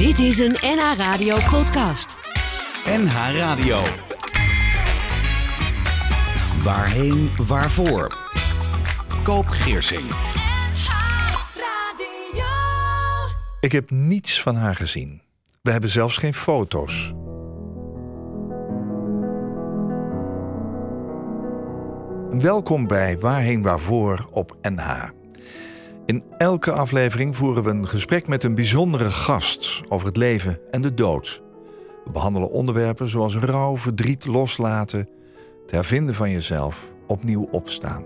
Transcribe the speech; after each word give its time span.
Dit 0.00 0.18
is 0.18 0.38
een 0.38 0.56
NH 0.60 0.96
Radio 0.96 1.36
podcast. 1.50 2.16
NH 2.84 3.36
Radio. 3.36 3.80
Waarheen, 6.62 7.30
waarvoor? 7.46 8.16
Koop 9.22 9.46
Geersing. 9.46 10.02
Ik 13.60 13.72
heb 13.72 13.90
niets 13.90 14.42
van 14.42 14.54
haar 14.54 14.74
gezien. 14.74 15.22
We 15.62 15.70
hebben 15.70 15.90
zelfs 15.90 16.16
geen 16.16 16.34
foto's. 16.34 17.12
Welkom 22.30 22.86
bij 22.86 23.18
Waarheen 23.18 23.62
Waarvoor 23.62 24.28
op 24.32 24.56
NH. 24.60 25.19
In 26.10 26.24
elke 26.38 26.72
aflevering 26.72 27.36
voeren 27.36 27.62
we 27.62 27.70
een 27.70 27.88
gesprek 27.88 28.28
met 28.28 28.44
een 28.44 28.54
bijzondere 28.54 29.10
gast 29.10 29.82
over 29.88 30.06
het 30.06 30.16
leven 30.16 30.58
en 30.70 30.82
de 30.82 30.94
dood. 30.94 31.42
We 32.04 32.10
behandelen 32.10 32.50
onderwerpen 32.50 33.08
zoals 33.08 33.36
rouw, 33.36 33.76
verdriet 33.76 34.26
loslaten, 34.26 35.08
het 35.62 35.70
hervinden 35.70 36.14
van 36.14 36.30
jezelf, 36.30 36.92
opnieuw 37.06 37.48
opstaan. 37.50 38.04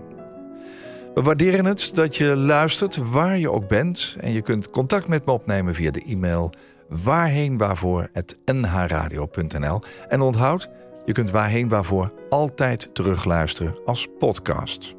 We 1.13 1.21
waarderen 1.21 1.65
het 1.65 1.91
dat 1.93 2.15
je 2.15 2.37
luistert 2.37 3.09
waar 3.09 3.37
je 3.37 3.51
ook 3.51 3.67
bent 3.67 4.15
en 4.19 4.31
je 4.31 4.41
kunt 4.41 4.69
contact 4.69 5.07
met 5.07 5.25
me 5.25 5.31
opnemen 5.31 5.75
via 5.75 5.91
de 5.91 6.03
e-mail 6.07 6.53
waarheenwaarvoor.nhradio.nl 6.89 9.81
en 10.07 10.21
onthoud, 10.21 10.69
je 11.05 11.11
kunt 11.11 11.31
waarheen 11.31 11.69
waarvoor 11.69 12.13
altijd 12.29 12.89
terugluisteren 12.93 13.75
als 13.85 14.07
podcast. 14.19 14.95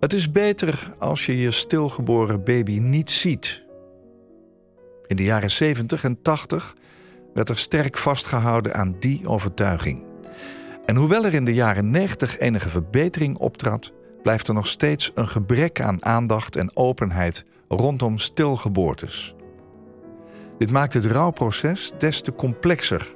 Het 0.00 0.12
is 0.12 0.30
beter 0.30 0.94
als 0.98 1.26
je 1.26 1.38
je 1.38 1.50
stilgeboren 1.50 2.44
baby 2.44 2.78
niet 2.78 3.10
ziet. 3.10 3.64
In 5.06 5.16
de 5.16 5.22
jaren 5.22 5.50
70 5.50 6.04
en 6.04 6.22
80 6.22 6.74
werd 7.34 7.48
er 7.48 7.58
sterk 7.58 7.98
vastgehouden 7.98 8.74
aan 8.74 8.96
die 8.98 9.28
overtuiging. 9.28 10.04
En 10.86 10.96
hoewel 10.96 11.24
er 11.24 11.34
in 11.34 11.44
de 11.44 11.54
jaren 11.54 11.90
90 11.90 12.38
enige 12.38 12.68
verbetering 12.68 13.36
optrad, 13.36 13.92
blijft 14.22 14.48
er 14.48 14.54
nog 14.54 14.66
steeds 14.66 15.10
een 15.14 15.28
gebrek 15.28 15.80
aan 15.80 16.04
aandacht 16.04 16.56
en 16.56 16.76
openheid 16.76 17.44
rondom 17.68 18.18
stilgeboortes. 18.18 19.34
Dit 20.58 20.70
maakt 20.70 20.94
het 20.94 21.04
rouwproces 21.04 21.92
des 21.98 22.20
te 22.20 22.32
complexer. 22.32 23.14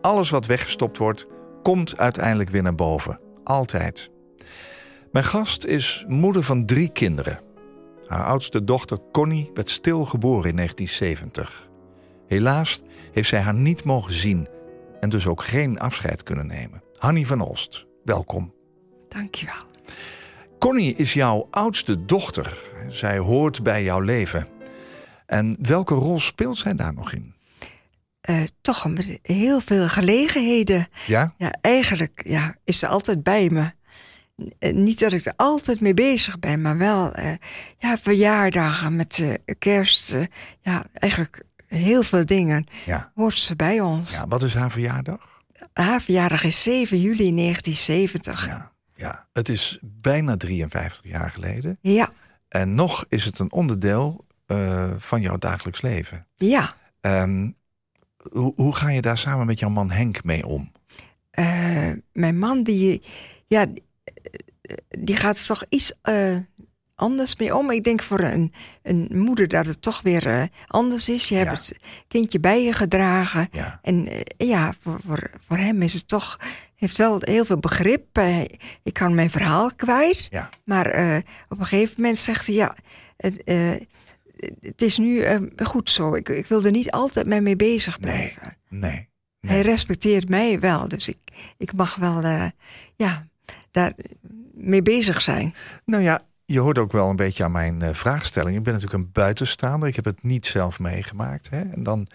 Alles 0.00 0.30
wat 0.30 0.46
weggestopt 0.46 0.98
wordt, 0.98 1.26
komt 1.62 1.98
uiteindelijk 1.98 2.50
weer 2.50 2.62
naar 2.62 2.74
boven. 2.74 3.20
Altijd. 3.44 4.10
Mijn 5.16 5.28
gast 5.28 5.64
is 5.64 6.04
moeder 6.08 6.42
van 6.42 6.66
drie 6.66 6.92
kinderen. 6.92 7.40
Haar 8.06 8.24
oudste 8.24 8.64
dochter 8.64 8.98
Connie 9.12 9.50
werd 9.54 9.68
stilgeboren 9.68 10.50
in 10.50 10.56
1970. 10.56 11.68
Helaas 12.26 12.82
heeft 13.12 13.28
zij 13.28 13.40
haar 13.40 13.54
niet 13.54 13.84
mogen 13.84 14.12
zien 14.12 14.48
en 15.00 15.08
dus 15.08 15.26
ook 15.26 15.42
geen 15.42 15.78
afscheid 15.78 16.22
kunnen 16.22 16.46
nemen. 16.46 16.82
Hanny 16.98 17.24
van 17.24 17.40
Olst, 17.40 17.86
welkom. 18.04 18.54
Dankjewel. 19.08 19.62
Connie 20.58 20.94
is 20.94 21.12
jouw 21.12 21.48
oudste 21.50 22.04
dochter. 22.04 22.58
Zij 22.88 23.18
hoort 23.18 23.62
bij 23.62 23.82
jouw 23.82 24.00
leven. 24.00 24.46
En 25.26 25.56
welke 25.60 25.94
rol 25.94 26.18
speelt 26.18 26.58
zij 26.58 26.74
daar 26.74 26.94
nog 26.94 27.12
in? 27.12 27.34
Uh, 28.30 28.42
toch 28.60 28.88
met 28.88 29.18
heel 29.22 29.60
veel 29.60 29.88
gelegenheden. 29.88 30.88
Ja? 31.06 31.34
Ja, 31.36 31.54
eigenlijk 31.60 32.22
ja, 32.24 32.56
is 32.64 32.78
ze 32.78 32.86
altijd 32.86 33.22
bij 33.22 33.48
me. 33.50 33.74
Uh, 34.36 34.74
niet 34.74 35.00
dat 35.00 35.12
ik 35.12 35.24
er 35.24 35.32
altijd 35.36 35.80
mee 35.80 35.94
bezig 35.94 36.38
ben, 36.38 36.62
maar 36.62 36.76
wel 36.76 37.18
uh, 37.18 37.32
ja, 37.78 37.98
verjaardagen 37.98 38.96
met 38.96 39.38
kerst. 39.58 40.16
ja, 40.60 40.84
eigenlijk 40.92 41.42
heel 41.66 42.02
veel 42.02 42.26
dingen. 42.26 42.66
Ja. 42.84 43.12
Hoort 43.14 43.34
ze 43.34 43.56
bij 43.56 43.80
ons. 43.80 44.12
Ja, 44.12 44.26
wat 44.28 44.42
is 44.42 44.54
haar 44.54 44.70
verjaardag? 44.70 45.42
Haar 45.72 46.00
verjaardag 46.00 46.44
is 46.44 46.62
7 46.62 47.00
juli 47.00 47.34
1970. 47.34 48.46
Ja, 48.46 48.72
ja. 48.94 49.26
het 49.32 49.48
is 49.48 49.78
bijna 49.82 50.36
53 50.36 51.00
jaar 51.02 51.30
geleden. 51.30 51.78
Ja. 51.80 52.10
En 52.48 52.74
nog 52.74 53.04
is 53.08 53.24
het 53.24 53.38
een 53.38 53.52
onderdeel 53.52 54.24
van 54.98 55.20
jouw 55.20 55.36
dagelijks 55.36 55.80
leven. 55.80 56.26
Ja. 56.34 56.74
Um, 57.00 57.56
hoe, 58.32 58.52
hoe, 58.56 58.74
ga 58.74 58.90
je 58.90 59.00
daar 59.00 59.18
samen 59.18 59.46
met 59.46 59.58
jouw 59.58 59.70
man 59.70 59.90
Henk 59.90 60.24
mee 60.24 60.46
om? 60.46 60.72
Uh, 61.38 61.90
mijn 62.12 62.38
man, 62.38 62.62
die, 62.62 63.02
ja, 63.46 63.66
die 64.88 65.16
gaat 65.16 65.38
er 65.38 65.44
toch 65.44 65.64
iets 65.68 65.92
uh, 66.04 66.36
anders 66.94 67.36
mee 67.36 67.56
om. 67.56 67.70
Ik 67.70 67.84
denk 67.84 68.02
voor 68.02 68.20
een, 68.20 68.52
een 68.82 69.08
moeder 69.12 69.48
dat 69.48 69.66
het 69.66 69.82
toch 69.82 70.00
weer 70.02 70.26
uh, 70.26 70.42
anders 70.66 71.08
is. 71.08 71.28
Je 71.28 71.34
Ja. 71.34 71.44
hebt 71.44 71.66
het 71.68 71.78
kindje 72.08 72.40
bij 72.40 72.62
je 72.64 72.72
gedragen. 72.72 73.48
Ja. 73.52 73.78
En 73.82 74.08
ja, 74.36 74.74
voor, 74.80 74.98
voor, 75.06 75.30
voor 75.48 75.56
hem 75.56 75.82
is 75.82 75.92
het 75.92 76.08
toch, 76.08 76.40
heeft 76.74 76.96
wel 76.96 77.16
heel 77.20 77.44
veel 77.44 77.58
begrip. 77.58 78.18
ik 78.82 78.92
kan 78.92 79.14
mijn 79.14 79.30
verhaal 79.30 79.70
kwijt. 79.76 80.26
Ja. 80.30 80.48
Maar 80.64 80.86
op 81.48 81.58
een 81.60 81.66
gegeven 81.66 81.94
moment 81.96 82.18
zegt 82.18 82.46
hij, 82.46 82.54
ja, 82.56 82.76
het, 83.16 83.42
het 84.60 84.82
is 84.82 84.98
nu 84.98 85.24
goed 85.62 85.90
zo. 85.90 86.14
Ik, 86.14 86.28
ik 86.28 86.46
wil 86.46 86.64
er 86.64 86.70
niet 86.70 86.90
altijd 86.90 87.26
mee, 87.26 87.40
mee 87.40 87.56
bezig 87.56 88.00
blijven. 88.00 88.56
Nee, 88.68 88.80
nee, 88.80 89.08
nee. 89.40 89.52
Hij 89.52 89.60
respecteert 89.60 90.28
mij 90.28 90.60
wel. 90.60 90.88
Dus 90.88 91.08
ik, 91.08 91.18
ik 91.58 91.72
mag 91.72 91.94
wel 91.96 92.20
ja, 92.96 93.26
daar 93.70 93.94
mee 94.56 94.82
bezig 94.82 95.22
zijn. 95.22 95.54
Nou 95.84 96.02
ja, 96.02 96.20
je 96.44 96.60
hoort 96.60 96.78
ook 96.78 96.92
wel 96.92 97.10
een 97.10 97.16
beetje 97.16 97.44
aan 97.44 97.52
mijn 97.52 97.80
uh, 97.82 97.88
vraagstelling. 97.92 98.56
Ik 98.56 98.62
ben 98.62 98.72
natuurlijk 98.72 99.02
een 99.02 99.12
buitenstaander. 99.12 99.88
Ik 99.88 99.96
heb 99.96 100.04
het 100.04 100.22
niet 100.22 100.46
zelf 100.46 100.78
meegemaakt. 100.78 101.50
Hè? 101.50 101.60
En 101.60 101.82
dan, 101.82 102.06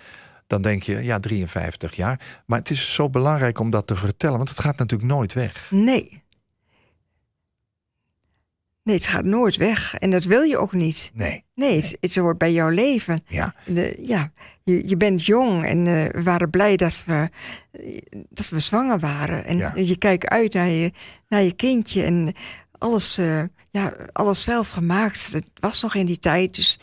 dan 0.47 0.61
denk 0.61 0.83
je, 0.83 1.03
ja, 1.03 1.19
53 1.19 1.95
jaar. 1.95 2.19
Maar 2.45 2.59
het 2.59 2.69
is 2.69 2.93
zo 2.93 3.09
belangrijk 3.09 3.59
om 3.59 3.69
dat 3.69 3.87
te 3.87 3.95
vertellen. 3.95 4.37
Want 4.37 4.49
het 4.49 4.59
gaat 4.59 4.77
natuurlijk 4.77 5.11
nooit 5.11 5.33
weg. 5.33 5.67
Nee. 5.71 6.23
Nee, 8.91 8.99
het 8.99 9.09
gaat 9.09 9.25
nooit 9.25 9.55
weg. 9.55 9.95
En 9.95 10.09
dat 10.09 10.23
wil 10.23 10.41
je 10.41 10.57
ook 10.57 10.73
niet. 10.73 11.11
Nee. 11.13 11.43
Nee, 11.55 11.75
het, 11.75 11.97
het 11.99 12.15
hoort 12.15 12.37
bij 12.37 12.51
jouw 12.53 12.69
leven. 12.69 13.23
Ja. 13.27 13.55
De, 13.65 13.97
ja 14.01 14.31
je, 14.63 14.87
je 14.87 14.97
bent 14.97 15.25
jong 15.25 15.65
en 15.65 15.85
uh, 15.85 16.05
we 16.09 16.23
waren 16.23 16.49
blij 16.49 16.75
dat 16.75 17.03
we, 17.05 17.29
dat 18.29 18.49
we 18.49 18.59
zwanger 18.59 18.99
waren. 18.99 19.45
En 19.45 19.57
Ja. 19.57 19.71
je 19.75 19.97
kijkt 19.97 20.27
uit 20.27 20.53
naar 20.53 20.67
je, 20.69 20.91
naar 21.27 21.41
je 21.43 21.53
kindje 21.53 22.03
en 22.03 22.33
alles, 22.77 23.19
uh, 23.19 23.41
ja, 23.69 23.93
alles 24.11 24.43
zelf 24.43 24.69
gemaakt. 24.69 25.31
Dat 25.31 25.43
was 25.59 25.81
nog 25.81 25.95
in 25.95 26.05
die 26.05 26.19
tijd. 26.19 26.55
Dus, 26.55 26.79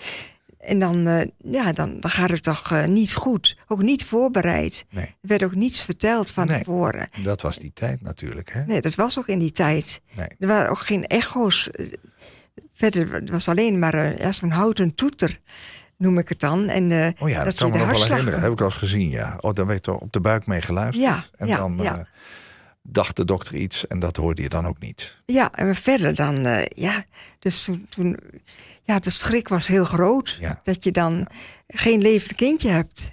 en 0.68 0.78
dan, 0.78 1.08
uh, 1.08 1.20
ja, 1.52 1.72
dan, 1.72 2.00
dan 2.00 2.10
gaat 2.10 2.30
het 2.30 2.42
toch 2.42 2.70
uh, 2.72 2.84
niet 2.84 3.14
goed. 3.14 3.56
Ook 3.68 3.82
niet 3.82 4.04
voorbereid. 4.04 4.86
Nee. 4.90 5.04
Er 5.04 5.14
werd 5.20 5.42
ook 5.42 5.54
niets 5.54 5.84
verteld 5.84 6.30
van 6.30 6.46
Nee. 6.46 6.58
tevoren. 6.58 7.08
Dat 7.22 7.40
was 7.42 7.56
die 7.58 7.70
tijd 7.74 8.02
natuurlijk. 8.02 8.52
Hè? 8.52 8.64
Nee, 8.64 8.80
dat 8.80 8.94
was 8.94 9.18
ook 9.18 9.26
in 9.26 9.38
die 9.38 9.52
tijd. 9.52 10.02
Nee. 10.14 10.28
Er 10.38 10.46
waren 10.46 10.70
ook 10.70 10.78
geen 10.78 11.06
echo's. 11.06 11.70
Verder 12.74 13.12
het 13.12 13.30
was 13.30 13.48
alleen 13.48 13.78
maar 13.78 13.94
uh, 13.94 14.18
ja, 14.18 14.32
zo'n 14.32 14.50
houten 14.50 14.94
toeter, 14.94 15.40
noem 15.96 16.18
ik 16.18 16.28
het 16.28 16.40
dan. 16.40 16.68
En, 16.68 17.14
Oh 17.18 17.28
ja, 17.28 17.44
dat, 17.44 17.54
je 17.54 17.60
kan 17.60 17.70
me 17.70 17.78
de 17.78 17.84
nog 17.84 17.98
wel 17.98 18.06
herinneren. 18.06 18.40
Heb 18.40 18.52
ik 18.52 18.60
al 18.60 18.66
eens 18.66 18.74
gezien, 18.74 19.10
ja. 19.10 19.36
Oh, 19.40 19.54
dan 19.54 19.66
werd 19.66 19.86
er 19.86 19.94
op 19.94 20.12
de 20.12 20.20
buik 20.20 20.46
mee 20.46 20.60
geluisterd. 20.60 21.04
Ja, 21.04 21.24
en 21.36 21.46
ja, 21.46 21.56
dan 21.56 21.78
ja. 21.82 21.96
eh, 21.98 22.04
dacht 22.82 23.16
de 23.16 23.24
dokter 23.24 23.54
iets 23.54 23.86
en 23.86 23.98
dat 23.98 24.16
hoorde 24.16 24.42
je 24.42 24.48
dan 24.48 24.66
ook 24.66 24.78
niet. 24.78 25.18
Ja, 25.26 25.52
en 25.54 25.74
verder 25.74 26.14
dan, 26.14 26.66
ja, 26.74 27.04
dus 27.38 27.64
toen, 27.64 27.86
toen, 27.88 28.16
ja, 28.88 28.98
de 28.98 29.10
schrik 29.10 29.48
was 29.48 29.66
heel 29.68 29.84
groot. 29.84 30.36
Ja. 30.40 30.60
Dat 30.62 30.84
je 30.84 30.90
dan 30.90 31.26
geen 31.68 32.00
levend 32.00 32.34
kindje 32.34 32.68
hebt. 32.68 33.10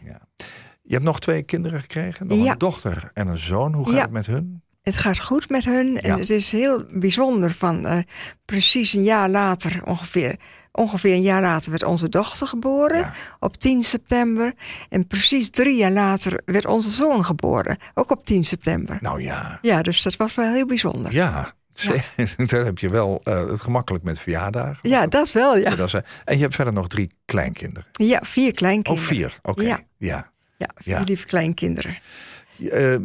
Je 0.83 0.93
hebt 0.93 1.03
nog 1.05 1.19
twee 1.19 1.43
kinderen 1.43 1.81
gekregen. 1.81 2.27
Nog 2.27 2.43
Ja. 2.43 2.51
een 2.51 2.57
dochter 2.57 3.09
en 3.13 3.27
een 3.27 3.37
zoon. 3.37 3.73
Hoe 3.73 3.85
gaat 3.85 3.95
Ja. 3.95 4.01
het 4.01 4.11
met 4.11 4.25
hun? 4.25 4.63
Het 4.81 4.97
gaat 4.97 5.19
goed 5.19 5.49
met 5.49 5.65
hun. 5.65 5.87
Ja. 5.93 5.99
En 6.01 6.19
het 6.19 6.29
is 6.29 6.51
heel 6.51 6.85
bijzonder 6.93 7.51
van 7.51 7.85
uh, 7.85 7.97
precies 8.45 8.93
een 8.93 9.03
jaar 9.03 9.29
later, 9.29 9.81
ongeveer, 9.85 10.39
ongeveer 10.71 11.13
een 11.13 11.21
jaar 11.21 11.41
later, 11.41 11.69
werd 11.69 11.83
onze 11.83 12.09
dochter 12.09 12.47
geboren. 12.47 12.97
Ja. 12.99 13.13
Op 13.39 13.57
10 13.57 13.83
september. 13.83 14.53
En 14.89 15.07
precies 15.07 15.49
drie 15.49 15.75
jaar 15.77 15.91
later 15.91 16.41
werd 16.45 16.65
onze 16.65 16.91
zoon 16.91 17.25
geboren. 17.25 17.77
Ook 17.93 18.11
op 18.11 18.25
10 18.25 18.43
september. 18.43 18.97
Nou 19.01 19.21
ja, 19.21 19.59
Ja, 19.61 19.81
dus 19.81 20.01
dat 20.01 20.15
was 20.15 20.35
wel 20.35 20.51
heel 20.53 20.65
bijzonder. 20.65 21.13
ja. 21.13 21.53
Dan 22.45 22.65
heb 22.65 22.77
je 22.77 22.89
wel 22.89 23.21
eh, 23.23 23.45
het 23.47 23.61
gemakkelijk 23.61 24.03
met 24.03 24.19
verjaardagen. 24.19 24.89
Ja, 24.89 25.07
dat 25.07 25.31
wel, 25.31 25.57
ja. 25.57 25.75
Dat 25.75 25.87
is, 25.87 25.93
eh, 25.93 26.01
en 26.25 26.35
je 26.35 26.41
hebt 26.41 26.55
verder 26.55 26.73
nog 26.73 26.87
drie 26.87 27.11
kleinkinderen. 27.25 27.89
Ja, 27.91 28.19
vier 28.23 28.47
Oh, 28.49 28.53
kleinkinderen. 28.55 29.07
vier. 29.07 29.39
Oké. 29.41 29.61
Ja. 29.63 29.79
ja. 29.97 30.31
Ja, 30.57 30.69
vier 30.75 30.93
Ja. 30.93 31.01
lieve 31.01 31.25
kleinkinderen. 31.25 31.97
Eh, 32.71 32.95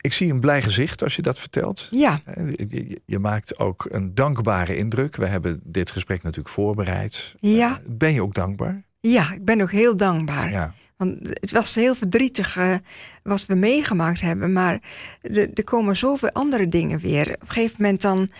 ik 0.00 0.12
zie 0.12 0.32
een 0.32 0.40
blij 0.40 0.62
gezicht 0.62 1.02
als 1.02 1.16
je 1.16 1.22
dat 1.22 1.38
vertelt. 1.38 1.88
Ja, 1.90 2.20
Eh, 2.24 2.52
Je, 2.56 2.98
je- 3.06 3.18
maakt 3.18 3.58
ook 3.58 3.86
een 3.90 4.14
dankbare 4.14 4.76
indruk. 4.76 5.16
We 5.16 5.26
hebben 5.26 5.60
dit 5.64 5.90
gesprek 5.90 6.22
natuurlijk 6.22 6.54
voorbereid. 6.54 7.34
Ja. 7.40 7.80
Ben 7.86 8.12
je 8.12 8.22
ook 8.22 8.34
dankbaar? 8.34 8.82
Ja, 9.00 9.32
ik 9.32 9.44
ben 9.44 9.60
ook 9.60 9.70
heel 9.70 9.96
dankbaar. 9.96 10.50
Ja. 10.50 10.74
Want 10.98 11.16
het 11.22 11.50
was 11.50 11.74
heel 11.74 11.94
verdrietig 11.94 12.56
eh, 12.56 12.74
wat 13.22 13.46
we 13.46 13.54
meegemaakt 13.54 14.20
hebben. 14.20 14.52
Maar 14.52 14.80
er, 15.22 15.64
komen 15.64 15.96
zoveel 15.96 16.30
andere 16.30 16.68
dingen 16.68 16.98
weer. 16.98 17.34
Op 17.34 17.40
een 17.40 17.48
gegeven 17.48 17.76
moment 17.78 18.02
dan 18.02 18.30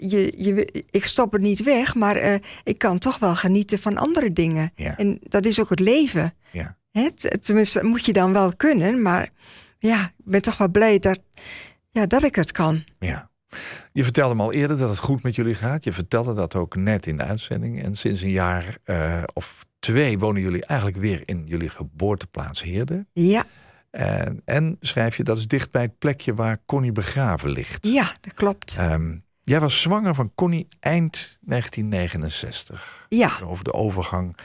je, 0.00 0.34
je, 0.36 0.84
ik 0.90 1.04
stop 1.04 1.32
het 1.32 1.42
niet 1.42 1.62
weg, 1.62 1.94
maar 1.94 2.16
eh, 2.16 2.34
ik 2.64 2.78
kan 2.78 2.98
toch 2.98 3.18
wel 3.18 3.34
genieten 3.34 3.78
van 3.78 3.96
andere 3.96 4.32
dingen. 4.32 4.72
Ja. 4.74 4.96
En 4.96 5.18
dat 5.22 5.46
is 5.46 5.60
ook 5.60 5.70
het 5.70 5.80
leven. 5.80 6.34
Ja. 6.50 6.76
Hè? 6.90 7.08
Tenminste, 7.40 7.84
moet 7.84 8.06
je 8.06 8.12
dan 8.12 8.32
wel 8.32 8.56
kunnen, 8.56 9.02
maar 9.02 9.28
ja, 9.78 10.04
ik 10.04 10.24
ben 10.24 10.42
toch 10.42 10.56
wel 10.56 10.68
blij 10.68 10.98
dat, 10.98 11.20
ja, 11.90 12.06
dat 12.06 12.22
ik 12.22 12.34
het 12.34 12.52
kan. 12.52 12.84
Ja. 12.98 13.30
Je 13.92 14.02
vertelde 14.04 14.34
me 14.34 14.42
al 14.42 14.52
eerder 14.52 14.78
dat 14.78 14.88
het 14.88 14.98
goed 14.98 15.22
met 15.22 15.34
jullie 15.34 15.54
gaat. 15.54 15.84
Je 15.84 15.92
vertelde 15.92 16.34
dat 16.34 16.54
ook 16.54 16.76
net 16.76 17.06
in 17.06 17.16
de 17.16 17.22
uitzending. 17.22 17.82
En 17.82 17.94
sinds 17.94 18.22
een 18.22 18.30
jaar 18.30 18.78
eh, 18.84 19.22
of 19.32 19.66
twee 19.78 20.18
wonen 20.18 20.42
jullie 20.42 20.64
eigenlijk 20.64 20.98
weer 21.00 21.22
in 21.24 21.42
jullie 21.46 21.68
geboorteplaats 21.70 22.62
Heerde. 22.62 23.06
Ja, 23.12 23.44
En, 23.90 24.42
en 24.44 24.76
schrijf 24.80 25.16
je 25.16 25.22
dat 25.22 25.38
is 25.38 25.46
dicht 25.46 25.70
bij 25.70 25.82
het 25.82 25.98
plekje 25.98 26.34
waar 26.34 26.58
Connie 26.66 26.92
begraven 26.92 27.50
ligt. 27.50 27.86
ja 27.86 28.12
dat 28.20 28.34
klopt. 28.34 28.76
Ehm, 28.78 29.16
jij 29.42 29.60
was 29.60 29.80
zwanger 29.82 30.14
van 30.14 30.32
Connie 30.34 30.68
eind 30.80 31.38
1969. 31.40 33.06
Ja, 33.08 33.30
Over 33.44 33.64
de 33.64 33.72
overgang 33.72 34.36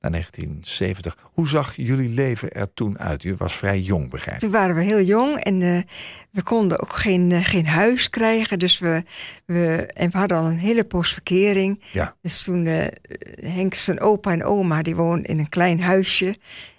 naar 0.00 0.10
1970. 0.10 1.16
Hoe 1.22 1.48
zag 1.48 1.76
jullie 1.76 2.08
leven 2.08 2.52
er 2.52 2.74
toen 2.74 2.98
uit? 2.98 3.24
U 3.24 3.34
was 3.38 3.56
vrij 3.56 3.80
jong, 3.80 4.10
begrijp 4.10 4.36
ik. 4.36 4.42
toen 4.42 4.50
waren 4.50 4.74
we 4.74 4.82
heel 4.84 5.00
jong 5.02 5.36
en 5.36 5.62
eh, 5.62 5.82
we 6.30 6.42
konden 6.42 6.80
ook 6.80 6.92
geen, 6.92 7.32
eh, 7.32 7.44
geen 7.44 7.66
huis 7.66 8.08
krijgen. 8.08 8.58
Dus 8.58 8.78
we, 8.78 9.02
we, 9.44 9.86
en 9.94 10.10
we 10.10 10.18
hadden 10.18 10.38
al 10.38 10.44
een 10.46 10.58
hele 10.58 10.84
poos 10.84 11.12
verkering. 11.12 11.82
Ja. 11.92 12.16
Dus 12.22 12.42
toen 12.44 12.66
eh 12.66 12.86
Henk 13.54 13.74
zijn 13.74 14.00
opa 14.00 14.32
en 14.32 14.44
oma, 14.44 14.82
die 14.82 14.96
woonden 14.96 15.24
in 15.24 15.38
een 15.38 15.48
klein 15.48 15.80
huisje. 15.80 16.34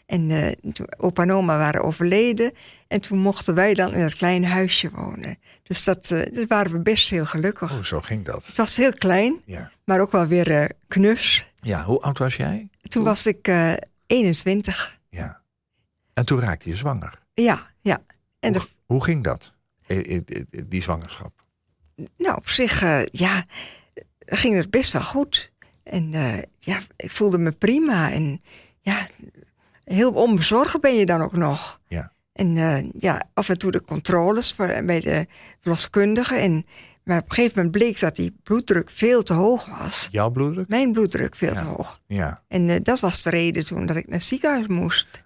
En 0.06 0.56
toen 0.74 0.88
opa 0.98 1.22
en 1.24 1.32
oma 1.32 1.58
waren 1.58 1.84
overleden. 1.84 2.52
En 2.88 3.02
toen 3.02 3.18
mochten 3.18 3.56
wij 3.56 3.74
dan 3.74 3.94
in 3.94 4.00
dat 4.00 4.16
kleine 4.16 4.48
huisje 4.48 4.90
wonen. 4.94 5.38
Dus 5.64 5.84
dat, 5.84 6.16
waren 6.48 6.72
we 6.72 6.80
best 6.80 7.10
heel 7.10 7.26
gelukkig. 7.26 7.72
Oh, 7.72 7.84
zo 7.84 8.02
ging 8.02 8.26
dat. 8.26 8.48
Het 8.48 8.58
was 8.58 8.78
heel 8.78 8.92
klein, 8.94 9.36
Ja. 9.46 9.72
maar 9.86 10.00
ook 10.00 10.12
wel 10.12 10.26
weer 10.28 10.72
knus. 10.88 11.48
ja, 11.62 11.84
hoe 11.84 12.00
oud 12.02 12.18
was 12.18 12.36
jij? 12.36 12.69
Toen 12.90 13.04
was 13.04 13.26
ik 13.26 13.48
eh 13.48 13.74
21. 14.06 15.00
Ja. 15.10 15.42
En 16.14 16.26
toen 16.26 16.40
raakte 16.40 16.70
je 16.70 16.76
zwanger. 16.76 17.20
Ja, 17.34 17.72
ja. 17.82 18.02
En 18.40 18.54
hoe, 18.54 18.62
de, 18.62 18.68
hoe 18.86 19.04
ging 19.04 19.24
dat, 19.24 19.54
die 20.68 20.82
zwangerschap? 20.82 21.40
nou, 22.18 22.36
op 22.36 22.50
zich, 22.50 22.82
eh, 22.82 23.06
ja, 23.06 23.44
ging 24.26 24.56
het 24.56 24.70
best 24.70 24.92
wel 24.94 25.04
goed. 25.04 25.52
En 25.84 26.14
eh, 26.14 26.38
ja, 26.60 26.80
ik 26.96 27.12
voelde 27.12 27.38
me 27.38 27.52
prima. 27.52 28.12
En 28.12 28.42
ja, 28.82 29.08
heel 29.84 30.12
onbezorgd 30.12 30.82
ben 30.82 30.96
je 30.96 31.06
dan 31.06 31.22
ook 31.22 31.36
nog. 31.36 31.80
Ja. 31.88 32.14
En 32.34 32.92
ja, 32.98 33.30
af 33.34 33.50
en 33.50 33.58
toe 33.58 33.72
de 33.72 33.82
controles 33.82 34.56
bij 34.56 35.00
de 35.00 35.28
verloskundige. 35.60 36.36
En, 36.36 36.66
maar 37.10 37.18
op 37.22 37.30
een 37.30 37.36
gegeven 37.36 37.56
moment 37.58 37.78
bleek 37.78 38.00
dat 38.00 38.16
die 38.16 38.36
bloeddruk 38.44 38.90
veel 38.90 39.24
te 39.24 39.34
hoog 39.34 39.66
was. 39.80 40.08
Jouw 40.12 40.30
bloeddruk? 40.30 40.68
Mijn 40.68 40.92
bloeddruk 40.92 41.36
veel 41.36 41.50
Ja. 41.50 41.56
te 41.56 41.64
hoog. 41.64 42.02
Ja. 42.08 42.44
En 42.48 42.70
eh, 42.70 42.80
dat 42.84 43.00
was 43.00 43.24
de 43.24 43.30
reden 43.30 43.66
toen 43.66 43.86
dat 43.86 43.96
ik 43.96 44.06
naar 44.08 44.18
het 44.18 44.28
ziekenhuis 44.28 44.68
moest. 44.68 45.24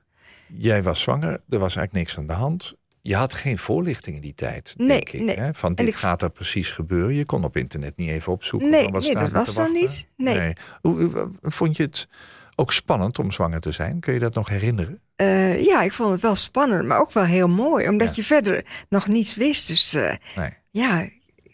Jij 0.48 0.84
was 0.84 1.02
zwanger, 1.02 1.32
er 1.32 1.60
was 1.60 1.76
eigenlijk 1.76 1.94
niks 1.94 2.18
aan 2.18 2.28
de 2.28 2.34
hand. 2.34 2.74
Je 3.02 3.16
had 3.16 3.34
geen 3.34 3.58
voorlichting 3.58 4.16
in 4.16 4.22
die 4.22 4.36
tijd, 4.36 4.74
Nee, 4.78 4.88
denk 4.88 5.10
ik. 5.10 5.22
nee. 5.22 5.36
Hè? 5.36 5.54
Van 5.54 5.74
dit 5.76 5.88
ik- 5.88 5.96
gaat 5.96 6.22
er 6.22 6.30
precies 6.30 6.70
gebeuren. 6.72 7.16
Je 7.16 7.26
kon 7.26 7.44
op 7.44 7.58
internet 7.58 7.98
niet 7.98 8.10
even 8.10 8.32
opzoeken. 8.32 8.70
Nee, 8.70 8.88
wat 8.90 9.04
nee, 9.04 9.14
dat 9.16 9.32
was 9.32 9.56
wachten? 9.56 9.74
niet. 9.74 10.08
Nee. 10.18 10.54
Hoe, 10.82 11.04
hoe- 11.04 11.32
vond 11.42 11.78
je 11.78 11.84
het 11.84 12.08
ook 12.56 12.74
spannend 12.74 13.20
om 13.20 13.32
zwanger 13.32 13.60
te 13.60 13.72
zijn? 13.72 14.00
Kun 14.00 14.14
je 14.14 14.20
dat 14.20 14.34
nog 14.34 14.50
herinneren? 14.50 15.00
Eh, 15.16 15.64
ja, 15.66 15.82
ik 15.82 15.94
vond 15.94 16.12
het 16.12 16.22
wel 16.22 16.36
spannend, 16.36 16.86
maar 16.88 17.00
ook 17.00 17.12
wel 17.14 17.24
heel 17.24 17.48
mooi. 17.48 17.88
Omdat 17.88 18.08
Ja. 18.08 18.14
je 18.16 18.24
verder 18.24 18.66
nog 18.90 19.08
niets 19.08 19.36
wist. 19.36 19.68
Dus 19.68 19.94
eh, 19.94 20.14
Nee. 20.36 20.50
ja, 20.72 21.10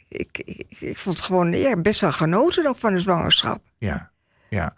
ik, 0.10 0.42
ik, 0.46 0.66
ik 0.80 0.98
vond 0.98 1.18
het 1.18 1.26
gewoon 1.26 1.52
ja, 1.52 1.76
best 1.76 2.02
wel 2.02 2.12
genoten 2.12 2.68
ook 2.68 2.78
van 2.78 2.94
de 2.94 3.00
zwangerschap. 3.00 3.62
Ja. 3.78 4.12
ja. 4.50 4.74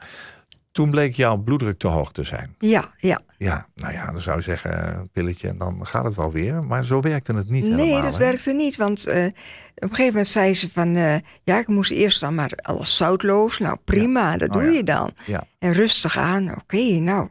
Toen 0.71 0.89
bleek 0.89 1.13
jouw 1.13 1.37
bloeddruk 1.37 1.79
te 1.79 1.87
hoog 1.87 2.11
te 2.11 2.23
zijn. 2.23 2.55
Ja, 2.59 2.91
ja. 2.97 3.19
Ja, 3.37 3.67
nou 3.75 3.93
ja, 3.93 4.05
dan 4.11 4.21
zou 4.21 4.37
je 4.37 4.43
zeggen, 4.43 4.95
een 4.97 5.09
pilletje 5.09 5.47
en 5.47 5.57
dan 5.57 5.87
gaat 5.87 6.03
het 6.03 6.15
wel 6.15 6.31
weer. 6.31 6.63
Maar 6.63 6.85
zo 6.85 6.99
werkte 7.01 7.33
het 7.33 7.49
niet 7.49 7.63
nee, 7.67 7.73
helemaal. 7.85 8.01
dat 8.01 8.17
werkte 8.17 8.53
niet. 8.53 8.75
Want 8.75 9.07
eh, 9.07 9.25
op 9.25 9.31
een 9.75 9.89
gegeven 9.89 10.05
moment 10.05 10.27
zei 10.27 10.53
ze 10.53 10.69
van... 10.71 10.95
eh, 10.95 11.15
ja, 11.43 11.59
ik 11.59 11.67
moest 11.67 11.91
eerst 11.91 12.19
dan 12.19 12.35
maar 12.35 12.51
alles 12.55 12.97
zoutloos. 12.97 13.57
Nou, 13.59 13.77
prima, 13.85 14.37
dat 14.37 14.49
Oh, 14.49 14.55
doe 14.55 14.63
ja. 14.63 14.71
je 14.71 14.83
dan. 14.83 15.11
Ja. 15.25 15.43
En 15.59 15.73
rustig 15.73 16.17
aan, 16.17 16.51
oké, 16.61 16.81
nou. 16.99 17.29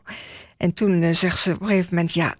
En 0.56 0.72
toen 0.74 1.02
eh, 1.02 1.14
zegt 1.14 1.38
ze 1.38 1.52
op 1.52 1.60
een 1.60 1.66
gegeven 1.66 1.94
moment... 1.94 2.14
ja, 2.14 2.34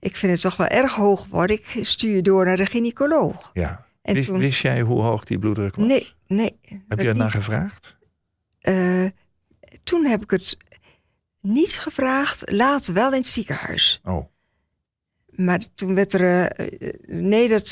ik 0.00 0.16
vind 0.16 0.32
het 0.32 0.40
toch 0.40 0.56
wel 0.56 0.66
erg 0.66 0.94
hoog 0.94 1.26
worden. 1.30 1.56
Ik 1.56 1.78
stuur 1.86 2.14
je 2.14 2.22
door 2.22 2.44
naar 2.44 2.56
de 2.56 2.66
gynaecoloog. 2.66 3.50
Ja. 3.52 3.85
En 4.06 4.14
Wist, 4.14 4.26
toen- 4.28 4.38
wist 4.38 4.60
jij 4.62 4.80
hoe 4.80 5.02
hoog 5.02 5.24
die 5.24 5.38
bloeddruk 5.38 5.74
was? 5.76 5.86
Nee, 5.86 6.12
nee. 6.26 6.58
Heb 6.88 6.98
je 6.98 7.04
dat 7.04 7.16
naar 7.16 7.30
gevraagd? 7.30 7.96
Eh, 8.60 9.04
toen 9.84 10.04
heb 10.04 10.22
ik 10.22 10.30
het 10.30 10.56
niet 11.40 11.72
gevraagd, 11.72 12.52
later 12.52 12.94
wel 12.94 13.10
in 13.12 13.18
het 13.18 13.26
ziekenhuis. 13.26 14.00
Oh, 14.04 14.24
Maar 15.26 15.60
toen 15.74 15.94
werd 15.94 16.12
er. 16.12 16.50
eh, 16.50 16.88
eh, 16.88 16.94
nee, 17.06 17.48
dat, 17.48 17.70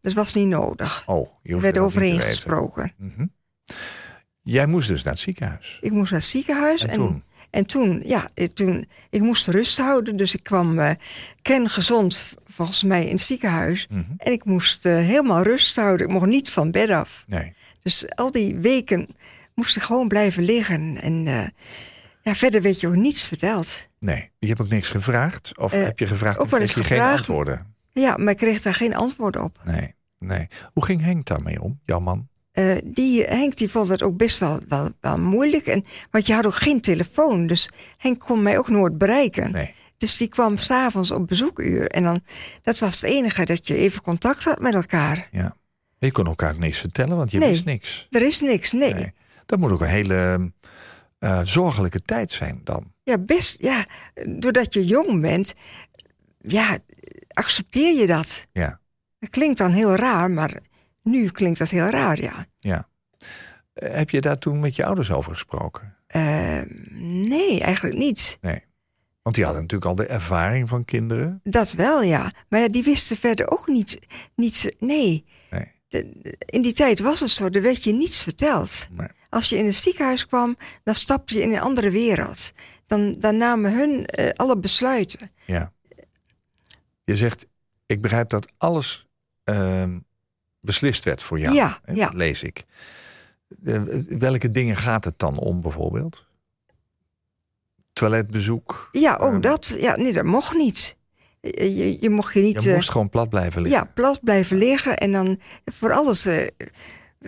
dat 0.00 0.12
was 0.12 0.34
niet 0.34 0.46
nodig. 0.48 1.02
oh. 1.06 1.28
Je 1.42 1.54
Er 1.54 1.60
werd 1.60 1.62
dat 1.62 1.62
niet 1.64 1.74
te 1.74 1.80
overheen 1.80 2.10
weten. 2.16 2.26
gesproken. 2.30 2.92
Mhm. 2.98 3.26
Jij 4.42 4.66
moest 4.66 4.88
dus 4.88 5.02
naar 5.02 5.12
het 5.12 5.22
ziekenhuis. 5.22 5.78
Ik 5.80 5.90
moest 5.90 6.10
naar 6.10 6.20
het 6.20 6.28
ziekenhuis. 6.28 6.82
En 6.84 6.94
toen? 6.94 7.22
En 7.52 7.66
toen, 7.66 8.02
ja, 8.04 8.30
eh, 8.34 8.46
toen, 8.46 8.88
ik 9.10 9.20
moest 9.20 9.46
rust 9.48 9.78
houden. 9.78 10.16
Dus 10.16 10.34
ik 10.34 10.42
kwam 10.42 10.78
eh 10.78 10.90
kerngezond, 11.42 12.18
v- 12.18 12.32
volgens 12.44 12.82
mij, 12.82 13.04
in 13.04 13.10
het 13.12 13.20
ziekenhuis. 13.20 13.86
Mhm. 13.92 14.02
En 14.16 14.32
ik 14.32 14.44
moest 14.44 14.86
eh, 14.86 14.94
helemaal 14.94 15.42
rust 15.42 15.76
houden. 15.76 16.06
Ik 16.06 16.12
mocht 16.12 16.26
niet 16.26 16.50
van 16.50 16.70
bed 16.70 16.90
af. 16.90 17.24
Nee. 17.26 17.54
Dus 17.82 18.10
al 18.14 18.30
die 18.30 18.54
weken 18.56 19.08
moest 19.54 19.76
ik 19.76 19.82
gewoon 19.82 20.08
blijven 20.08 20.42
liggen. 20.42 21.00
En 21.00 21.24
ja, 22.22 22.34
verder 22.34 22.62
werd 22.62 22.80
je 22.80 22.86
ook 22.88 22.94
niets 22.96 23.24
verteld. 23.26 23.88
Nee. 23.98 24.30
Je 24.38 24.46
hebt 24.48 24.60
ook 24.60 24.68
niks 24.68 24.88
gevraagd? 24.88 25.58
Of 25.58 25.72
heb 25.72 25.98
je 25.98 26.06
gevraagd 26.06 26.38
kreeg 26.46 26.60
eens 26.60 26.74
je 26.74 26.84
geen 26.84 27.00
antwoorden? 27.00 27.74
Ja, 27.92 28.16
maar 28.16 28.30
ik 28.32 28.36
kreeg 28.36 28.62
daar 28.62 28.74
geen 28.74 28.94
antwoord 28.94 29.36
op. 29.36 29.58
Nee. 29.64 29.94
Nee. 30.18 30.48
Hoe 30.72 30.84
ging 30.84 31.00
Henk 31.02 31.26
daarmee 31.26 31.60
om, 31.62 31.80
jouw 31.84 32.00
man? 32.00 32.28
Eh, 32.52 32.76
die, 32.84 33.22
Henk 33.24 33.56
die 33.56 33.70
vond 33.70 33.88
het 33.88 34.02
ook 34.02 34.16
best 34.16 34.38
wel, 34.38 34.60
wel, 34.68 34.90
wel 35.00 35.18
moeilijk. 35.18 35.66
En, 35.66 35.84
want 36.10 36.26
je 36.26 36.34
had 36.34 36.46
ook 36.46 36.54
geen 36.54 36.80
telefoon. 36.80 37.46
Dus 37.46 37.70
Henk 37.96 38.20
kon 38.20 38.42
mij 38.42 38.58
ook 38.58 38.68
nooit 38.68 38.98
bereiken. 38.98 39.52
Nee. 39.52 39.74
Dus 39.96 40.16
die 40.16 40.28
kwam 40.28 40.56
s'avonds 40.56 41.10
op 41.10 41.26
bezoekuur. 41.26 41.86
En 41.90 42.02
dan, 42.02 42.20
dat 42.62 42.78
was 42.78 43.00
het 43.00 43.10
enige 43.10 43.44
dat 43.44 43.66
je 43.66 43.76
even 43.76 44.02
contact 44.02 44.44
had 44.44 44.60
met 44.60 44.74
elkaar. 44.74 45.28
Ja. 45.30 45.56
Je 45.98 46.12
kon 46.12 46.26
elkaar 46.26 46.58
niks 46.58 46.78
vertellen, 46.78 47.16
want 47.16 47.30
je 47.30 47.38
Nee. 47.38 47.48
wist 47.50 47.64
niks. 47.64 48.06
Er 48.10 48.22
is 48.22 48.40
niks, 48.40 48.72
nee. 48.72 48.94
Nee. 48.94 49.12
Dat 49.46 49.58
moet 49.58 49.70
ook 49.70 49.80
een 49.80 49.86
hele 49.86 50.52
eh, 51.18 51.40
zorgelijke 51.44 52.00
tijd 52.00 52.30
zijn 52.30 52.60
dan. 52.64 52.92
Ja, 53.02 53.18
best, 53.18 53.62
ja. 53.62 53.84
Doordat 54.26 54.74
je 54.74 54.84
jong 54.86 55.20
bent, 55.20 55.54
ja, 56.40 56.78
accepteer 57.28 57.98
je 58.00 58.06
dat. 58.06 58.46
Ja. 58.52 58.80
Dat 59.18 59.30
klinkt 59.30 59.58
dan 59.58 59.70
heel 59.72 59.94
raar, 59.94 60.30
maar 60.30 60.60
nu 61.02 61.28
klinkt 61.30 61.58
dat 61.58 61.70
heel 61.70 61.88
raar, 61.88 62.20
ja. 62.22 62.46
Ja. 62.58 62.88
Eh, 63.72 63.94
Heb 63.94 64.10
je 64.10 64.20
daar 64.20 64.36
toen 64.38 64.58
met 64.60 64.76
je 64.76 64.84
ouders 64.84 65.10
over 65.12 65.32
gesproken? 65.32 65.96
Eh, 66.06 66.60
nee, 67.00 67.60
eigenlijk 67.60 67.96
niet. 67.96 68.38
Nee. 68.40 68.64
Want 69.22 69.34
die 69.34 69.44
hadden 69.44 69.62
natuurlijk 69.62 69.90
al 69.90 69.96
de 69.96 70.06
ervaring 70.06 70.68
van 70.68 70.84
kinderen. 70.84 71.40
Dat 71.44 71.72
wel, 71.72 72.02
ja. 72.02 72.32
Maar 72.48 72.60
ja, 72.60 72.68
die 72.68 72.82
wisten 72.82 73.16
verder 73.16 73.50
ook 73.50 73.66
niet. 73.68 73.98
niet 74.34 74.76
nee. 74.78 75.24
Nee. 75.50 75.70
De- 75.88 76.36
in 76.46 76.62
die 76.62 76.72
tijd 76.72 77.00
was 77.00 77.20
het 77.20 77.30
zo, 77.30 77.48
er 77.48 77.62
werd 77.62 77.84
je 77.84 77.92
niets 77.92 78.22
verteld. 78.22 78.88
Nee. 78.90 79.08
Als 79.28 79.48
je 79.48 79.56
in 79.56 79.64
een 79.66 79.74
ziekenhuis 79.74 80.26
kwam, 80.26 80.56
dan 80.84 80.94
stapte 80.94 81.34
je 81.34 81.42
in 81.42 81.52
een 81.52 81.60
andere 81.60 81.90
wereld. 81.90 82.52
Dan, 82.86 83.12
dan 83.12 83.36
namen 83.36 83.72
hun 83.78 84.06
eh, 84.06 84.28
alle 84.30 84.56
besluiten. 84.58 85.30
Ja. 85.46 85.72
Je 87.04 87.16
zegt, 87.16 87.46
ik 87.86 88.00
begrijp 88.00 88.28
dat 88.28 88.52
alles 88.58 89.06
ehm, 89.44 89.98
beslist 90.62 91.04
werd 91.04 91.22
voor 91.22 91.38
jou. 91.38 91.54
Ja, 91.54 91.78
hè? 91.84 91.92
ja. 91.92 92.10
Lees 92.14 92.42
ik. 92.42 92.64
Eh, 93.64 93.82
welke 94.08 94.50
dingen 94.50 94.76
gaat 94.76 95.04
het 95.04 95.18
dan 95.18 95.38
om 95.38 95.60
bijvoorbeeld? 95.60 96.26
Toiletbezoek? 97.92 98.88
Ja, 98.92 99.16
ook 99.16 99.32
Ehm, 99.32 99.40
dat. 99.40 99.76
Ja, 99.78 99.96
nee, 99.96 100.12
dat 100.12 100.24
mocht 100.24 100.54
niet. 100.54 100.96
Je, 101.40 101.96
je, 102.00 102.10
mocht 102.10 102.34
je 102.34 102.40
niet. 102.40 102.62
Je 102.62 102.68
eh, 102.68 102.74
moest 102.74 102.90
gewoon 102.90 103.08
plat 103.08 103.28
blijven 103.28 103.62
liggen. 103.62 103.80
ja, 103.80 103.90
plat 103.94 104.20
blijven 104.22 104.56
liggen 104.56 104.96
en 104.96 105.12
dan 105.12 105.40
voor 105.64 105.92
alles 105.92 106.26
eh, 106.26 106.46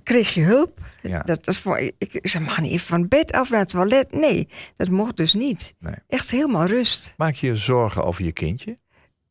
kreeg 0.03 0.35
je 0.35 0.43
hulp. 0.43 0.81
Ja. 1.03 1.19
Dat, 1.23 1.45
dat 1.45 1.49
is 1.55 1.59
voor, 1.59 1.79
ik 1.79 2.19
ze 2.23 2.41
mag 2.41 2.61
niet 2.61 2.73
even 2.73 2.87
van 2.87 3.09
bed 3.09 3.33
af 3.33 3.51
naar 3.51 3.61
het 3.61 3.69
toilet. 3.69 4.13
Nee, 4.13 4.49
dat 4.77 4.89
mocht 4.89 5.17
dus 5.17 5.35
niet. 5.35 5.75
Nee. 5.79 5.95
Echt 6.09 6.31
helemaal 6.31 6.67
rust. 6.67 7.15
Maak 7.17 7.35
je 7.35 7.47
je 7.47 7.57
zorgen 7.57 8.05
over 8.05 8.25
je 8.25 8.33
kindje? 8.33 8.79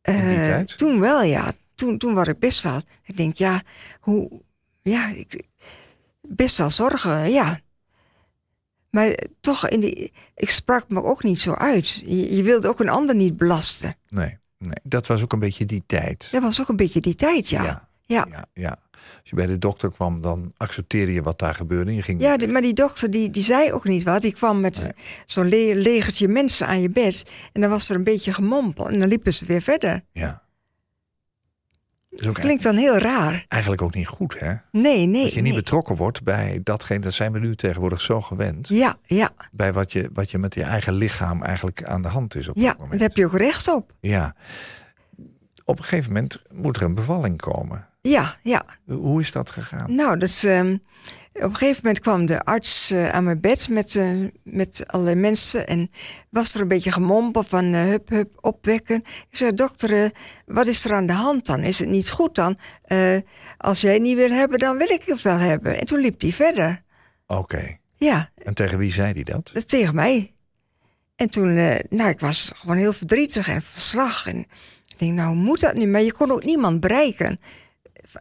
die 0.02 0.16
Eh, 0.16 0.44
tijd? 0.44 0.78
Toen 0.78 1.00
wel, 1.00 1.24
ja. 1.24 1.52
Toen, 1.76 1.98
toen 1.98 2.14
was 2.14 2.28
ik 2.28 2.40
best 2.40 2.62
wel. 2.62 2.82
Ik 3.06 3.18
denk, 3.18 3.36
ja, 3.36 3.62
hoe. 4.00 4.42
Ja, 4.82 5.14
ik, 5.14 5.44
best 6.22 6.58
wel 6.58 6.70
zorgen, 6.70 7.32
ja. 7.32 7.60
Maar 8.90 9.18
toch, 9.40 9.68
in 9.70 9.80
die, 9.80 10.12
ik 10.36 10.50
sprak 10.50 10.90
me 10.90 11.04
ook 11.04 11.24
niet 11.24 11.40
zo 11.40 11.54
uit. 11.54 11.94
Je, 12.06 12.36
je 12.36 12.44
wilde 12.44 12.68
ook 12.68 12.80
een 12.80 12.90
ander 12.90 13.16
niet 13.16 13.38
belasten. 13.38 13.96
Nee, 14.10 14.38
nee. 14.58 14.74
Dat 14.84 15.08
was 15.08 15.22
ook 15.22 15.34
een 15.34 15.40
beetje 15.40 15.66
die 15.66 15.84
tijd. 15.86 16.28
Dat 16.32 16.42
was 16.42 16.62
ook 16.62 16.68
een 16.68 16.76
beetje 16.76 17.00
die 17.00 17.16
tijd, 17.16 17.50
ja. 17.50 17.64
Ja. 17.64 17.88
Ja. 18.06 18.26
ja, 18.30 18.46
ja. 18.54 18.78
Als 19.20 19.30
je 19.30 19.36
bij 19.36 19.46
de 19.46 19.58
dokter 19.58 19.92
kwam, 19.92 20.22
dan 20.22 20.54
accepteerde 20.58 21.14
je 21.14 21.22
wat 21.22 21.40
daar 21.40 21.56
gebeurde. 21.56 21.94
Je 21.96 22.02
ging 22.02 22.22
Ja, 22.22 22.38
die- 22.38 22.48
maar 22.48 22.62
die 22.62 22.74
dokter 22.74 23.12
die, 23.12 23.30
die 23.30 23.44
zei 23.44 23.72
ook 23.72 23.84
niet 23.84 24.04
wat. 24.04 24.22
Die 24.22 24.34
kwam 24.34 24.60
met 24.60 24.82
Nee. 24.84 24.92
zo'n 25.26 25.50
le 25.50 25.76
legertje 25.76 26.28
mensen 26.28 26.68
aan 26.68 26.82
je 26.82 26.90
bed. 26.90 27.32
En 27.54 27.62
dan 27.62 27.70
was 27.70 27.90
er 27.90 27.96
een 27.96 28.04
beetje 28.04 28.34
gemompel. 28.34 28.90
En 28.90 29.00
dan 29.00 29.08
liepen 29.08 29.34
ze 29.34 29.46
weer 29.46 29.62
verder. 29.62 30.04
Ja. 30.12 30.43
Dat 32.16 32.34
Klinkt 32.34 32.64
dan 32.64 32.76
heel 32.76 32.98
raar. 32.98 33.46
eigenlijk 33.48 33.82
ook 33.82 33.94
niet 33.94 34.08
goed, 34.08 34.40
hè? 34.40 34.54
Nee, 34.72 35.06
nee. 35.06 35.24
dat 35.24 35.34
je 35.34 35.42
niet 35.42 35.52
nee. 35.52 35.62
betrokken 35.62 35.96
wordt 35.96 36.24
bij 36.24 36.60
datgene, 36.64 37.00
dat 37.00 37.14
zijn 37.14 37.32
we 37.32 37.40
nu 37.40 37.56
tegenwoordig 37.56 38.02
zo 38.02 38.22
gewend. 38.22 38.68
Ja, 38.68 38.98
ja, 39.06 39.32
Bij 39.52 39.74
wat 39.74 39.92
je, 39.92 40.10
wat 40.14 40.32
je 40.32 40.38
met 40.38 40.54
je 40.54 40.64
eigen 40.64 40.94
lichaam 40.94 41.44
eigenlijk 41.44 41.84
aan 41.84 42.02
de 42.02 42.08
hand 42.08 42.36
is 42.36 42.48
op 42.48 42.58
ja. 42.58 42.68
dat 42.68 42.80
moment. 42.80 43.00
Daar 43.00 43.08
heb 43.08 43.18
je 43.18 43.26
ook 43.26 43.38
recht 43.38 43.68
op. 43.68 43.94
Ja. 44.00 44.36
Op 45.66 45.78
een 45.78 45.84
gegeven 45.84 46.14
moment 46.14 46.42
moet 46.52 46.76
er 46.76 46.84
een 46.84 46.96
bevalling 46.96 47.38
komen. 47.38 47.88
Ja, 48.02 48.36
ja. 48.42 48.66
Hoe 48.86 49.22
is 49.22 49.32
dat 49.32 49.50
gegaan? 49.50 49.96
Nou, 49.96 50.18
dat 50.18 50.30
is, 50.30 50.44
ehm, 50.44 50.78
op 51.34 51.42
een 51.42 51.56
gegeven 51.56 51.82
moment 51.84 52.00
kwam 52.00 52.26
de 52.26 52.44
arts 52.44 52.92
eh, 52.92 53.10
aan 53.10 53.24
mijn 53.24 53.40
bed 53.40 53.70
met, 53.70 53.96
eh, 53.96 54.18
met 54.44 54.84
allerlei 54.88 55.16
mensen. 55.16 55.68
En 55.68 55.92
was 56.30 56.56
er 56.56 56.62
een 56.62 56.68
beetje 56.68 56.92
gemompel 56.92 57.44
van 57.44 57.74
eh, 57.74 57.82
hup, 57.82 58.10
hup, 58.10 58.38
opwekken. 58.42 58.96
Ik 59.30 59.38
zei, 59.38 59.54
dokter, 59.54 60.12
wat 60.46 60.68
is 60.68 60.86
er 60.86 60.94
aan 60.94 61.06
de 61.06 61.14
hand 61.14 61.46
dan? 61.46 61.60
Is 61.60 61.80
het 61.80 61.90
niet 61.90 62.10
goed 62.10 62.36
dan? 62.36 62.58
Als 63.58 63.82
jij 63.82 63.94
het 63.94 64.02
niet 64.02 64.16
wil 64.16 64.30
hebben, 64.30 64.60
dan 64.60 64.78
wil 64.78 64.90
ik 64.90 65.04
het 65.06 65.22
wel 65.22 65.38
hebben. 65.38 65.80
En 65.80 65.86
toen 65.86 66.00
liep 66.00 66.22
hij 66.22 66.32
verder. 66.32 66.84
Oké. 67.28 67.78
Ja, 67.96 68.30
En 68.44 68.54
tegen 68.54 68.78
wie 68.78 68.92
zei 68.92 69.14
hij 69.14 69.24
dat? 69.24 69.50
dat 69.54 69.68
tegen 69.68 69.96
mij. 69.96 70.34
En 71.16 71.30
toen, 71.30 71.54
nou, 71.90 72.10
ik 72.10 72.20
was 72.20 72.52
gewoon 72.56 72.78
heel 72.78 72.94
verdrietig 72.94 73.48
en 73.48 73.62
verslag. 73.62 74.28
En 74.28 74.38
ik 74.88 74.98
denk, 74.98 75.14
nou, 75.14 75.28
hoe 75.28 75.44
moet 75.44 75.60
dat 75.60 75.74
nu? 75.74 75.86
Maar 75.86 76.02
je 76.02 76.12
kon 76.12 76.32
ook 76.32 76.44
niemand 76.44 76.80
bereiken. 76.80 77.40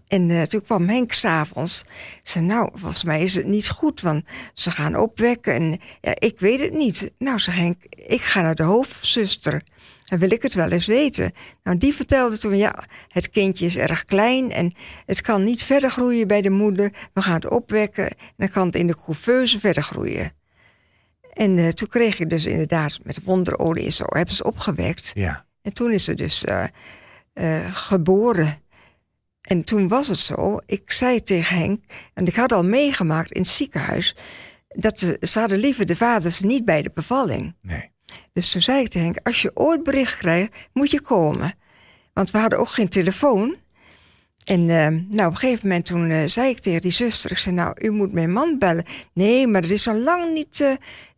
En 0.06 0.30
eh, 0.30 0.42
toen 0.42 0.62
kwam 0.62 0.88
Henk 0.88 1.12
s'avonds. 1.12 1.84
zei, 2.22 2.44
nou, 2.44 2.70
volgens 2.74 3.04
mij 3.04 3.22
is 3.22 3.34
het 3.34 3.46
niet 3.46 3.68
goed, 3.68 4.00
want 4.00 4.24
ze 4.54 4.70
gaan 4.70 4.96
opwekken. 4.96 5.54
En 5.54 5.78
ja, 6.00 6.14
ik 6.18 6.40
weet 6.40 6.60
het 6.60 6.72
niet. 6.72 7.10
Nou, 7.18 7.38
zei 7.38 7.56
Henk, 7.56 7.84
ik 7.88 8.22
ga 8.22 8.40
naar 8.40 8.54
de 8.54 8.62
hoofdzuster. 8.62 9.62
Dan 10.04 10.18
wil 10.18 10.32
ik 10.32 10.42
het 10.42 10.54
wel 10.54 10.70
eens 10.70 10.86
weten. 10.86 11.32
Nou, 11.62 11.78
die 11.78 11.94
vertelde 11.94 12.38
toen, 12.38 12.56
ja, 12.56 12.84
het 13.08 13.30
kindje 13.30 13.66
is 13.66 13.76
erg 13.76 14.04
klein... 14.04 14.52
en 14.52 14.74
het 15.06 15.20
kan 15.20 15.44
niet 15.44 15.64
verder 15.64 15.90
groeien 15.90 16.26
bij 16.26 16.40
de 16.40 16.50
moeder. 16.50 16.92
We 17.12 17.22
gaan 17.22 17.34
het 17.34 17.48
opwekken 17.48 18.10
en 18.10 18.34
dan 18.36 18.48
kan 18.48 18.66
het 18.66 18.74
in 18.74 18.86
de 18.86 18.96
couveuse 19.04 19.60
verder 19.60 19.82
groeien. 19.82 20.32
En 21.32 21.58
eh, 21.58 21.68
toen 21.68 21.88
kreeg 21.88 22.18
je 22.18 22.26
dus 22.26 22.46
inderdaad 22.46 22.98
met 23.02 23.24
wonderolie 23.24 23.84
en 23.84 23.92
zo, 23.92 24.04
hebben 24.08 24.34
ze 24.34 24.44
opgewekt. 24.44 25.10
Ja. 25.14 25.46
En 25.62 25.72
toen 25.72 25.92
is 25.92 26.04
ze 26.04 26.14
dus 26.14 26.44
eh, 26.44 26.64
geboren. 27.72 28.52
En 29.42 29.64
toen 29.64 29.88
was 29.88 30.08
het 30.08 30.18
zo, 30.18 30.58
ik 30.66 30.90
zei 30.90 31.22
tegen 31.22 31.56
Henk, 31.56 31.84
en 32.14 32.26
ik 32.26 32.34
had 32.34 32.52
al 32.52 32.64
meegemaakt 32.64 33.32
in 33.32 33.40
het 33.40 33.50
ziekenhuis, 33.50 34.14
dat 34.68 34.98
ze, 34.98 35.16
ze 35.20 35.38
hadden 35.38 35.58
liever 35.58 35.86
de 35.86 35.96
vaders 35.96 36.40
niet 36.40 36.64
bij 36.64 36.82
de 36.82 36.90
bevalling. 36.94 37.54
Nee. 37.62 37.90
Dus 38.32 38.52
toen 38.52 38.62
zei 38.62 38.80
ik 38.80 38.88
tegen 38.88 39.12
Henk, 39.12 39.26
als 39.26 39.42
je 39.42 39.50
ooit 39.54 39.82
bericht 39.82 40.18
krijgt, 40.18 40.56
moet 40.72 40.90
je 40.90 41.00
komen. 41.00 41.54
Want 42.12 42.30
we 42.30 42.38
hadden 42.38 42.58
ook 42.58 42.68
geen 42.68 42.88
telefoon. 42.88 43.56
En 44.44 44.60
eh, 44.60 44.86
nou, 44.88 45.26
op 45.26 45.32
een 45.32 45.36
gegeven 45.36 45.68
moment 45.68 45.86
toen 45.86 46.10
eh, 46.10 46.26
zei 46.26 46.50
ik 46.50 46.58
tegen 46.58 46.80
die 46.80 46.90
zuster, 46.90 47.30
ik 47.30 47.38
zei, 47.38 47.54
nou, 47.54 47.74
u 47.78 47.90
moet 47.90 48.12
mijn 48.12 48.32
man 48.32 48.58
bellen. 48.58 48.84
Nee, 49.12 49.46
maar 49.46 49.60
dat 49.60 49.70
is 49.70 49.88
al 49.88 49.98
lang 49.98 50.32
niet, 50.32 50.60
eh, 50.60 50.72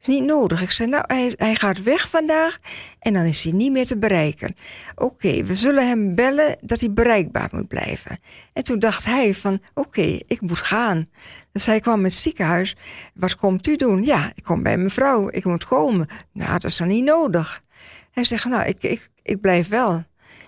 niet 0.04 0.24
nodig. 0.24 0.62
Ik 0.62 0.70
zei, 0.70 0.88
nou, 0.88 1.04
hij, 1.06 1.32
hij 1.36 1.54
gaat 1.54 1.82
weg 1.82 2.08
vandaag 2.08 2.58
en 2.98 3.12
dan 3.12 3.24
is 3.24 3.44
hij 3.44 3.52
niet 3.52 3.72
meer 3.72 3.86
te 3.86 3.96
bereiken. 3.96 4.56
Oké, 4.94 5.44
we 5.44 5.56
zullen 5.56 5.88
hem 5.88 6.14
bellen 6.14 6.56
dat 6.60 6.80
hij 6.80 6.92
bereikbaar 6.92 7.48
moet 7.52 7.68
blijven. 7.68 8.18
En 8.52 8.64
toen 8.64 8.78
dacht 8.78 9.04
hij 9.04 9.34
van, 9.34 9.60
oké, 9.74 10.18
ik 10.26 10.40
moet 10.40 10.58
gaan. 10.58 11.04
Dus 11.52 11.66
hij 11.66 11.80
kwam 11.80 11.98
in 11.98 12.04
het 12.04 12.12
ziekenhuis. 12.12 12.76
Wat 13.14 13.34
komt 13.34 13.66
u 13.66 13.76
doen? 13.76 14.04
Ja, 14.04 14.32
ik 14.34 14.42
kom 14.42 14.62
bij 14.62 14.76
mevrouw, 14.76 15.28
ik 15.30 15.44
moet 15.44 15.64
komen. 15.64 16.08
Nou, 16.32 16.52
dat 16.52 16.64
is 16.64 16.76
dan 16.76 16.88
niet 16.88 17.04
nodig. 17.04 17.62
Hij 18.10 18.24
zegt, 18.24 18.44
nou, 18.44 18.66
ik, 18.66 18.82
ik, 18.82 19.10
ik 19.22 19.40
blijf 19.40 19.68
wel. 19.68 20.04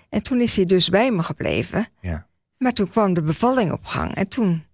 En 0.09 0.23
toen 0.23 0.41
is 0.41 0.55
hij 0.55 0.65
dus 0.65 0.89
bij 0.89 1.11
me 1.11 1.23
gebleven. 1.23 1.87
Ja. 2.01 2.26
Maar 2.57 2.73
toen 2.73 2.87
kwam 2.87 3.13
de 3.13 3.21
bevalling 3.21 3.71
op 3.71 3.85
gang. 3.85 4.15
En 4.15 4.27
toen 4.27 4.65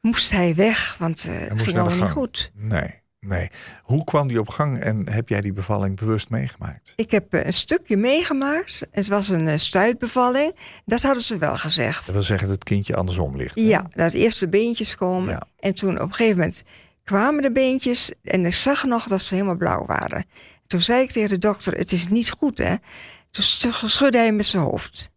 moest 0.00 0.30
hij 0.30 0.54
weg, 0.54 0.96
want 0.98 1.26
eh, 1.28 1.34
het 1.48 1.62
ging 1.62 1.78
allemaal 1.78 1.98
niet 2.02 2.10
goed. 2.10 2.50
Nee. 2.54 3.00
Nee. 3.20 3.50
Hoe 3.82 4.04
kwam 4.04 4.28
die 4.28 4.40
op 4.40 4.48
gang 4.48 4.78
en 4.80 5.08
heb 5.08 5.28
jij 5.28 5.40
die 5.40 5.52
bevalling 5.52 5.96
bewust 5.96 6.30
meegemaakt? 6.30 6.92
Ik 6.96 7.10
heb 7.10 7.34
eh, 7.34 7.44
een 7.44 7.52
stukje 7.52 7.96
meegemaakt. 7.96 8.86
Het 8.90 9.06
was 9.08 9.28
een 9.28 9.48
eh, 9.48 9.58
stuitbevalling. 9.58 10.54
Dat 10.84 11.02
hadden 11.02 11.22
ze 11.22 11.38
wel 11.38 11.56
gezegd. 11.56 12.06
Dat 12.06 12.14
wil 12.14 12.22
zeggen 12.24 12.46
dat 12.48 12.56
het 12.56 12.64
kindje 12.64 12.96
andersom 12.96 13.36
ligt. 13.36 13.54
hè? 13.54 13.60
Ja, 13.62 13.86
dat 13.94 14.12
eerst 14.12 14.40
de 14.40 14.48
beentjes 14.48 14.94
komen. 14.94 15.30
Ja. 15.30 15.42
En 15.58 15.74
toen 15.74 15.94
op 16.00 16.06
een 16.08 16.14
gegeven 16.14 16.38
moment 16.38 16.62
kwamen 17.04 17.42
de 17.42 17.52
beentjes. 17.52 18.12
En 18.22 18.46
ik 18.46 18.54
zag 18.54 18.84
nog 18.84 19.04
dat 19.06 19.20
ze 19.20 19.34
helemaal 19.34 19.56
blauw 19.56 19.86
waren. 19.86 20.24
Toen 20.66 20.80
zei 20.80 21.02
ik 21.02 21.10
tegen 21.10 21.28
de 21.30 21.38
dokter, 21.38 21.72
het 21.78 21.92
is 21.92 22.08
niet 22.08 22.30
goed 22.30 22.58
hè. 22.58 22.74
Toen 23.30 23.44
sch- 23.44 23.82
schudde 23.84 24.18
hij 24.18 24.32
met 24.32 24.46
zijn 24.46 24.62
hoofd. 24.62 25.10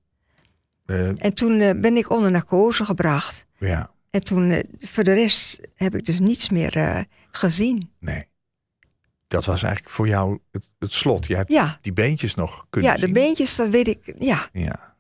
Eh, 0.85 1.23
En 1.25 1.33
toen 1.33 1.59
eh, 1.59 1.79
ben 1.79 1.97
ik 1.97 2.09
onder 2.09 2.31
narcose 2.31 2.85
gebracht. 2.85 3.45
ja. 3.57 3.93
En 4.09 4.23
toen, 4.23 4.51
eh, 4.51 4.63
voor 4.79 5.03
de 5.03 5.13
rest, 5.13 5.61
heb 5.75 5.95
ik 5.95 6.05
dus 6.05 6.19
niets 6.19 6.49
meer 6.49 7.05
gezien. 7.31 7.91
Nee. 7.99 8.27
Dat 9.27 9.45
was 9.45 9.63
eigenlijk 9.63 9.93
voor 9.93 10.07
jou 10.07 10.39
het, 10.51 10.71
het 10.79 10.91
slot. 10.91 11.25
Je 11.27 11.35
hebt 11.35 11.51
Ja, 11.51 11.77
die 11.81 11.93
beentjes 11.93 12.35
nog 12.35 12.65
kunnen 12.69 12.89
ja 12.89 12.95
de 12.95 13.01
zien. 13.01 13.13
beentjes, 13.13 13.55
dat 13.55 13.67
weet 13.69 13.87
ik. 13.87 14.15
Ja. 14.19 14.49
Ja. 14.53 14.95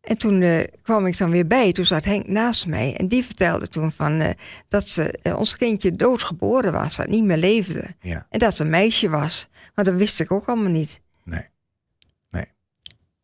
En 0.00 0.18
toen 0.18 0.66
kwam 0.82 1.06
ik 1.06 1.18
dan 1.18 1.30
weer 1.30 1.46
bij. 1.46 1.72
Toen 1.72 1.84
zat 1.86 2.04
Henk 2.04 2.26
naast 2.28 2.66
mij. 2.66 2.96
En 2.96 3.08
die 3.08 3.24
vertelde 3.24 3.68
toen 3.68 3.92
van, 3.92 4.34
dat 4.68 4.88
ze, 4.88 5.18
ons 5.36 5.56
kindje 5.56 5.92
doodgeboren 5.96 6.72
was. 6.72 6.96
Dat 6.96 7.06
niet 7.06 7.24
meer 7.24 7.36
leefde. 7.36 7.94
Ja. 8.00 8.26
En 8.30 8.38
dat 8.38 8.50
het 8.50 8.58
een 8.58 8.70
meisje 8.70 9.08
was. 9.08 9.48
Maar 9.74 9.84
dat 9.84 9.94
wist 9.94 10.20
ik 10.20 10.30
ook 10.32 10.46
allemaal 10.46 10.70
niet. 10.70 11.00
Nee. 11.24 11.46
Nee. 12.30 12.46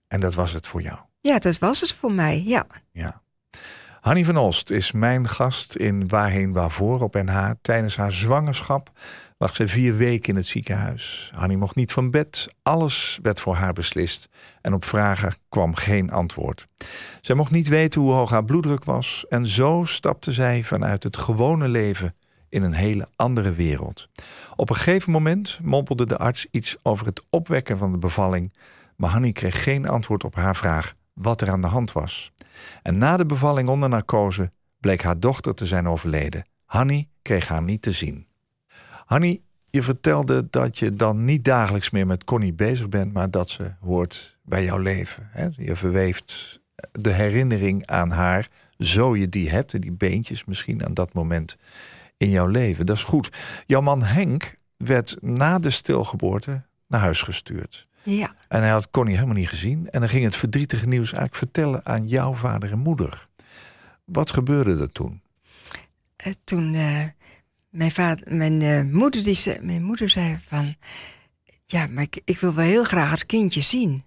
En 0.08 0.20
dat 0.20 0.34
was 0.34 0.52
het 0.52 0.66
voor 0.66 0.82
jou. 0.82 0.98
Ja, 1.26 1.38
dat 1.38 1.59
was 1.59 1.81
het 1.81 1.93
voor 1.93 2.12
mij. 2.12 2.43
Ja. 2.93 3.23
Hanny 4.00 4.25
van 4.25 4.37
Olst 4.37 4.71
is 4.71 4.93
mijn 4.93 5.28
gast 5.28 5.76
in 5.76 6.09
Waarheen 6.09 6.52
Waarvoor 6.52 7.00
op 7.00 7.14
NH. 7.14 7.50
Tijdens 7.61 7.97
haar 7.97 8.12
zwangerschap 8.12 8.90
lag 9.38 9.57
ze 9.57 9.69
vier 9.69 9.97
weken 9.97 10.28
in 10.28 10.37
het 10.37 10.47
ziekenhuis. 10.47 11.31
Hanny 11.35 11.54
mocht 11.54 11.75
niet 11.75 11.93
van 11.93 12.11
bed. 12.11 12.49
Alles 12.62 13.19
werd 13.23 13.40
voor 13.40 13.54
haar 13.54 13.73
beslist. 13.73 14.28
En 14.61 14.75
op 14.75 14.85
vragen 14.85 15.35
kwam 15.49 15.75
geen 15.75 16.11
antwoord. 16.11 16.66
Zij 17.21 17.35
mocht 17.35 17.50
niet 17.50 17.69
weten 17.69 18.00
hoe 18.00 18.12
hoog 18.12 18.31
haar 18.31 18.45
bloeddruk 18.45 18.85
was. 18.85 19.25
En 19.28 19.47
zo 19.47 19.83
stapte 19.85 20.33
zij 20.33 20.62
vanuit 20.62 21.02
het 21.02 21.16
gewone 21.16 21.69
leven 21.69 22.14
in 22.49 22.62
een 22.62 22.73
hele 22.73 23.09
andere 23.16 23.52
wereld. 23.52 24.09
Op 24.57 24.71
een 24.71 24.76
gegeven 24.76 25.12
moment 25.12 25.59
mompelde 25.62 26.07
de 26.07 26.19
arts 26.19 26.47
iets 26.50 26.76
over 26.83 27.07
het 27.07 27.23
opwekken 27.31 27.78
van 27.78 27.93
de 27.93 27.99
bevalling. 27.99 28.52
Maar 28.97 29.11
Hanny 29.11 29.33
kreeg 29.33 29.62
geen 29.62 29.88
antwoord 29.88 30.25
op 30.25 30.35
haar 30.35 30.57
vraag 30.57 30.95
wat 31.14 31.40
er 31.40 31.50
aan 31.50 31.61
de 31.61 31.66
hand 31.66 31.92
was. 31.92 32.33
En 32.83 32.99
na 32.99 33.16
de 33.16 33.26
bevalling 33.26 33.68
onder 33.68 33.88
narcose 33.88 34.52
bleek 34.80 35.02
haar 35.02 35.21
dochter 35.21 35.54
te 35.54 35.66
zijn 35.66 35.88
overleden. 35.88 36.47
Hanny 36.64 37.09
kreeg 37.23 37.49
haar 37.49 37.62
niet 37.62 37.83
te 37.83 37.92
zien. 37.92 38.26
Hanny, 39.04 39.42
je 39.64 39.83
vertelde 39.83 40.47
dat 40.50 40.78
je 40.78 40.94
dan 40.94 41.25
niet 41.25 41.44
dagelijks 41.44 41.90
meer 41.90 42.06
met 42.06 42.25
Connie 42.25 42.52
bezig 42.52 42.88
bent, 42.88 43.12
maar 43.12 43.30
dat 43.30 43.50
ze 43.50 43.75
hoort 43.80 44.37
bij 44.42 44.64
jouw 44.64 44.78
leven. 44.78 45.28
Hè? 45.30 45.49
Je 45.56 45.76
verweeft 45.76 46.61
de 46.92 47.11
herinnering 47.11 47.87
aan 47.87 48.11
haar, 48.11 48.49
zo 48.78 49.16
je 49.16 49.28
die 49.28 49.50
hebt, 49.50 49.75
en 49.75 49.80
die 49.80 49.92
beentjes 49.92 50.44
misschien 50.44 50.85
aan 50.85 50.94
dat 50.94 51.12
moment 51.12 51.56
in 52.16 52.30
jouw 52.30 52.47
leven. 52.47 52.87
Dat 52.87 52.97
is 52.97 53.04
goed. 53.04 53.37
Jouw 53.66 53.80
man 53.80 54.02
Henk 54.02 54.56
werd 54.76 55.16
na 55.21 55.59
de 55.59 55.71
stilgeboorte 55.71 56.62
naar 56.94 57.02
huis 57.02 57.22
gestuurd. 57.22 57.86
Ja. 58.02 58.34
En 58.48 58.60
hij 58.60 58.70
had 58.70 58.90
Connie 58.90 59.14
helemaal 59.14 59.36
niet 59.36 59.48
gezien. 59.48 59.90
En 59.90 60.00
dan 60.00 60.08
ging 60.08 60.24
het 60.24 60.36
verdrietige 60.36 60.86
nieuws 60.86 61.12
eigenlijk 61.12 61.34
vertellen 61.34 61.86
aan 61.86 62.08
jouw 62.08 62.34
vader 62.34 62.70
en 62.70 62.78
moeder. 62.78 63.28
Wat 64.04 64.30
gebeurde 64.32 64.80
er 64.80 64.92
toen? 64.92 65.22
Eh, 66.16 66.32
toen 66.44 66.74
eh, 66.74 67.04
mijn, 67.68 67.90
vader, 67.90 68.34
mijn, 68.36 68.62
eh, 68.62 68.82
moeder 68.82 69.22
die 69.22 69.34
zei, 69.34 69.58
mijn 69.60 69.82
moeder 69.82 70.08
zei 70.08 70.38
van... 70.46 70.76
Ja, 71.66 71.86
maar 71.86 72.02
ik, 72.02 72.20
ik 72.24 72.38
wil 72.38 72.54
wel 72.54 72.64
heel 72.64 72.84
graag 72.84 73.10
het 73.10 73.26
kindje 73.26 73.60
zien. 73.60 74.04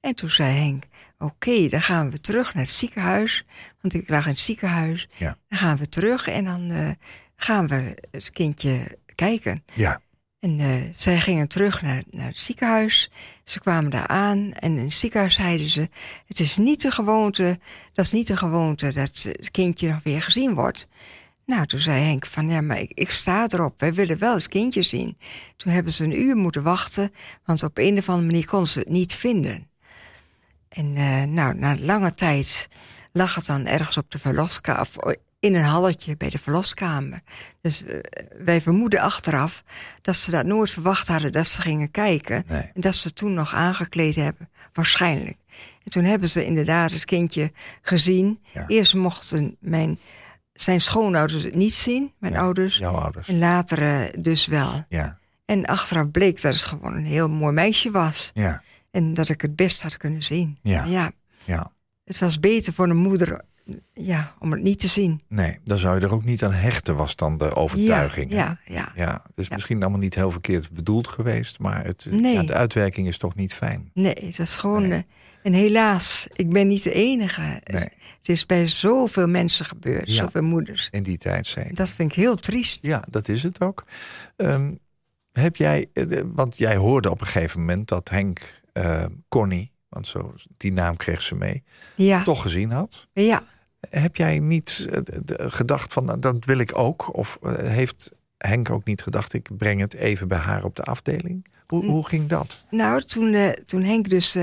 En 0.00 0.14
toen 0.14 0.30
zei 0.30 0.58
Henk... 0.58 0.84
Oké, 1.18 1.68
dan 1.68 1.80
gaan 1.80 2.10
we 2.10 2.20
terug 2.20 2.54
naar 2.54 2.62
het 2.62 2.72
ziekenhuis. 2.72 3.44
Want 3.80 3.94
ik 3.94 4.08
lag 4.08 4.24
in 4.24 4.30
het 4.30 4.40
ziekenhuis. 4.40 5.08
Ja. 5.16 5.36
Dan 5.48 5.58
gaan 5.58 5.76
we 5.76 5.88
terug 5.88 6.26
en 6.26 6.44
dan 6.44 6.96
gaan 7.36 7.66
we 7.66 7.96
het 8.10 8.30
kindje 8.30 8.98
kijken. 9.14 9.62
Ja, 9.74 10.00
En 10.40 10.60
eh, 10.60 10.74
zij 10.96 11.20
gingen 11.20 11.48
terug 11.48 11.82
naar, 11.82 12.02
naar 12.10 12.26
het 12.26 12.38
ziekenhuis. 12.38 13.10
Ze 13.44 13.60
kwamen 13.60 13.90
daar 13.90 14.06
aan 14.06 14.52
en 14.52 14.76
in 14.76 14.84
het 14.84 14.92
ziekenhuis 14.92 15.34
zeiden 15.34 15.70
ze... 15.70 15.88
het 16.26 16.40
is 16.40 16.56
niet 16.56 16.82
de 16.82 16.90
gewoonte, 16.90 17.58
dat 17.92 18.04
is 18.04 18.12
niet 18.12 18.26
de 18.26 18.36
gewoonte 18.36 18.92
dat 18.92 19.22
het 19.22 19.50
kindje 19.50 19.88
nog 19.88 20.02
weer 20.02 20.22
gezien 20.22 20.54
wordt. 20.54 20.88
Nou, 21.46 21.66
toen 21.66 21.80
zei 21.80 22.02
Henk 22.02 22.26
van, 22.26 22.48
ja, 22.48 22.60
maar 22.60 22.78
ik, 22.78 23.10
sta 23.10 23.46
erop. 23.48 23.80
Wij 23.80 23.94
willen 23.94 24.18
wel 24.18 24.34
het 24.34 24.48
kindje 24.48 24.82
zien. 24.82 25.18
Toen 25.56 25.72
hebben 25.72 25.92
ze 25.92 26.04
een 26.04 26.20
uur 26.20 26.36
moeten 26.36 26.62
wachten, 26.62 27.12
want 27.44 27.62
op 27.62 27.78
een 27.78 27.98
of 27.98 28.08
andere 28.08 28.26
manier 28.26 28.46
konden 28.46 28.68
ze 28.68 28.78
het 28.78 28.88
niet 28.88 29.14
vinden. 29.14 29.68
En 30.68 30.96
eh, 30.96 31.22
nou, 31.22 31.54
na 31.54 31.76
lange 31.78 32.14
tijd 32.14 32.68
lag 33.12 33.34
het 33.34 33.46
dan 33.46 33.66
ergens 33.66 33.96
op 33.96 34.10
de 34.10 34.18
verloskamer. 34.18 34.88
In 35.40 35.54
een 35.54 35.64
halletje 35.64 36.16
bij 36.16 36.28
de 36.28 36.38
verloskamer. 36.38 37.20
Dus 37.60 37.84
eh, 37.84 37.98
wij 38.44 38.60
vermoeden 38.60 39.00
achteraf 39.00 39.64
dat 40.02 40.16
ze 40.16 40.30
dat 40.30 40.46
nooit 40.46 40.70
verwacht 40.70 41.08
hadden 41.08 41.32
dat 41.32 41.46
ze 41.46 41.60
gingen 41.60 41.90
kijken. 41.90 42.44
Nee. 42.46 42.70
En 42.74 42.80
dat 42.80 42.94
ze 42.94 43.12
toen 43.12 43.34
nog 43.34 43.54
aangekleed 43.54 44.14
hebben, 44.14 44.48
waarschijnlijk. 44.72 45.36
En 45.84 45.90
toen 45.90 46.04
hebben 46.04 46.28
ze 46.28 46.44
inderdaad 46.44 46.92
het 46.92 47.04
kindje 47.04 47.52
gezien. 47.82 48.40
Ja. 48.52 48.66
Eerst 48.66 48.94
mochten 48.94 49.56
mijn, 49.60 49.98
zijn 50.52 50.80
schoonouders 50.80 51.42
het 51.42 51.54
niet 51.54 51.74
zien, 51.74 52.12
mijn 52.18 52.32
Ja, 52.32 52.38
ouders. 52.40 52.76
Jouw 52.76 52.94
ouders. 52.94 53.28
En 53.28 53.38
later 53.38 54.10
dus 54.22 54.46
wel. 54.46 54.84
Ja, 54.88 55.18
En 55.44 55.66
achteraf 55.66 56.10
bleek 56.10 56.40
dat 56.40 56.54
het 56.54 56.64
gewoon 56.64 56.94
een 56.94 57.06
heel 57.06 57.28
mooi 57.28 57.52
meisje 57.52 57.90
was. 57.90 58.30
ja, 58.34 58.62
En 58.90 59.14
dat 59.14 59.28
ik 59.28 59.40
het 59.40 59.56
best 59.56 59.82
had 59.82 59.96
kunnen 59.96 60.22
zien. 60.22 60.58
Ja. 60.62 60.84
ja 60.84 61.10
ja. 61.44 61.72
het 62.04 62.18
was 62.18 62.40
beter 62.40 62.72
voor 62.72 62.88
een 62.88 62.96
moeder 62.96 63.44
ja, 63.94 64.34
om 64.38 64.52
het 64.52 64.62
niet 64.62 64.78
te 64.78 64.88
zien. 64.88 65.22
Nee, 65.28 65.58
dan 65.64 65.78
zou 65.78 65.98
je 66.00 66.06
er 66.06 66.12
ook 66.12 66.24
niet 66.24 66.44
aan 66.44 66.52
hechten, 66.52 66.96
was 66.96 67.16
dan 67.16 67.38
de 67.38 67.54
overtuiging. 67.54 68.32
Ja, 68.32 68.58
ja, 68.64 68.74
ja. 68.74 68.92
Ja, 68.94 69.12
het 69.12 69.32
is 69.36 69.46
Ja. 69.46 69.54
misschien 69.54 69.80
allemaal 69.82 70.00
niet 70.00 70.14
heel 70.14 70.30
verkeerd 70.30 70.70
bedoeld 70.70 71.08
geweest, 71.08 71.58
maar 71.58 71.84
het, 71.84 72.06
Nee. 72.10 72.34
ja, 72.34 72.42
de 72.42 72.52
uitwerking 72.54 73.08
is 73.08 73.18
toch 73.18 73.34
niet 73.34 73.54
fijn. 73.54 73.90
Nee, 73.94 74.14
het 74.26 74.38
was 74.38 74.56
gewoon... 74.56 74.88
Nee. 74.88 74.98
eh, 74.98 75.04
en 75.42 75.52
helaas, 75.52 76.26
ik 76.32 76.50
ben 76.50 76.68
niet 76.68 76.82
de 76.82 76.92
enige. 76.92 77.60
Nee. 77.64 77.88
Het 78.18 78.28
is 78.28 78.46
bij 78.46 78.66
zoveel 78.66 79.26
mensen 79.26 79.64
gebeurd, 79.64 80.10
zoveel 80.10 80.42
moeders. 80.42 80.88
In 80.90 81.02
die 81.02 81.18
tijd 81.18 81.46
zeker. 81.46 81.74
Dat 81.74 81.90
vind 81.92 82.10
ik 82.10 82.16
heel 82.16 82.36
triest. 82.36 82.86
Ja, 82.86 83.04
dat 83.10 83.28
is 83.28 83.42
het 83.42 83.60
ook. 83.60 83.84
Ehm, 84.36 84.74
heb 85.32 85.56
jij, 85.56 85.86
eh, 85.92 86.20
want 86.24 86.58
jij 86.58 86.76
hoorde 86.76 87.10
op 87.10 87.20
een 87.20 87.26
gegeven 87.26 87.60
moment 87.60 87.88
dat 87.88 88.08
Henk 88.08 88.60
eh, 88.72 89.04
Connie, 89.28 89.72
want 89.88 90.06
zo, 90.06 90.34
die 90.56 90.72
naam 90.72 90.96
kreeg 90.96 91.22
ze 91.22 91.34
mee, 91.34 91.62
Ja, 91.96 92.22
toch 92.22 92.42
gezien 92.42 92.70
had. 92.70 93.08
ja. 93.12 93.44
Heb 93.88 94.16
jij 94.16 94.38
niet 94.38 94.88
eh, 94.90 95.00
gedacht 95.50 95.92
van, 95.92 96.04
nou, 96.04 96.18
dat 96.18 96.44
wil 96.44 96.58
ik 96.58 96.78
ook? 96.78 97.16
Of 97.16 97.38
eh, 97.42 97.52
heeft 97.52 98.12
Henk 98.38 98.70
ook 98.70 98.84
niet 98.84 99.02
gedacht, 99.02 99.32
ik 99.32 99.56
breng 99.56 99.80
het 99.80 99.94
even 99.94 100.28
bij 100.28 100.38
haar 100.38 100.64
op 100.64 100.76
de 100.76 100.82
afdeling? 100.82 101.46
Hoe, 101.66 101.84
hoe 101.84 102.06
ging 102.06 102.26
dat? 102.28 102.64
Nou, 102.70 103.02
toen, 103.02 103.34
eh, 103.34 103.48
toen 103.50 103.82
Henk 103.82 104.08
dus... 104.08 104.36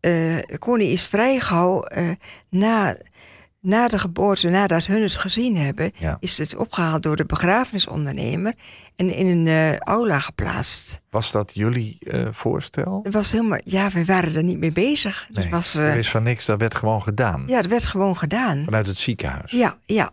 eh, 0.00 0.38
Connie 0.58 0.92
is 0.92 1.06
vrijgehouden 1.06 1.90
eh, 1.90 2.10
na, 2.48 2.96
na 3.64 3.88
de 3.88 3.98
geboorte, 3.98 4.48
nadat 4.48 4.86
hun 4.86 5.02
het 5.02 5.16
gezien 5.16 5.56
hebben... 5.56 5.92
Ja. 5.98 6.16
is 6.20 6.38
het 6.38 6.56
opgehaald 6.56 7.02
door 7.02 7.16
de 7.16 7.24
begrafenisondernemer... 7.24 8.54
en 8.96 9.14
in 9.14 9.26
een 9.26 9.46
eh, 9.46 9.76
aula 9.76 10.18
geplaatst. 10.18 11.00
Was 11.10 11.30
dat 11.30 11.50
jullie 11.54 11.96
eh, 12.00 12.28
voorstel? 12.32 13.00
Het 13.02 13.12
was 13.12 13.32
helemaal... 13.32 13.58
Ja, 13.64 13.90
wij 13.90 14.04
waren 14.04 14.34
er 14.36 14.42
niet 14.42 14.58
mee 14.58 14.72
bezig. 14.72 15.24
Het 15.26 15.36
Nee, 15.36 15.50
was, 15.50 15.74
er 15.74 15.90
eh, 15.90 15.98
is 15.98 16.10
van 16.10 16.22
niks, 16.22 16.44
dat 16.44 16.58
werd 16.58 16.74
gewoon 16.74 17.02
gedaan. 17.02 17.44
ja, 17.46 17.56
het 17.56 17.66
werd 17.68 17.84
gewoon 17.84 18.16
gedaan. 18.16 18.62
Vanuit 18.64 18.86
het 18.86 18.98
ziekenhuis. 18.98 19.50
Ja, 19.50 19.76
ja. 19.84 20.10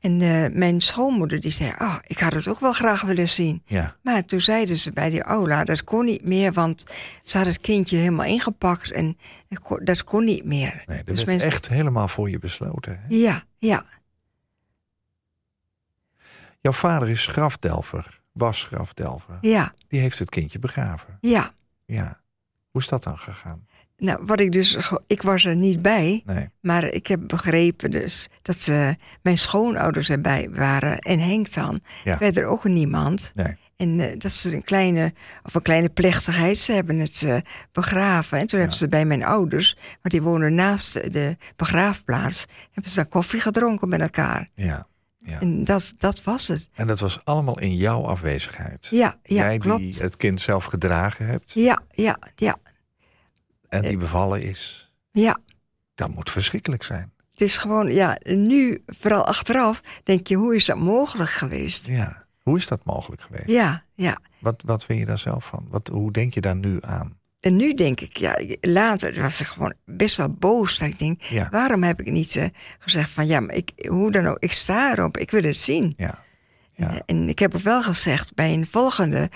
En 0.00 0.20
eh, 0.20 0.50
mijn 0.52 0.80
schoonmoeder 0.80 1.40
die 1.40 1.50
zei, 1.50 1.72
ah, 1.78 1.96
ik 2.06 2.18
had 2.18 2.32
het 2.32 2.48
ook 2.48 2.60
wel 2.60 2.72
graag 2.72 3.02
willen 3.02 3.28
zien. 3.28 3.62
Ja. 3.66 3.96
Maar 4.02 4.24
toen 4.24 4.40
zeiden 4.40 4.78
ze 4.78 4.92
bij 4.92 5.08
die 5.08 5.22
aula, 5.22 5.64
dat 5.64 5.84
kon 5.84 6.04
niet 6.04 6.24
meer, 6.24 6.52
want 6.52 6.84
ze 7.22 7.36
had 7.38 7.46
het 7.46 7.60
kindje 7.60 7.96
helemaal 7.96 8.26
ingepakt 8.26 8.90
en 8.90 9.18
kon- 9.62 9.84
dat 9.84 10.04
kon 10.04 10.24
niet 10.24 10.44
meer. 10.44 10.82
Nee, 10.86 10.96
dat 10.96 11.06
Dus 11.06 11.16
werd 11.16 11.26
mensen- 11.26 11.48
echt 11.48 11.68
helemaal 11.68 12.08
voor 12.08 12.30
je 12.30 12.38
besloten. 12.38 13.00
hè? 13.00 13.06
Ja, 13.16 13.42
ja, 13.58 13.84
Jouw 16.60 16.72
vader 16.72 17.08
is 17.08 17.26
grafdelver, 17.26 18.20
was 18.32 18.64
grafdelver. 18.64 19.38
ja, 19.40 19.72
Die 19.88 20.00
heeft 20.00 20.18
het 20.18 20.28
kindje 20.28 20.58
begraven. 20.58 21.18
ja. 21.20 21.52
Ja. 21.86 22.20
Hoe 22.70 22.80
is 22.80 22.88
dat 22.88 23.02
dan 23.02 23.18
gegaan? 23.18 23.66
Nou, 23.98 24.18
wat 24.22 24.40
ik 24.40 24.52
dus, 24.52 24.78
ik 25.06 25.22
was 25.22 25.44
er 25.44 25.56
niet 25.56 25.82
bij, 25.82 26.22
Nee. 26.26 26.48
maar 26.60 26.84
ik 26.84 27.06
heb 27.06 27.20
begrepen 27.26 27.90
dus 27.90 28.28
dat 28.42 28.60
ze, 28.60 28.96
mijn 29.22 29.38
schoonouders 29.38 30.10
erbij 30.10 30.48
waren 30.52 30.98
en 30.98 31.18
Henk 31.18 31.52
dan. 31.54 31.80
Ja. 32.04 32.16
Verder 32.16 32.44
ook 32.44 32.64
niemand. 32.64 33.32
Nee. 33.34 33.56
En 33.76 34.00
eh, 34.00 34.18
dat 34.18 34.32
ze 34.32 34.54
een 34.54 34.62
kleine, 34.62 35.12
of 35.42 35.54
een 35.54 35.62
kleine 35.62 35.88
plechtigheid, 35.88 36.58
ze 36.58 36.72
hebben 36.72 36.98
het 36.98 37.22
eh, 37.22 37.36
begraven. 37.72 38.38
En 38.38 38.46
toen 38.46 38.58
hebben 38.58 38.76
ze 38.78 38.88
bij 38.88 39.04
mijn 39.04 39.24
ouders, 39.24 39.76
want 39.76 40.10
die 40.10 40.22
wonen 40.22 40.54
naast 40.54 41.12
de 41.12 41.36
begraafplaats, 41.56 42.46
hebben 42.72 42.90
ze 42.92 42.96
daar 43.00 43.08
koffie 43.08 43.40
gedronken 43.40 43.88
met 43.88 44.00
elkaar. 44.00 44.48
Ja. 44.54 44.86
ja. 45.18 45.40
En 45.40 45.64
dat, 45.64 45.92
dat 45.96 46.22
was 46.22 46.48
het. 46.48 46.68
En 46.74 46.86
dat 46.86 47.00
was 47.00 47.20
allemaal 47.24 47.58
in 47.60 47.74
jouw 47.74 48.02
afwezigheid. 48.04 48.86
Ja, 48.90 49.18
ja, 49.22 49.42
Jij 49.42 49.58
klopt. 49.58 49.80
die 49.80 49.96
het 49.98 50.16
kind 50.16 50.40
zelf 50.40 50.64
gedragen 50.64 51.26
hebt 51.26 51.52
Ja, 51.52 51.82
ja, 51.90 52.18
ja, 52.34 52.56
en 53.68 53.82
die 53.82 53.96
bevallen 53.96 54.42
is. 54.42 54.92
ja. 55.12 55.38
Dat 55.94 56.14
moet 56.14 56.30
verschrikkelijk 56.30 56.82
zijn. 56.82 57.12
Het 57.32 57.40
is 57.40 57.58
gewoon, 57.58 57.92
ja, 57.94 58.18
nu, 58.22 58.82
vooral 58.86 59.24
achteraf, 59.26 59.80
denk 60.02 60.26
je, 60.26 60.34
hoe 60.34 60.54
is 60.56 60.64
dat 60.64 60.76
mogelijk 60.78 61.30
geweest? 61.30 61.86
Ja. 61.86 62.24
Hoe 62.42 62.56
is 62.56 62.66
dat 62.66 62.84
mogelijk 62.84 63.22
geweest? 63.22 63.48
Ja, 63.48 63.84
ja. 63.94 64.18
Wat, 64.38 64.62
wat 64.66 64.84
vind 64.84 64.98
je 64.98 65.06
daar 65.06 65.18
zelf 65.18 65.44
van? 65.44 65.66
Wat, 65.70 65.88
hoe 65.88 66.12
denk 66.12 66.34
je 66.34 66.40
daar 66.40 66.56
nu 66.56 66.78
aan? 66.80 67.18
En 67.40 67.56
nu 67.56 67.74
denk 67.74 68.00
ik, 68.00 68.16
ja, 68.16 68.38
later 68.60 69.22
was 69.22 69.40
ik 69.40 69.46
gewoon 69.46 69.74
best 69.84 70.16
wel 70.16 70.28
boos. 70.30 70.78
Dat 70.78 70.88
ik 70.88 70.98
denk, 70.98 71.22
Ja. 71.22 71.48
waarom 71.50 71.82
heb 71.82 72.00
ik 72.00 72.10
niet 72.10 72.36
eh, 72.36 72.44
gezegd 72.78 73.10
van, 73.10 73.26
ja, 73.26 73.40
maar 73.40 73.54
ik, 73.54 73.70
hoe 73.88 74.10
dan 74.10 74.26
ook, 74.26 74.38
ik 74.38 74.52
sta 74.52 74.92
erop, 74.92 75.16
ik 75.16 75.30
wil 75.30 75.42
het 75.42 75.56
zien. 75.56 75.94
Ja. 75.96 76.24
Ja. 76.72 77.00
En 77.06 77.28
ik 77.28 77.38
heb 77.38 77.54
ook 77.54 77.62
wel 77.62 77.82
gezegd 77.82 78.34
bij 78.34 78.52
een 78.52 78.66
volgende 78.66 79.30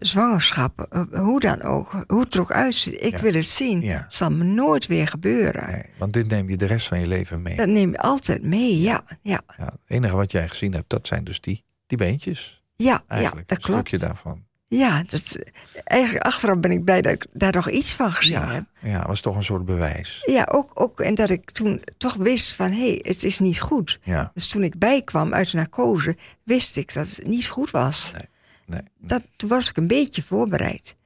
zwangerschap, 0.00 0.86
eh, 0.90 1.02
hoe 1.20 1.40
dan 1.40 1.62
ook, 1.62 2.04
hoe 2.06 2.20
het 2.20 2.34
er 2.34 2.40
ook 2.40 2.52
uitziet, 2.52 2.94
ik 3.02 3.12
Ja. 3.12 3.20
wil 3.20 3.32
het 3.32 3.46
zien. 3.46 3.80
Ja. 3.80 3.96
Het 4.02 4.14
zal 4.16 4.30
me 4.30 4.44
nooit 4.44 4.86
weer 4.86 5.06
gebeuren. 5.06 5.70
Nee, 5.70 5.84
want 5.98 6.12
dit 6.12 6.26
neem 6.28 6.50
je 6.50 6.56
de 6.56 6.66
rest 6.66 6.88
van 6.88 7.00
je 7.00 7.06
leven 7.06 7.42
mee. 7.42 7.56
Dat 7.56 7.68
neem 7.68 7.90
je 7.90 7.98
altijd 7.98 8.42
mee, 8.42 8.80
ja, 8.80 9.02
ja, 9.22 9.40
Ja, 9.58 9.64
het 9.64 9.74
enige 9.86 10.16
wat 10.16 10.32
jij 10.32 10.48
gezien 10.48 10.72
hebt, 10.74 10.90
dat 10.90 11.06
zijn 11.06 11.24
dus 11.24 11.40
die, 11.40 11.64
die 11.86 11.98
beentjes. 11.98 12.62
ja, 12.76 13.02
ja 13.08 13.20
dat 13.30 13.32
een 13.32 13.44
klopt. 13.46 13.62
stukje 13.88 13.98
daarvan. 14.06 14.48
Ja, 14.68 15.02
dat, 15.06 15.38
eigenlijk 15.84 16.24
achteraf 16.24 16.58
ben 16.58 16.70
ik 16.70 16.84
blij 16.84 17.02
dat 17.02 17.12
ik 17.12 17.26
daar 17.32 17.52
nog 17.52 17.70
iets 17.70 17.92
van 17.94 18.12
gezien 18.12 18.32
Ja, 18.40 18.50
heb. 18.52 18.64
ja, 18.80 19.06
was 19.06 19.20
toch 19.20 19.36
een 19.36 19.42
soort 19.44 19.64
bewijs. 19.64 20.22
Ja, 20.26 20.48
ook, 20.52 20.70
ook, 20.74 21.00
en 21.00 21.14
dat 21.14 21.30
ik 21.30 21.50
toen 21.50 21.82
toch 21.96 22.14
wist 22.14 22.54
van, 22.54 22.70
hé, 22.72 22.88
hey, 22.88 23.00
het 23.02 23.24
is 23.24 23.38
niet 23.38 23.60
goed. 23.60 23.98
Ja, 24.02 24.30
Dus 24.34 24.46
toen 24.46 24.62
ik 24.62 24.78
bijkwam 24.78 25.34
uit 25.34 25.50
de 25.50 25.56
narcose, 25.56 26.16
wist 26.44 26.76
ik 26.76 26.94
dat 26.94 27.08
het 27.16 27.26
niet 27.26 27.46
goed 27.48 27.70
was. 27.70 28.12
Nee, 28.12 28.22
nee. 28.70 28.82
Dat, 28.98 29.22
toen 29.36 29.48
was 29.48 29.68
ik 29.68 29.76
een 29.76 29.86
beetje 29.86 30.22
voorbereid. 30.22 30.96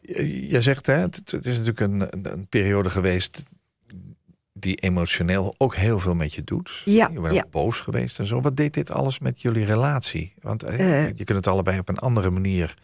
Je 0.00 0.48
je 0.48 0.60
zegt, 0.60 0.86
hè, 0.86 0.94
het, 0.94 1.30
het 1.30 1.46
is 1.46 1.58
natuurlijk 1.58 1.80
een, 1.80 2.32
een, 2.32 2.46
periode 2.48 2.90
geweest 2.90 3.42
die 4.52 4.74
emotioneel 4.74 5.54
ook 5.58 5.74
heel 5.74 5.98
veel 5.98 6.14
met 6.14 6.34
je 6.34 6.44
doet. 6.44 6.82
Ja, 6.84 7.10
je 7.12 7.20
bent 7.20 7.34
ja. 7.34 7.44
boos 7.50 7.80
geweest 7.80 8.18
en 8.18 8.26
zo. 8.26 8.40
Wat 8.40 8.56
deed 8.56 8.74
dit 8.74 8.90
alles 8.90 9.18
met 9.18 9.42
jullie 9.42 9.64
relatie? 9.64 10.34
Want 10.40 10.62
eh, 10.62 11.02
Eh. 11.02 11.06
je 11.06 11.24
kunt 11.24 11.38
het 11.38 11.46
allebei 11.46 11.78
op 11.78 11.88
een 11.88 11.98
andere 11.98 12.30
manier, 12.30 12.74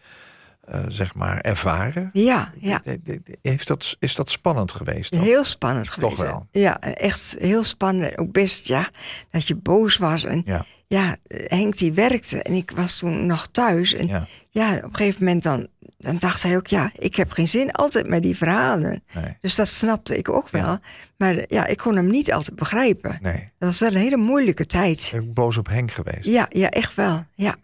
eh, 0.61 0.85
zeg 0.89 1.15
maar, 1.15 1.41
ervaren. 1.41 2.11
Ja, 2.13 2.53
ja. 2.59 2.81
Eh, 2.85 2.95
eh, 3.05 3.17
Heeft 3.43 3.67
dat, 3.67 3.97
is 3.99 4.15
dat 4.15 4.31
spannend 4.31 4.73
geweest? 4.73 5.15
Heel 5.15 5.45
spannend 5.45 5.89
geweest. 5.89 6.17
Toch 6.17 6.27
wel? 6.27 6.49
Ja, 6.51 6.81
echt 6.81 7.37
heel 7.39 7.63
spannend. 7.65 8.19
Ook 8.19 8.33
best, 8.33 8.67
ja, 8.69 8.89
dat 9.31 9.49
je 9.49 9.55
boos 9.55 9.97
was. 9.97 10.25
En 10.25 10.43
Ja, 10.45 10.67
ja, 10.91 11.17
Henk 11.29 11.77
die 11.79 11.93
werkte 11.93 12.43
en 12.43 12.53
ik 12.55 12.71
was 12.71 12.99
toen 12.99 13.27
nog 13.27 13.47
thuis. 13.47 13.95
En 13.95 14.07
ja, 14.07 14.27
ja, 14.49 14.77
op 14.77 14.83
een 14.83 14.97
gegeven 14.97 15.25
moment 15.25 15.43
dan, 15.43 15.67
dan 15.99 16.19
dacht 16.19 16.43
hij 16.43 16.57
ook, 16.57 16.67
ja, 16.67 16.91
ik 16.99 17.15
heb 17.17 17.31
geen 17.31 17.49
zin 17.49 17.73
altijd 17.73 18.07
met 18.09 18.23
die 18.23 18.37
verhalen. 18.37 19.03
nee, 19.15 19.37
Dus 19.41 19.55
dat 19.55 19.69
snapte 19.69 20.17
ik 20.19 20.29
ook 20.29 20.51
wel. 20.51 20.79
Maar 21.17 21.45
ja, 21.49 21.67
ik 21.67 21.77
kon 21.77 21.97
hem 21.97 22.11
niet 22.11 22.33
altijd 22.33 22.57
begrijpen. 22.57 23.19
nee. 23.23 23.49
Dat 23.59 23.69
was 23.69 23.81
wel 23.81 23.91
een 23.91 23.97
hele 24.01 24.17
moeilijke 24.17 24.67
tijd. 24.67 25.09
Ben 25.13 25.23
ik 25.23 25.35
boos 25.35 25.57
op 25.57 25.69
Henk 25.69 25.91
geweest? 25.91 26.25
Ja, 26.25 26.47
ja, 26.51 26.71
echt 26.71 26.95
wel. 26.95 27.25
Ja. 27.35 27.57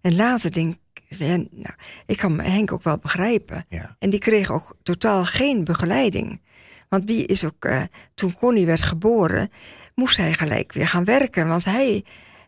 En 0.00 0.16
later 0.16 0.52
denk 0.52 0.76
ik, 0.94 1.02
ja, 1.18 1.36
nou, 1.36 1.74
ik 2.06 2.16
kan 2.16 2.40
Henk 2.40 2.72
ook 2.72 2.82
wel 2.82 2.98
begrijpen. 2.98 3.64
Ja. 3.68 3.96
En 3.98 4.10
die 4.10 4.20
kreeg 4.20 4.50
ook 4.50 4.76
totaal 4.82 5.24
geen 5.24 5.64
begeleiding. 5.64 6.40
Want 6.88 7.06
die 7.06 7.26
is 7.26 7.44
ook, 7.44 7.64
eh, 7.64 7.82
toen 8.14 8.34
Connie 8.34 8.66
werd 8.66 8.82
geboren, 8.82 9.50
moest 9.94 10.16
hij 10.16 10.32
gelijk 10.32 10.72
weer 10.72 10.86
gaan 10.86 11.04
werken. 11.04 11.48
Want 11.48 11.64
hij, 11.64 12.04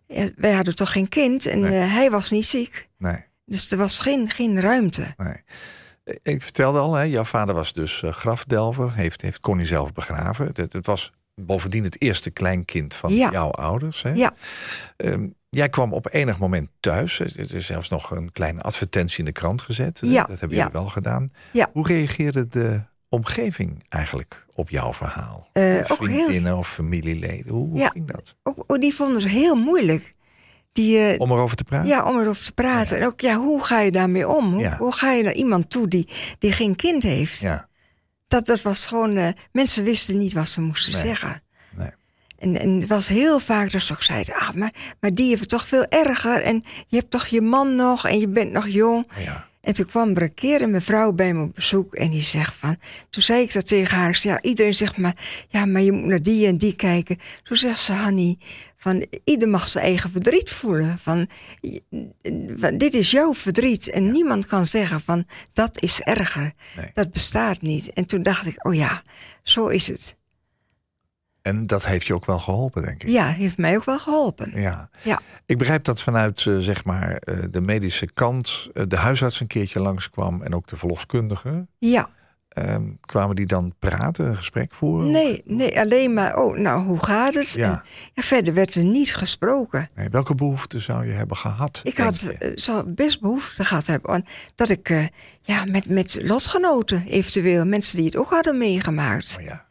eh, 0.07 0.25
wij 0.37 0.53
hadden 0.53 0.75
toch 0.75 0.93
geen 0.93 1.09
kind 1.09 1.47
en 1.47 1.61
Nee. 1.61 1.81
eh, 1.81 1.93
hij 1.93 2.11
was 2.11 2.31
niet 2.31 2.47
ziek. 2.47 2.89
Nee, 2.99 3.25
Dus 3.45 3.71
er 3.71 3.79
was 3.79 3.99
geen, 3.99 4.31
geen 4.31 4.61
ruimte. 4.61 5.15
nee. 5.17 5.43
Ik 6.23 6.43
vertelde 6.43 6.79
al, 6.79 6.95
hè, 6.95 7.03
jouw 7.03 7.25
vader 7.25 7.55
was 7.55 7.73
dus 7.73 8.03
eh, 8.03 8.13
grafdelver, 8.13 8.95
heeft, 8.95 9.21
heeft 9.23 9.41
Connie 9.41 9.67
zelf 9.67 9.93
begraven. 9.93 10.51
Het, 10.55 10.73
het 10.73 10.87
was 10.87 11.13
bovendien 11.35 11.85
het 11.85 12.01
eerste 12.03 12.31
kleinkind 12.31 12.95
van 12.95 13.15
Ja. 13.15 13.31
jouw 13.31 13.51
ouders. 13.51 14.03
Hè? 14.03 14.11
Ja, 14.13 14.35
Ehm, 14.97 15.29
jij 15.51 15.69
kwam 15.69 15.93
op 15.93 16.09
enig 16.13 16.39
moment 16.39 16.71
thuis. 16.81 17.21
Er 17.21 17.55
is 17.55 17.67
zelfs 17.67 17.89
nog 17.89 18.11
een 18.11 18.33
kleine 18.33 18.61
advertentie 18.61 19.19
in 19.19 19.25
de 19.25 19.33
krant 19.33 19.63
gezet. 19.63 19.99
Ja, 20.03 20.25
Dat 20.25 20.41
hebben 20.41 20.57
ja. 20.59 20.65
jullie 20.65 20.81
wel 20.81 20.89
gedaan. 20.91 21.33
Ja. 21.53 21.71
Hoe 21.73 21.87
reageerde 21.87 22.49
de 22.49 22.83
omgeving 23.15 23.85
eigenlijk 23.89 24.47
op 24.55 24.71
jouw 24.71 24.93
verhaal? 24.93 25.49
Eh, 25.53 25.63
heel- 25.63 25.85
Vriendinnen 25.87 26.57
of 26.57 26.73
familieleden? 26.73 27.53
Hoe, 27.53 27.77
Ja. 27.79 27.89
ging 27.89 28.07
dat? 28.07 28.37
ook, 28.43 28.65
ook 28.67 28.81
die 28.81 28.95
vonden 28.95 29.21
ze 29.21 29.29
heel 29.29 29.55
moeilijk. 29.55 30.15
Die, 30.73 30.99
eh, 30.99 31.21
Om 31.21 31.31
erover 31.31 31.57
te 31.57 31.65
praten? 31.65 31.89
Ja, 31.89 32.05
om 32.05 32.19
erover 32.21 32.45
te 32.45 32.53
praten. 32.53 32.99
En 33.01 33.07
ook, 33.07 33.21
ja, 33.21 33.37
hoe 33.37 33.65
ga 33.65 33.81
je 33.81 33.91
daarmee 33.91 34.29
om? 34.29 34.53
Hoe, 34.53 34.63
Ja. 34.63 34.77
hoe 34.77 34.93
ga 34.93 35.13
je 35.13 35.23
naar 35.23 35.33
iemand 35.35 35.71
toe 35.71 35.89
die, 35.89 36.09
die 36.39 36.53
geen 36.53 36.77
kind 36.77 37.03
heeft? 37.03 37.39
Ja. 37.41 37.69
dat, 38.27 38.47
dat 38.47 38.63
was 38.63 38.87
gewoon... 38.87 39.17
eh, 39.17 39.29
mensen 39.53 39.85
wisten 39.85 40.19
niet 40.19 40.33
wat 40.33 40.49
ze 40.49 40.61
moesten 40.61 40.93
Nee. 40.93 41.01
zeggen. 41.03 41.43
Nee. 41.77 41.91
En, 42.39 42.61
en 42.61 42.71
het 42.71 42.87
was 42.87 43.09
heel 43.09 43.41
vaak 43.41 43.73
dat 43.73 43.83
ze 43.83 43.93
ook 43.93 44.03
zeiden... 44.03 44.35
Ah, 44.35 44.51
maar, 44.53 44.73
maar 45.01 45.15
die 45.15 45.29
heeft 45.29 45.41
het 45.41 45.49
toch 45.49 45.67
veel 45.67 45.85
erger. 45.89 46.43
En 46.43 46.65
je 46.87 46.97
hebt 46.97 47.11
toch 47.11 47.27
je 47.27 47.41
man 47.41 47.75
nog 47.75 48.07
en 48.07 48.19
je 48.21 48.29
bent 48.29 48.53
nog 48.53 48.69
jong. 48.69 49.07
Ja. 49.25 49.49
En 49.65 49.75
toen 49.75 49.87
kwam 49.87 50.17
er 50.17 50.23
een 50.23 50.35
keer 50.35 50.63
een 50.63 50.71
mevrouw 50.71 51.13
bij 51.13 51.35
me 51.35 51.43
op 51.43 51.55
bezoek 51.55 51.95
en 51.95 52.11
die 52.11 52.23
zegt 52.23 52.55
van... 52.55 52.77
Toen 53.11 53.23
zei 53.23 53.43
ik 53.43 53.53
dat 53.53 53.67
tegen 53.67 53.97
haar. 53.97 54.19
Ja, 54.23 54.43
iedereen 54.43 54.75
zegt 54.75 54.97
maar, 54.97 55.17
ja, 55.49 55.65
maar 55.65 55.83
je 55.83 55.93
moet 55.93 56.07
naar 56.07 56.23
die 56.23 56.47
en 56.47 56.57
die 56.57 56.77
kijken. 56.77 57.19
Toen 57.43 57.57
zegt 57.57 57.81
ze, 57.81 57.93
Hanny, 57.93 58.39
van 58.77 59.07
ieder 59.25 59.49
mag 59.49 59.69
zijn 59.69 59.85
eigen 59.85 60.11
verdriet 60.11 60.51
voelen. 60.51 60.99
Van, 60.99 61.29
dit 62.77 62.95
is 62.95 63.11
jouw 63.11 63.35
verdriet 63.35 63.91
en 63.91 64.13
niemand 64.13 64.47
kan 64.47 64.67
zeggen 64.67 65.01
van, 65.01 65.27
dat 65.53 65.83
is 65.83 66.01
erger. 66.01 66.53
Nee. 66.77 66.91
Dat 66.93 67.11
bestaat 67.11 67.63
niet. 67.63 67.93
En 67.93 68.07
toen 68.07 68.23
dacht 68.23 68.47
ik, 68.47 68.67
oh 68.67 68.75
ja, 68.75 69.03
zo 69.43 69.67
is 69.67 69.87
het. 69.87 70.17
En 71.45 71.67
dat 71.67 71.87
heeft 71.87 72.07
je 72.07 72.15
ook 72.15 72.25
wel 72.25 72.39
geholpen, 72.39 72.83
denk 72.83 73.03
ik. 73.03 73.09
Ja, 73.09 73.27
heeft 73.27 73.59
mij 73.59 73.77
ook 73.77 73.85
wel 73.85 73.99
geholpen. 73.99 74.61
Ja. 74.61 74.91
Ja. 75.03 75.21
Ik 75.47 75.59
begrijp 75.59 75.85
dat 75.85 76.03
vanuit 76.03 76.47
eh, 76.47 76.59
zeg 76.59 76.85
maar 76.85 77.17
eh, 77.17 77.45
de 77.51 77.61
medische 77.61 78.09
kant 78.15 78.69
eh, 78.75 78.83
de 78.89 78.97
huisarts 78.97 79.41
een 79.41 79.47
keertje 79.47 79.81
langskwam 79.81 80.43
en 80.43 80.55
ook 80.55 80.67
de 80.67 80.77
verloskundige. 80.77 81.67
Ja, 81.79 82.09
Ehm, 82.55 82.91
kwamen 83.01 83.37
die 83.37 83.47
dan 83.47 83.75
praten, 83.79 84.27
een 84.27 84.37
gesprek 84.37 84.75
voeren? 84.75 85.11
nee, 85.11 85.43
nee, 85.45 85.81
alleen 85.81 86.13
maar, 86.13 86.37
oh, 86.37 86.57
nou, 86.59 86.85
hoe 86.85 87.05
gaat 87.05 87.35
het? 87.35 87.53
Ja. 87.53 87.71
En, 87.71 87.83
ja, 88.13 88.23
verder 88.23 88.55
werd 88.55 88.75
er 88.75 88.85
niet 88.85 89.15
gesproken. 89.15 89.87
Nee, 89.95 90.09
welke 90.09 90.35
behoefte 90.35 90.81
zou 90.81 91.07
je 91.07 91.13
hebben 91.13 91.37
gehad? 91.37 91.81
Ik 91.85 91.97
had, 91.97 92.29
zou 92.55 92.89
best 92.89 93.21
behoefte 93.21 93.65
gehad 93.65 93.87
hebben 93.87 94.11
aan 94.11 94.25
dat 94.55 94.69
ik 94.69 95.11
ja, 95.39 95.65
met, 95.65 95.89
met 95.89 96.19
lotgenoten, 96.23 97.07
eventueel 97.07 97.65
mensen 97.65 97.97
die 97.97 98.07
het 98.07 98.17
ook 98.17 98.31
hadden 98.31 98.59
meegemaakt. 98.59 99.37
Oh 99.39 99.45
ja. 99.45 99.64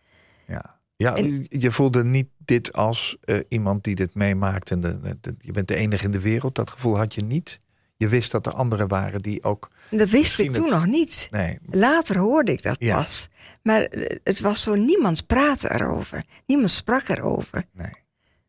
Ja, 0.96 1.16
En- 1.16 1.46
je 1.50 1.72
voelde 1.72 2.04
niet 2.04 2.28
dit 2.38 2.74
als 2.74 3.18
eh, 3.22 3.40
iemand 3.48 3.84
die 3.84 3.96
dit 3.96 4.14
meemaakt. 4.16 4.72
En 4.72 4.80
de, 4.82 5.00
de- 5.02 5.18
de- 5.22 5.36
je 5.40 5.52
bent 5.52 5.68
de 5.68 5.76
enige 5.76 6.04
in 6.06 6.12
de 6.12 6.20
wereld. 6.20 6.56
Dat 6.56 6.70
gevoel 6.70 6.98
had 6.98 7.14
je 7.14 7.22
niet. 7.22 7.62
Je 7.98 8.08
wist 8.08 8.32
dat 8.32 8.46
er 8.46 8.54
anderen 8.54 8.88
waren 8.88 9.22
die 9.22 9.44
ook. 9.44 9.70
Dat 9.90 10.10
wist 10.10 10.40
ik 10.40 10.52
toen 10.52 10.64
het- 10.64 10.74
nog 10.74 10.86
niet. 10.86 11.28
Nee, 11.32 11.60
Later 11.70 12.18
hoorde 12.18 12.52
ik 12.52 12.64
dat 12.64 12.76
Ja. 12.80 12.96
pas. 12.96 13.28
Maar 13.64 13.82
eh, 13.82 14.18
het 14.24 14.40
was 14.40 14.62
zo, 14.62 14.76
niemand 14.76 15.26
praatte 15.28 15.72
erover. 15.74 16.24
Niemand 16.46 16.70
sprak 16.70 17.08
erover. 17.08 17.64
nee, 17.74 17.92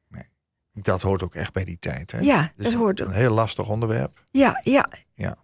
nee. 0.08 0.28
Dat 0.72 1.02
hoort 1.02 1.22
ook 1.22 1.34
echt 1.34 1.52
bij 1.52 1.64
die 1.64 1.78
tijd. 1.78 2.12
Hè? 2.12 2.18
Ja, 2.20 2.52
Dus 2.56 2.64
dat 2.64 2.74
hoort 2.74 3.00
ook. 3.02 3.08
Een 3.08 3.14
heel 3.14 3.34
lastig 3.34 3.68
onderwerp. 3.68 4.24
Ja, 4.30 4.60
ja. 4.62 4.88
Ja. 5.14 5.36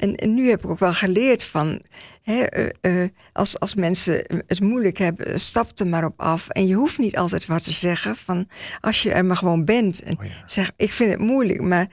En, 0.00 0.16
en 0.16 0.34
nu 0.34 0.48
heb 0.48 0.64
ik 0.64 0.70
ook 0.70 0.78
wel 0.78 0.92
geleerd 0.92 1.44
van... 1.44 1.82
Hè, 2.22 2.42
eh, 2.42 3.02
eh, 3.02 3.10
als, 3.32 3.60
als 3.60 3.74
mensen 3.74 4.42
het 4.46 4.60
moeilijk 4.60 4.98
hebben, 4.98 5.40
stap 5.40 5.78
er 5.78 5.86
maar 5.86 6.04
op 6.04 6.20
af. 6.20 6.48
En 6.48 6.66
je 6.66 6.74
hoeft 6.74 6.98
niet 6.98 7.16
altijd 7.16 7.46
wat 7.46 7.64
te 7.64 7.72
zeggen. 7.72 8.16
Van, 8.16 8.48
als 8.80 9.02
je 9.02 9.12
er 9.12 9.24
maar 9.24 9.36
gewoon 9.36 9.64
bent. 9.64 10.02
En 10.02 10.18
Oh 10.18 10.24
ja. 10.24 10.30
zeg, 10.46 10.70
ik 10.76 10.92
vind 10.92 11.10
het 11.10 11.20
moeilijk, 11.20 11.60
maar 11.60 11.86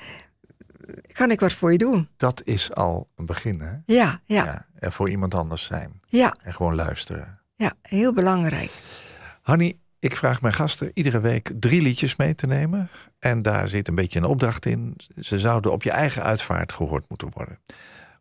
kan 1.12 1.32
ik 1.32 1.40
wat 1.40 1.54
voor 1.54 1.72
je 1.72 1.78
doen? 1.78 2.08
Dat 2.18 2.42
is 2.46 2.74
al 2.74 3.10
een 3.16 3.26
begin. 3.26 3.60
Hè? 3.60 3.72
Ja, 3.72 3.82
ja, 3.86 4.22
ja, 4.26 4.46
Ja, 4.46 4.66
er 4.80 4.92
voor 4.92 5.10
iemand 5.10 5.34
anders 5.34 5.66
zijn. 5.66 6.02
ja, 6.06 6.36
En 6.44 6.54
gewoon 6.54 6.76
luisteren. 6.76 7.40
heel 7.82 8.14
belangrijk. 8.14 8.72
Hanny, 9.42 9.78
ik 10.00 10.16
vraag 10.16 10.42
mijn 10.42 10.54
gasten 10.54 10.92
iedere 10.94 11.20
week 11.20 11.52
drie 11.60 11.82
liedjes 11.82 12.16
mee 12.16 12.36
te 12.36 12.48
nemen. 12.48 12.90
En 13.20 13.42
daar 13.42 13.68
zit 13.68 13.88
een 13.88 13.96
beetje 13.96 14.20
een 14.20 14.26
opdracht 14.26 14.66
in. 14.66 14.96
Ze 15.20 15.40
zouden 15.40 15.72
op 15.72 15.84
je 15.84 15.92
eigen 15.92 16.24
uitvaart 16.24 16.72
gehoord 16.72 17.06
moeten 17.10 17.30
worden. 17.34 17.60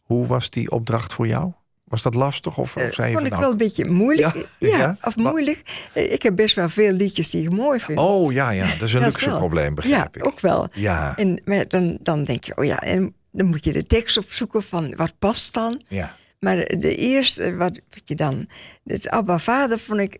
Hoe 0.06 0.26
was 0.26 0.50
die 0.50 0.70
opdracht 0.70 1.12
voor 1.12 1.26
jou? 1.26 1.52
Was 1.84 2.02
dat 2.02 2.14
lastig? 2.14 2.58
Of, 2.58 2.76
of 2.76 2.82
Eh, 2.82 2.92
zei 2.92 3.08
je 3.08 3.14
vond 3.14 3.26
ik 3.26 3.32
wel 3.32 3.40
nou... 3.40 3.52
een 3.52 3.58
beetje 3.58 3.90
moeilijk. 3.90 4.34
Ja, 4.34 4.68
Ja, 4.68 4.76
ja. 4.78 4.96
of 5.02 5.16
moeilijk. 5.16 5.62
Eh, 5.92 6.12
Ik 6.12 6.22
heb 6.22 6.36
best 6.36 6.54
wel 6.54 6.68
veel 6.68 6.92
liedjes 6.92 7.30
die 7.30 7.42
ik 7.44 7.52
mooi 7.52 7.80
vind. 7.80 7.98
Oh 7.98 8.32
ja, 8.32 8.50
ja, 8.50 8.66
dat 8.78 8.82
is 8.82 8.92
een 8.94 9.00
Dat 9.00 9.10
luxe 9.12 9.28
wel. 9.30 9.38
probleem, 9.38 9.64
ja, 9.68 9.72
begrijp 9.74 10.16
ik. 10.16 10.26
ook 10.26 10.40
wel. 10.40 10.68
Ja, 10.72 11.16
En 11.16 11.40
maar 11.44 11.68
dan, 11.68 11.98
dan 12.00 12.24
denk 12.24 12.44
je, 12.44 12.56
oh 12.56 12.64
ja, 12.64 12.80
en 12.80 13.14
dan 13.32 13.46
moet 13.46 13.64
je 13.64 13.72
de 13.72 13.86
tekst 13.86 14.16
opzoeken 14.16 14.62
van 14.62 14.94
wat 14.96 15.12
past 15.18 15.54
dan. 15.54 15.82
ja. 15.88 16.16
Maar 16.40 16.56
de 16.56 16.96
eerste, 16.96 17.56
wat 17.56 17.80
wat 17.90 18.02
je 18.04 18.14
dan... 18.14 18.48
Het 18.84 19.08
Abba 19.08 19.38
Vader 19.38 19.78
vond 19.78 20.00
ik, 20.00 20.18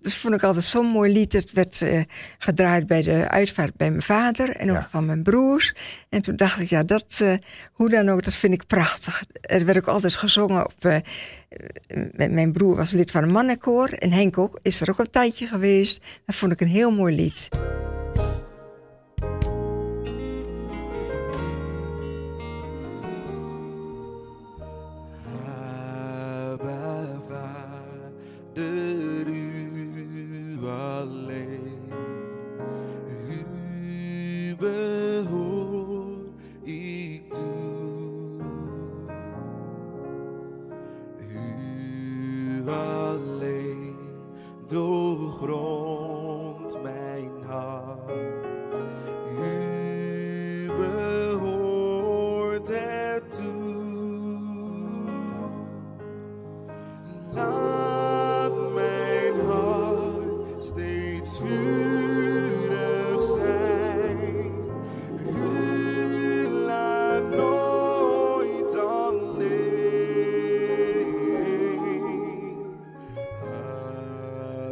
dat 0.00 0.12
vond 0.12 0.34
ik 0.34 0.42
altijd 0.42 0.64
zo'n 0.64 0.86
mooi 0.86 1.12
lied. 1.12 1.32
Het 1.32 1.52
werd 1.52 1.82
eh, 1.82 2.00
gedraaid 2.38 2.86
bij 2.86 3.02
de 3.02 3.28
uitvaart 3.28 3.76
bij 3.76 3.90
mijn 3.90 4.02
vader 4.02 4.56
en 4.56 4.70
ook 4.70 4.76
Ja. 4.76 4.88
van 4.90 5.06
mijn 5.06 5.22
broers. 5.22 5.74
En 6.08 6.22
toen 6.22 6.36
dacht 6.36 6.60
ik, 6.60 6.68
ja, 6.68 6.82
dat, 6.82 7.20
eh, 7.22 7.34
hoe 7.72 7.88
dan 7.90 8.08
ook, 8.08 8.22
dat 8.24 8.34
vind 8.34 8.54
ik 8.54 8.66
prachtig. 8.66 9.24
Er 9.40 9.64
werd 9.64 9.78
ook 9.78 9.88
altijd 9.88 10.14
gezongen 10.14 10.64
op... 10.64 10.84
eh, 10.84 10.96
mijn 12.14 12.52
broer 12.52 12.76
was 12.76 12.90
lid 12.90 13.10
van 13.10 13.22
een 13.22 13.32
mannenkoor. 13.32 13.88
En 13.88 14.12
Henk 14.12 14.38
ook, 14.38 14.58
is 14.62 14.80
er 14.80 14.90
ook 14.90 14.98
een 14.98 15.10
tijdje 15.10 15.46
geweest. 15.46 16.04
Dat 16.26 16.34
vond 16.34 16.52
ik 16.52 16.60
een 16.60 16.66
heel 16.66 16.90
mooi 16.90 17.14
lied. 17.14 17.48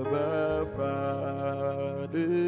Abba 0.07 0.65
Father. 0.77 2.46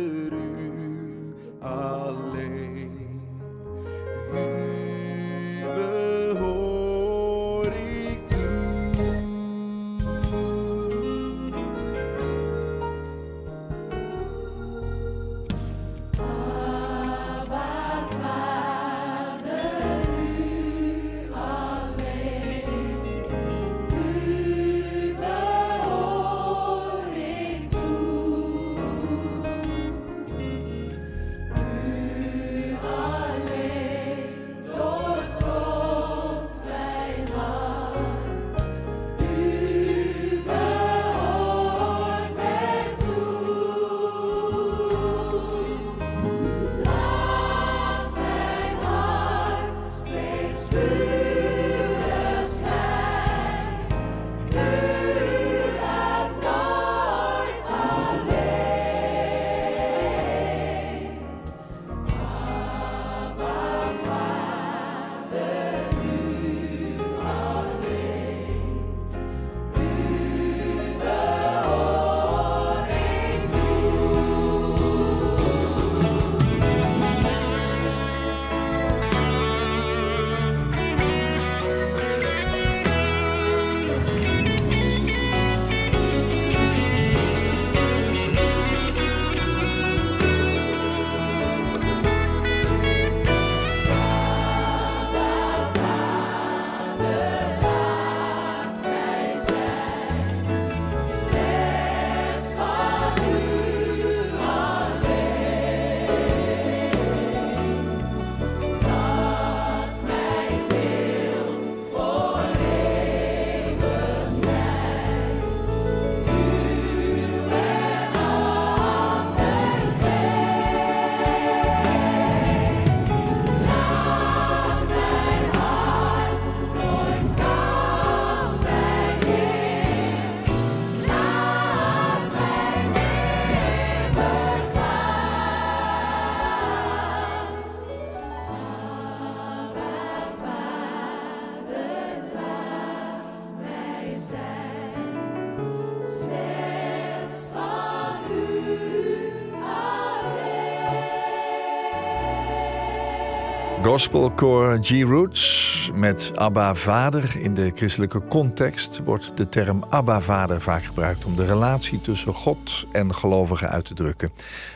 Gospelcore 153.98 154.78
G-Roots 154.80 155.90
met 155.94 156.32
Abba 156.34 156.74
Vader. 156.74 157.36
In 157.40 157.54
de 157.54 157.72
christelijke 157.74 158.22
context 158.28 159.00
wordt 159.04 159.36
de 159.36 159.48
term 159.48 159.84
Abba 159.88 160.20
Vader 160.20 160.60
vaak 160.60 160.84
gebruikt 160.84 161.24
om 161.24 161.36
de 161.36 161.46
relatie 161.46 162.00
tussen 162.00 162.34
God 162.34 162.86
en 162.92 163.14
gelovigen 163.14 163.68
uit 163.68 163.84
te 163.84 163.94
drukken. 163.94 164.30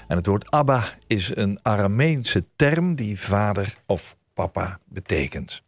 En 0.09 0.17
het 0.17 0.27
woord 0.27 0.51
Abba 0.51 0.85
is 1.07 1.37
een 1.37 1.59
Arameense 1.63 2.45
term 2.57 2.95
die 2.95 3.21
vader 3.21 3.77
of 3.87 4.17
papa 4.35 4.79
betekent. 4.85 5.63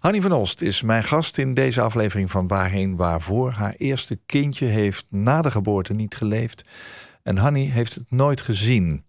Hanny 0.00 0.20
van 0.20 0.32
Olst 0.32 0.60
is 0.60 0.82
mijn 0.82 1.04
gast 1.04 1.38
in 1.38 1.54
deze 1.54 1.80
aflevering 1.80 2.30
van 2.30 2.48
Waarheen 2.48 2.96
Waarvoor. 2.96 3.52
Haar 3.52 3.74
eerste 3.76 4.18
kindje 4.26 4.66
heeft 4.66 5.06
na 5.08 5.42
de 5.42 5.50
geboorte 5.50 5.92
niet 5.92 6.14
geleefd 6.14 6.64
en 7.22 7.36
Hanny 7.36 7.64
heeft 7.64 7.94
het 7.94 8.10
nooit 8.10 8.40
gezien. 8.40 9.04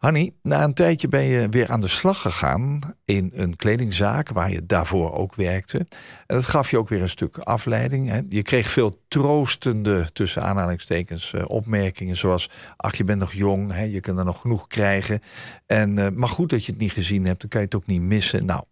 Hanny, 0.00 0.34
na 0.42 0.64
een 0.64 0.74
tijdje 0.74 1.08
ben 1.08 1.22
je 1.22 1.48
weer 1.48 1.70
aan 1.70 1.80
de 1.80 1.88
slag 1.88 2.20
gegaan 2.20 2.80
in 3.04 3.30
een 3.34 3.56
kledingzaak 3.56 4.28
waar 4.28 4.50
je 4.50 4.66
daarvoor 4.66 5.12
ook 5.12 5.34
werkte. 5.34 5.78
En 6.26 6.36
dat 6.36 6.46
gaf 6.46 6.70
je 6.70 6.78
ook 6.78 6.88
weer 6.88 7.02
een 7.02 7.08
stuk 7.08 7.38
afleiding. 7.38 8.08
Hè? 8.08 8.20
Je 8.28 8.42
kreeg 8.42 8.68
veel 8.68 9.00
troostende, 9.08 10.12
tussen 10.12 10.42
aanhalingstekens, 10.42 11.32
eh, 11.32 11.44
opmerkingen 11.46 12.16
zoals... 12.16 12.50
ach, 12.76 12.94
je 12.94 13.04
bent 13.04 13.20
nog 13.20 13.32
jong, 13.32 13.72
hè? 13.72 13.82
je 13.82 14.00
kan 14.00 14.18
er 14.18 14.24
nog 14.24 14.40
genoeg 14.40 14.66
krijgen. 14.66 15.20
En, 15.66 15.96
uh, 15.96 16.08
maar 16.08 16.28
goed 16.28 16.50
dat 16.50 16.64
je 16.64 16.72
het 16.72 16.80
niet 16.80 16.92
gezien 16.92 17.26
hebt, 17.26 17.40
dan 17.40 17.48
kan 17.48 17.60
je 17.60 17.66
het 17.66 17.76
ook 17.76 17.86
niet 17.86 18.00
missen. 18.00 18.44
Nou, 18.44 18.64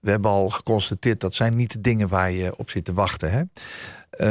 we 0.00 0.10
hebben 0.10 0.30
al 0.30 0.48
geconstateerd, 0.50 1.20
dat 1.20 1.34
zijn 1.34 1.56
niet 1.56 1.72
de 1.72 1.80
dingen 1.80 2.08
waar 2.08 2.30
je 2.30 2.56
op 2.56 2.70
zit 2.70 2.84
te 2.84 2.92
wachten. 2.92 3.30
Hè? 3.30 3.42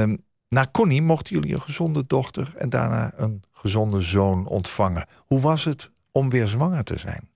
Um, 0.02 0.24
na 0.50 0.68
Connie 0.72 1.02
mochten 1.02 1.36
jullie 1.36 1.54
een 1.54 1.62
gezonde 1.62 2.04
dochter 2.08 2.54
en 2.58 2.70
daarna 2.70 3.12
een 3.16 3.44
gezonde 3.52 4.02
zoon 4.02 4.48
ontvangen. 4.48 5.08
Hoe 5.26 5.40
was 5.40 5.64
het 5.64 5.92
om 6.14 6.30
weer 6.30 6.48
zwanger 6.48 6.84
te 6.84 6.98
zijn? 7.00 7.30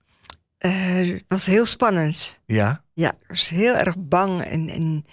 Uh, 0.60 1.12
het 1.14 1.24
was 1.28 1.46
heel 1.46 1.64
spannend. 1.64 2.38
Ja? 2.46 2.82
Ja, 2.92 3.10
ik 3.12 3.28
was 3.28 3.48
heel 3.48 3.74
erg 3.74 3.94
bang. 3.98 4.42
En, 4.42 4.68
en 4.68 5.04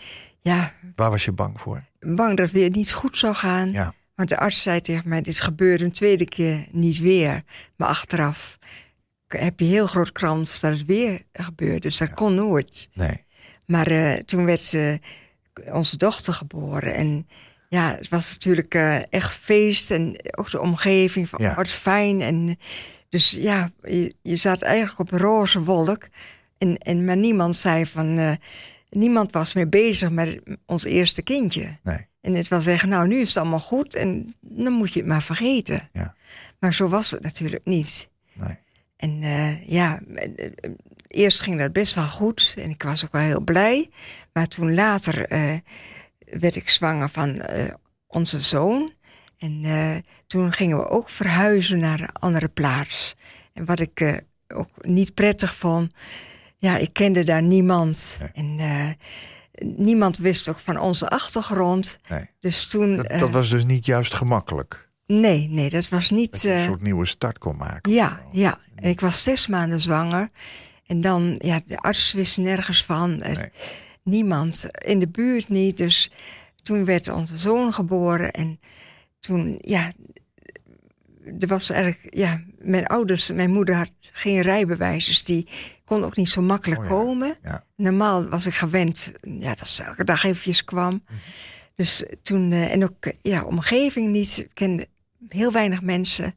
ja, 0.41 0.73
Waar 0.95 1.09
was 1.09 1.25
je 1.25 1.31
bang 1.31 1.61
voor? 1.61 1.83
bang 1.99 2.29
dat 2.37 2.45
het 2.45 2.51
weer 2.51 2.69
niet 2.69 2.91
goed 2.91 3.17
zou 3.17 3.33
gaan. 3.35 3.71
Ja. 3.71 3.93
Want 4.15 4.29
de 4.29 4.37
arts 4.37 4.61
zei 4.61 4.81
tegen 4.81 5.09
mij, 5.09 5.21
dit 5.21 5.39
gebeurt 5.41 5.81
een 5.81 5.91
tweede 5.91 6.25
keer 6.25 6.67
niet 6.71 6.99
weer. 6.99 7.43
Maar 7.75 7.87
achteraf 7.87 8.57
heb 9.27 9.59
je 9.59 9.65
heel 9.65 9.87
groot 9.87 10.11
kans 10.11 10.59
dat 10.59 10.71
het 10.71 10.85
weer 10.85 11.21
gebeurt. 11.33 11.81
Dus 11.81 11.97
dat 11.97 12.13
kon 12.13 12.35
nooit. 12.35 12.89
Nee. 12.93 13.23
Maar 13.65 13.91
uh, 13.91 14.13
toen 14.13 14.45
werd 14.45 14.73
uh, 14.73 14.97
onze 15.71 15.97
dochter 15.97 16.33
geboren. 16.33 16.93
En 16.93 17.27
ja, 17.69 17.95
het 17.95 18.09
was 18.09 18.31
natuurlijk 18.33 18.75
uh, 18.75 19.13
echt 19.13 19.33
feest. 19.33 19.91
En 19.91 20.15
ook 20.37 20.51
de 20.51 20.61
omgeving 20.61 21.29
van, 21.29 21.39
Ja. 21.41 21.55
wat 21.55 21.69
fijn. 21.69 22.21
En 22.21 22.57
dus 23.15 23.29
ja, 23.29 23.71
je, 23.83 24.15
je 24.21 24.35
zat 24.35 24.61
eigenlijk 24.61 24.99
op 24.99 25.11
een 25.11 25.25
roze 25.27 25.63
wolk. 25.63 26.07
En, 26.57 26.77
en 26.77 27.05
maar 27.05 27.17
niemand 27.17 27.55
zei 27.55 27.85
van... 27.85 28.17
eh, 28.17 28.31
niemand 28.89 29.31
was 29.31 29.53
meer 29.53 29.69
bezig 29.69 30.09
met 30.09 30.41
ons 30.65 30.83
eerste 30.83 31.21
kindje. 31.21 31.77
Nee. 31.83 32.07
En 32.21 32.33
het 32.33 32.47
was 32.47 32.63
zeggen, 32.63 32.89
nou, 32.89 33.07
nu 33.07 33.19
is 33.19 33.27
het 33.27 33.37
allemaal 33.37 33.59
goed. 33.59 33.95
En 33.95 34.33
dan 34.41 34.73
moet 34.73 34.93
je 34.93 34.99
het 34.99 35.07
maar 35.07 35.23
vergeten. 35.23 35.89
Ja. 35.93 36.15
Maar 36.59 36.73
zo 36.73 36.87
was 36.87 37.11
het 37.11 37.21
natuurlijk 37.21 37.65
niet. 37.65 38.09
Nee. 38.33 38.57
En 38.97 39.23
eh, 39.23 39.61
ja, 39.61 39.99
eerst 41.07 41.41
ging 41.41 41.59
dat 41.59 41.73
best 41.73 41.93
wel 41.93 42.07
goed. 42.07 42.53
En 42.57 42.69
ik 42.69 42.83
was 42.83 43.05
ook 43.05 43.11
wel 43.11 43.21
heel 43.21 43.41
blij. 43.41 43.89
Maar 44.33 44.47
toen 44.47 44.73
later 44.73 45.25
eh, 45.25 45.57
werd 46.19 46.55
ik 46.55 46.69
zwanger 46.69 47.09
van 47.09 47.41
onze 48.07 48.41
zoon. 48.41 48.93
En 49.37 49.63
toen 50.35 50.51
gingen 50.51 50.77
we 50.77 50.89
ook 50.89 51.09
verhuizen 51.09 51.79
naar 51.79 51.99
een 51.99 52.11
andere 52.19 52.47
plaats. 52.47 53.15
En 53.53 53.65
wat 53.65 53.79
ik 53.79 54.01
eh, 54.01 54.17
ook 54.47 54.69
niet 54.81 55.13
prettig 55.13 55.55
vond. 55.55 55.91
Ja, 56.57 56.77
ik 56.77 56.93
kende 56.93 57.23
daar 57.23 57.41
niemand. 57.41 58.17
Nee. 58.19 58.29
En 58.33 58.59
eh, 58.59 59.67
niemand 59.77 60.17
wist 60.17 60.49
ook 60.49 60.59
van 60.59 60.79
onze 60.79 61.09
achtergrond. 61.09 61.99
Nee. 62.09 62.29
Dus 62.39 62.67
toen. 62.67 62.95
Dat, 62.95 63.05
eh, 63.05 63.19
dat 63.19 63.29
was 63.29 63.49
dus 63.49 63.65
niet 63.65 63.85
juist 63.85 64.13
gemakkelijk. 64.13 64.89
Nee, 65.05 65.47
nee, 65.49 65.69
dat 65.69 65.89
was 65.89 66.09
niet. 66.09 66.31
Dat 66.31 66.41
je 66.41 66.51
een 66.51 66.59
soort 66.59 66.81
nieuwe 66.81 67.05
start 67.05 67.37
kon 67.37 67.57
maken. 67.57 67.91
ja, 67.91 68.21
ja. 68.31 68.59
Ik 68.75 68.99
was 68.99 69.23
zes 69.23 69.47
maanden 69.47 69.81
zwanger. 69.81 70.29
En 70.85 71.01
dan, 71.01 71.35
ja, 71.37 71.61
de 71.65 71.77
arts 71.77 72.13
wist 72.13 72.37
nergens 72.37 72.85
van. 72.85 73.17
Nee. 73.17 73.49
Niemand, 74.03 74.67
in 74.71 74.99
de 74.99 75.07
buurt 75.07 75.49
niet. 75.49 75.77
Dus 75.77 76.11
toen 76.63 76.85
werd 76.85 77.07
onze 77.07 77.37
zoon 77.37 77.73
geboren. 77.73 78.31
En 78.31 78.59
toen, 79.25 79.57
ja, 79.61 79.91
er 81.39 81.47
was 81.47 81.69
eigenlijk, 81.69 82.15
ja, 82.15 82.41
mijn 82.57 82.87
ouders, 82.87 83.31
mijn 83.31 83.51
moeder 83.51 83.75
had 83.75 83.91
geen 84.11 84.41
rijbewijs. 84.41 85.05
Dus 85.05 85.23
die 85.23 85.47
kon 85.83 86.03
ook 86.03 86.15
niet 86.15 86.29
zo 86.29 86.41
makkelijk 86.41 86.81
Oh 86.81 86.87
ja, 86.87 86.91
komen. 86.91 87.37
ja. 87.43 87.63
Normaal 87.75 88.29
was 88.29 88.45
ik 88.45 88.53
gewend, 88.53 89.11
ja, 89.21 89.55
dat 89.55 89.67
ze 89.67 89.83
elke 89.83 90.03
dag 90.03 90.23
eventjes 90.23 90.63
kwam. 90.63 91.03
Mhm. 91.05 91.17
Dus 91.75 92.05
toen, 92.21 92.51
eh, 92.51 92.71
en 92.71 92.83
ook, 92.83 93.05
eh, 93.05 93.13
ja, 93.21 93.43
omgeving 93.43 94.11
niet. 94.11 94.37
Ik 94.37 94.49
kende 94.53 94.87
heel 95.29 95.51
weinig 95.51 95.81
mensen. 95.81 96.35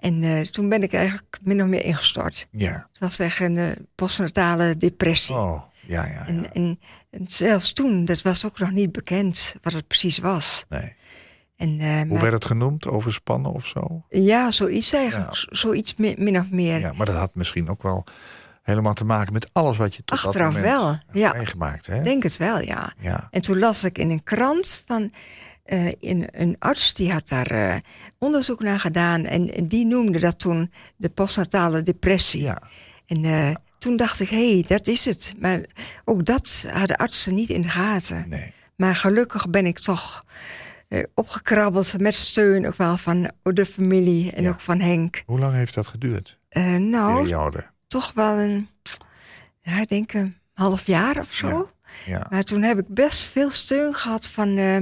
En 0.00 0.22
eh, 0.22 0.40
toen 0.40 0.68
ben 0.68 0.82
ik 0.82 0.92
eigenlijk 0.92 1.38
min 1.42 1.62
of 1.62 1.68
meer 1.68 1.84
ingestort. 1.84 2.48
Ja. 2.50 2.72
Het 2.72 2.98
was 2.98 3.18
echt 3.18 3.40
een 3.40 3.56
eh, 3.58 3.70
postnatale 3.94 4.76
depressie. 4.76 5.34
Oh, 5.34 5.62
ja, 5.86 6.04
ja. 6.04 6.12
ja. 6.12 6.26
En, 6.26 6.52
en, 6.52 6.80
en 7.10 7.24
zelfs 7.26 7.72
toen, 7.72 8.04
dat 8.04 8.22
was 8.22 8.46
ook 8.46 8.58
nog 8.58 8.70
niet 8.70 8.92
bekend 8.92 9.54
wat 9.62 9.72
het 9.72 9.86
precies 9.86 10.18
was. 10.18 10.64
Nee. 10.68 10.94
En, 11.60 11.80
eh, 11.80 11.96
Hoe 11.96 12.04
maar- 12.06 12.20
werd 12.20 12.32
het 12.32 12.44
genoemd? 12.44 12.88
Overspannen 12.88 13.52
of 13.52 13.66
zo? 13.66 14.02
ja, 14.08 14.50
zoiets 14.50 14.92
eigenlijk. 14.92 15.34
Ja. 15.34 15.46
Zoiets 15.56 15.94
min, 15.96 16.38
of 16.38 16.50
meer. 16.50 16.80
Ja, 16.80 16.92
maar 16.92 17.06
dat 17.06 17.14
had 17.14 17.34
misschien 17.34 17.68
ook 17.68 17.82
wel 17.82 18.04
helemaal 18.62 18.94
te 18.94 19.04
maken 19.04 19.32
met 19.32 19.50
alles 19.52 19.76
wat 19.76 19.94
je 19.94 20.04
tot 20.04 20.18
Achteraf 20.18 20.52
dat 20.54 20.62
moment 20.62 20.82
wel, 20.82 20.98
ja. 21.12 21.32
meegemaakt. 21.32 21.86
Hè? 21.86 21.96
Ik 21.96 22.04
denk 22.04 22.22
het 22.22 22.36
wel, 22.36 22.60
ja. 22.60 22.92
Ja. 22.98 23.28
En 23.30 23.40
toen 23.40 23.58
las 23.58 23.84
ik 23.84 23.98
in 23.98 24.10
een 24.10 24.22
krant 24.22 24.82
van 24.86 25.10
eh, 25.64 25.86
in, 25.98 26.28
een 26.30 26.56
arts 26.58 26.94
die 26.94 27.12
had 27.12 27.28
daar 27.28 27.46
eh, 27.46 27.76
onderzoek 28.18 28.60
naar 28.62 28.80
gedaan. 28.80 29.24
En, 29.24 29.54
en 29.54 29.66
die 29.68 29.86
noemde 29.86 30.18
dat 30.18 30.38
toen 30.38 30.72
de 30.96 31.08
postnatale 31.08 31.82
depressie. 31.82 32.42
ja. 32.42 32.62
En 33.06 33.56
toen 33.78 33.96
dacht 33.96 34.20
ik, 34.20 34.28
hé, 34.28 34.52
hey, 34.52 34.64
dat 34.66 34.86
is 34.88 35.04
het. 35.04 35.34
Maar 35.38 35.64
ook 36.04 36.24
dat 36.26 36.66
hadden 36.72 36.96
artsen 36.96 37.34
niet 37.34 37.48
in 37.48 37.62
de 37.62 37.68
gaten. 37.68 38.24
Nee. 38.28 38.52
Maar 38.76 38.94
gelukkig 38.96 39.50
ben 39.50 39.66
ik 39.66 39.78
toch 39.78 40.22
opgekrabbeld 41.14 41.98
met 42.00 42.14
steun 42.14 42.66
ook 42.66 42.76
wel 42.76 42.96
van 42.96 43.30
de 43.42 43.66
familie 43.66 44.32
en 44.32 44.42
Ja. 44.42 44.48
ook 44.48 44.60
van 44.60 44.80
Henk. 44.80 45.22
Hoe 45.26 45.38
lang 45.38 45.54
heeft 45.54 45.74
dat 45.74 45.86
geduurd? 45.86 46.38
Eh, 46.48 46.74
nou, 46.76 47.28
toch 47.86 48.12
wel 48.14 48.38
een, 48.38 48.68
ja, 49.60 49.80
ik 49.80 49.88
denk 49.88 50.12
een 50.12 50.36
half 50.54 50.86
jaar 50.86 51.18
of 51.18 51.32
zo. 51.32 51.48
Ja. 51.48 51.64
Ja. 52.06 52.26
Maar 52.30 52.42
toen 52.42 52.62
heb 52.62 52.78
ik 52.78 52.88
best 52.88 53.22
veel 53.22 53.50
steun 53.50 53.94
gehad 53.94 54.28
van 54.28 54.56
eh, 54.56 54.76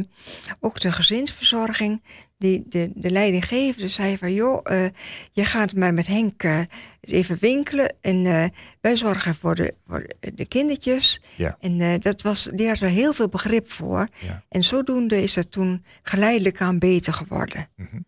ook 0.61 0.81
de 0.81 0.93
gezinsverzorging. 0.93 2.03
Die 2.39 2.65
de, 2.69 2.91
de 2.95 3.11
leidinggevende 3.11 3.89
zei 3.89 4.19
van, 4.19 4.33
joh, 4.35 4.61
eh, 4.63 4.85
je 5.33 5.45
gaat 5.45 5.75
maar 5.75 5.95
met 5.95 6.07
Henk 6.07 6.43
eh, 6.43 6.61
even 7.01 7.37
winkelen. 7.41 7.95
En 8.01 8.53
wij 8.81 8.97
zorgen 8.97 9.35
voor 9.35 9.55
de, 9.55 9.75
voor 9.87 10.07
de 10.35 10.45
kindertjes. 10.45 11.21
Ja. 11.37 11.57
En 11.61 12.01
dat 12.01 12.23
was, 12.23 12.49
die 12.55 12.69
had 12.69 12.81
er 12.81 12.89
heel 12.89 13.13
veel 13.13 13.29
begrip 13.29 13.71
voor. 13.71 14.09
Ja. 14.19 14.43
En 14.49 14.65
zodoende 14.65 15.23
is 15.23 15.35
het 15.35 15.51
toen 15.51 15.85
geleidelijk 16.03 16.61
aan 16.61 16.79
beter 16.79 17.13
geworden. 17.13 17.69
Mhm. 17.77 17.99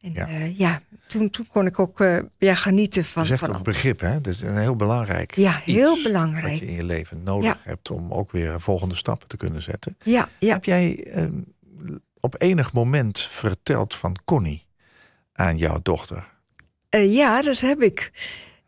En 0.00 0.12
Ja. 0.12 0.26
ja, 0.28 0.44
ja 0.56 0.80
toen, 1.06 1.30
toen 1.30 1.46
kon 1.46 1.66
ik 1.66 1.78
ook 1.78 2.00
eh, 2.00 2.18
ja, 2.38 2.54
genieten 2.54 3.04
van, 3.04 3.22
Je 3.22 3.28
zegt 3.28 3.40
van 3.40 3.48
ook 3.48 3.54
alles. 3.54 3.66
begrip, 3.66 4.00
hè? 4.00 4.20
Dat 4.20 4.32
is 4.34 4.40
een 4.40 4.56
heel 4.58 4.76
belangrijk 4.76 5.34
Ja, 5.36 5.60
heel 5.64 6.02
belangrijk. 6.02 6.48
Wat 6.48 6.58
je 6.58 6.66
in 6.66 6.74
je 6.74 6.84
leven 6.84 7.22
nodig 7.22 7.44
Ja. 7.48 7.56
hebt 7.62 7.90
om 7.90 8.12
ook 8.12 8.30
weer 8.32 8.60
volgende 8.60 8.94
stappen 8.94 9.28
te 9.28 9.36
kunnen 9.36 9.62
zetten. 9.62 9.96
Ja, 10.04 10.28
ja. 10.38 10.52
Heb 10.52 10.64
jij 10.64 11.04
eh, 11.04 11.24
op 12.20 12.34
enig 12.38 12.72
moment 12.72 13.20
verteld 13.20 13.94
van 13.94 14.16
Connie 14.24 14.66
aan 15.32 15.56
jouw 15.56 15.78
dochter? 15.82 16.28
Eh, 16.88 17.14
ja, 17.14 17.42
dat 17.42 17.60
heb 17.60 17.82
ik. 17.82 18.12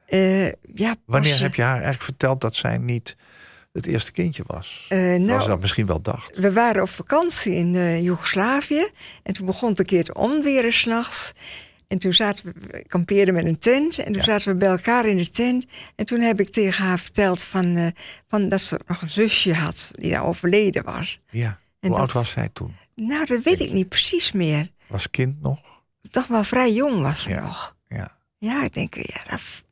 Eh, 0.07 0.47
ja, 0.75 0.95
Wanneer 1.05 1.40
heb 1.40 1.55
je 1.55 1.62
haar 1.62 1.73
eigenlijk 1.75 2.03
verteld 2.03 2.40
dat 2.40 2.55
zij 2.55 2.79
niet 2.79 3.16
het 3.72 3.87
eerste 3.87 4.12
kindje 4.12 4.42
was? 4.46 4.85
Zoals 4.88 5.18
nou, 5.18 5.40
ze 5.40 5.48
dat 5.48 5.61
misschien 5.61 5.87
wel 5.87 6.00
dacht. 6.02 6.38
we 6.38 6.52
waren 6.52 6.83
op 6.83 6.88
vakantie 6.88 7.54
in 7.54 7.74
eh, 7.74 8.02
Joegoslavië. 8.02 8.88
En 9.22 9.33
toen 9.33 9.46
begon 9.46 9.68
het 9.70 9.78
een 9.78 9.85
keer 9.87 10.04
te 10.04 10.14
onweren 10.14 10.72
s'nachts. 10.72 11.33
En 11.88 11.98
toen 11.98 12.12
zaten 12.12 12.44
we, 12.44 12.52
we 12.70 12.85
kampeerden 12.87 13.35
met 13.35 13.44
een 13.44 13.59
tent. 13.59 13.98
En 13.98 14.04
toen 14.04 14.14
Ja. 14.14 14.22
zaten 14.22 14.52
we 14.52 14.59
bij 14.59 14.68
elkaar 14.68 15.06
in 15.06 15.16
de 15.16 15.30
tent. 15.30 15.66
En 15.96 16.06
toen 16.06 16.20
heb 16.20 16.40
ik 16.40 16.48
tegen 16.50 16.85
haar 16.85 16.98
verteld 16.98 17.42
van, 17.42 17.76
eh, 17.76 17.87
van 18.28 18.48
dat 18.48 18.61
ze 18.61 18.80
nog 18.87 19.02
een 19.02 19.11
zusje 19.11 19.54
had 19.54 19.90
die 19.94 20.11
daar 20.11 20.24
overleden 20.24 20.85
was. 20.85 21.20
Ja. 21.30 21.59
En 21.80 21.88
Hoe 21.90 21.98
oud 21.98 22.12
was 22.12 22.30
zij 22.30 22.48
toen? 22.52 22.76
Nou, 22.94 23.26
dat 23.26 23.42
weet 23.42 23.61
ik 23.61 23.72
niet 23.72 23.88
precies 23.88 24.33
meer. 24.33 24.70
Was 24.87 25.11
kind 25.11 25.40
nog? 25.42 25.59
Toch 26.11 26.26
wel 26.26 26.44
vrij 26.44 26.72
jong 26.72 27.00
was 27.02 27.22
ze 27.22 27.30
Ja. 27.30 27.40
nog. 27.42 27.76
Ja. 27.88 28.16
Ja, 28.38 28.64
ik 28.64 28.74
denk, 28.74 28.94
ja, 28.94 29.20
dat 29.30 29.40
f- 29.40 29.64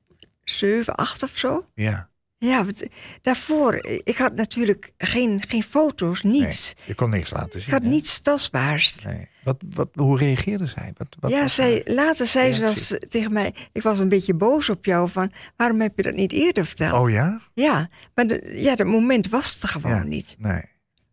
zeven, 0.45 0.95
acht 0.95 1.23
of 1.23 1.31
zo. 1.37 1.67
Ja. 1.75 2.08
Ja, 2.41 2.65
want 2.65 2.83
daarvoor, 3.21 3.73
eh, 3.75 4.01
ik 4.05 4.17
had 4.17 4.35
natuurlijk 4.35 4.93
geen, 4.99 5.43
geen 5.49 5.63
foto's, 5.63 6.23
niets. 6.23 6.75
Nee, 6.77 6.87
je 6.87 6.95
kon 6.95 7.11
niks 7.11 7.31
laten 7.31 7.51
zien. 7.53 7.63
Ik 7.63 7.71
had 7.71 7.83
hè? 7.83 7.89
niets 7.89 8.21
tastbaars. 8.21 9.05
Nee. 9.05 9.29
Wat, 9.45 9.57
wat, 9.75 9.89
hoe 9.95 10.19
reageerde 10.19 10.67
zij? 10.67 10.93
Wat, 10.97 11.17
wat 11.21 11.31
ja, 11.31 11.41
was 11.41 11.55
zij, 11.55 11.83
later 11.85 12.27
zei 12.27 12.53
ze 12.53 12.67
eens 12.67 12.95
tegen 13.09 13.33
mij, 13.33 13.55
ik 13.73 13.83
was 13.83 13.99
een 13.99 14.09
beetje 14.09 14.35
boos 14.35 14.71
op 14.71 14.85
jou 14.85 15.09
van, 15.11 15.33
waarom 15.57 15.81
heb 15.81 15.97
je 15.97 16.03
dat 16.03 16.15
niet 16.15 16.33
eerder 16.33 16.67
verteld? 16.67 17.01
Oh 17.01 17.11
ja? 17.11 17.41
Ja, 17.55 17.87
maar 18.15 18.27
de, 18.27 18.53
ja, 18.57 18.75
dat 18.75 18.87
moment 18.87 19.29
was 19.29 19.63
er 19.63 19.69
gewoon 19.69 19.97
Ja. 19.97 20.03
niet. 20.03 20.37
Nee, 20.39 20.63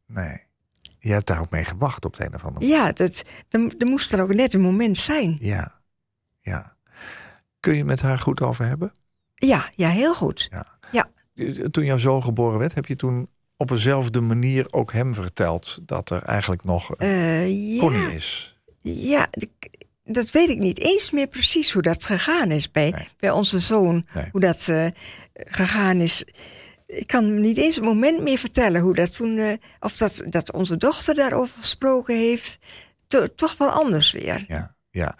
nee. 0.07 0.43
Je 0.99 1.11
hebt 1.11 1.27
daar 1.27 1.39
ook 1.39 1.49
mee 1.49 1.65
gewacht 1.65 2.05
op 2.05 2.15
de 2.15 2.25
een 2.25 2.35
of 2.35 2.43
andere. 2.45 2.65
Ja, 2.65 2.91
dat, 2.91 3.23
er, 3.49 3.73
er 3.77 3.87
moest 3.87 4.11
dan 4.11 4.19
ook 4.19 4.33
net 4.33 4.53
een 4.53 4.61
moment 4.61 4.97
zijn. 4.97 5.37
Ja, 5.39 5.81
ja. 6.41 6.75
Kun 7.59 7.75
je 7.75 7.85
met 7.85 8.01
haar 8.01 8.19
goed 8.19 8.41
over 8.41 8.65
hebben? 8.65 8.93
Ja, 9.35 9.69
ja, 9.75 9.89
heel 9.89 10.13
goed. 10.13 10.49
Toen 11.71 11.85
jouw 11.85 11.97
zoon 11.97 12.23
geboren 12.23 12.59
werd, 12.59 12.73
heb 12.75 12.85
je 12.85 12.95
toen 12.95 13.27
op 13.57 13.67
dezelfde 13.67 14.21
manier 14.21 14.67
ook 14.73 14.91
hem 14.93 15.13
verteld 15.13 15.79
dat 15.85 16.09
er 16.09 16.21
eigenlijk 16.21 16.63
nog 16.63 16.89
een 16.89 16.97
Eh, 16.97 17.73
ja, 17.73 17.79
Connie 17.79 18.13
is? 18.15 18.59
ja, 18.81 19.27
dat 20.03 20.31
weet 20.31 20.49
ik 20.49 20.57
niet 20.59 20.79
eens 20.79 21.11
meer 21.11 21.27
precies 21.27 21.71
hoe 21.71 21.81
dat 21.81 22.05
gegaan 22.05 22.51
is 22.51 22.71
bij, 22.71 22.89
Nee. 22.91 23.07
bij 23.19 23.31
onze 23.31 23.59
zoon. 23.59 24.05
Nee. 24.13 24.27
Hoe 24.31 24.41
dat 24.41 24.67
eh, 24.67 24.87
gegaan 25.33 25.97
is. 25.99 26.25
Ik 26.87 27.07
kan 27.07 27.41
niet 27.41 27.57
eens 27.57 27.77
een 27.77 27.83
moment 27.83 28.21
meer 28.21 28.37
vertellen 28.37 28.81
hoe 28.81 28.93
dat 28.93 29.13
toen, 29.13 29.37
eh, 29.37 29.53
of 29.79 29.97
dat, 29.97 30.21
dat 30.25 30.53
onze 30.53 30.77
dochter 30.77 31.15
daarover 31.15 31.57
gesproken 31.57 32.15
heeft. 32.17 32.57
To- 33.07 33.27
toch 33.35 33.57
wel 33.57 33.69
anders 33.69 34.11
weer. 34.11 34.43
Ja, 34.47 34.75
ja. 34.89 35.17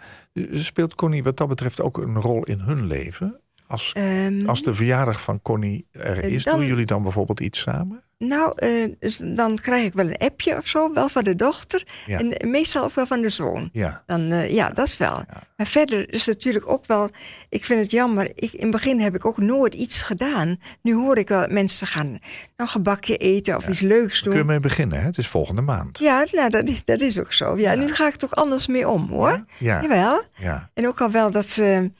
Speelt 0.52 0.94
Connie 0.94 1.22
wat 1.22 1.36
dat 1.36 1.48
betreft 1.48 1.80
ook 1.80 1.98
een 1.98 2.20
rol 2.20 2.42
in 2.44 2.58
hun 2.58 2.86
leven? 2.86 3.40
Als, 3.68 3.92
Ehm, 3.92 4.46
als 4.48 4.62
de 4.62 4.74
verjaardag 4.74 5.20
van 5.20 5.42
Connie 5.42 5.86
er 5.90 6.18
Eh, 6.18 6.30
is, 6.30 6.44
dan- 6.44 6.56
doen 6.58 6.66
jullie 6.66 6.86
dan 6.86 7.02
bijvoorbeeld 7.02 7.40
iets 7.40 7.60
samen? 7.60 8.02
Nou, 8.18 8.52
eh, 8.56 8.92
dus 8.98 9.20
dan 9.24 9.56
krijg 9.56 9.84
ik 9.84 9.92
wel 9.92 10.06
een 10.06 10.16
appje 10.16 10.56
of 10.56 10.66
zo, 10.66 10.92
wel 10.92 11.08
van 11.08 11.24
de 11.24 11.34
dochter. 11.34 11.84
Ja. 12.06 12.18
En 12.18 12.50
meestal 12.50 12.84
ook 12.84 12.94
wel 12.94 13.06
van 13.06 13.20
de 13.20 13.28
zoon. 13.28 13.68
Ja, 13.72 14.02
Dan, 14.06 14.30
eh, 14.30 14.50
ja, 14.50 14.68
dat 14.68 14.86
is 14.86 14.96
wel. 14.96 15.24
Maar 15.56 15.66
verder 15.66 16.12
is 16.12 16.26
het 16.26 16.34
natuurlijk 16.34 16.68
ook 16.68 16.86
wel... 16.86 17.10
Ik 17.48 17.64
vind 17.64 17.80
het 17.80 17.90
jammer. 17.90 18.30
Ik, 18.34 18.52
in 18.52 18.60
het 18.62 18.70
begin 18.70 19.00
heb 19.00 19.14
ik 19.14 19.24
ook 19.26 19.38
nooit 19.38 19.74
iets 19.74 20.02
gedaan. 20.02 20.60
Nu 20.82 20.94
hoor 20.94 21.18
ik 21.18 21.28
wel 21.28 21.46
mensen 21.48 21.86
gaan 21.86 22.06
nou, 22.10 22.20
een 22.56 22.66
gebakje 22.68 23.16
eten 23.16 23.56
of 23.56 23.68
iets 23.68 23.80
leuks 23.80 24.12
daar 24.14 24.22
kun 24.22 24.32
je 24.32 24.38
doen. 24.38 24.46
mee 24.46 24.60
beginnen. 24.60 24.98
Hè? 24.98 25.04
Het 25.04 25.18
is 25.18 25.28
volgende 25.28 25.62
maand. 25.62 25.98
Ja, 25.98 26.26
nou, 26.32 26.50
dat, 26.50 26.68
is- 26.68 26.84
dat 26.84 27.00
is 27.00 27.18
ook 27.18 27.32
zo. 27.32 27.58
Ja, 27.58 27.74
nu 27.74 27.94
ga 27.94 28.06
ik 28.06 28.14
toch 28.16 28.34
anders 28.34 28.66
mee 28.66 28.88
om, 28.88 29.08
hoor. 29.08 29.44
Ja? 29.58 29.82
Jawel. 29.82 30.22
Ja, 30.36 30.70
En 30.74 30.86
ook 30.86 31.00
al 31.00 31.10
wel 31.10 31.30
dat, 31.30 31.46
ze, 31.46 31.90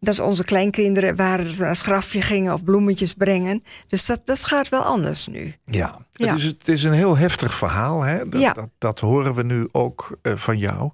dat 0.00 0.18
onze 0.18 0.44
kleinkinderen 0.44 1.16
waren 1.16 1.44
dat 1.44 1.54
we 1.54 1.60
naar 1.60 1.70
het 1.70 1.80
grafje 1.80 2.22
gingen 2.22 2.52
of 2.52 2.64
bloemetjes 2.64 3.12
brengen. 3.14 3.64
Dus 3.88 4.06
dat, 4.06 4.20
dat 4.24 4.44
gaat 4.44 4.68
wel 4.68 4.82
anders 4.82 5.26
nu. 5.26 5.54
Ja. 5.70 5.98
Ja. 6.10 6.26
Het, 6.26 6.38
is, 6.38 6.44
het 6.44 6.68
is 6.68 6.82
een 6.84 6.92
heel 6.92 7.16
heftig 7.16 7.54
verhaal. 7.54 8.02
Hè? 8.02 8.28
Dat, 8.28 8.40
Ja. 8.40 8.52
dat, 8.52 8.68
dat 8.78 9.00
horen 9.00 9.34
we 9.34 9.42
nu 9.42 9.68
ook 9.72 10.18
eh, 10.22 10.32
van 10.36 10.58
jou. 10.58 10.90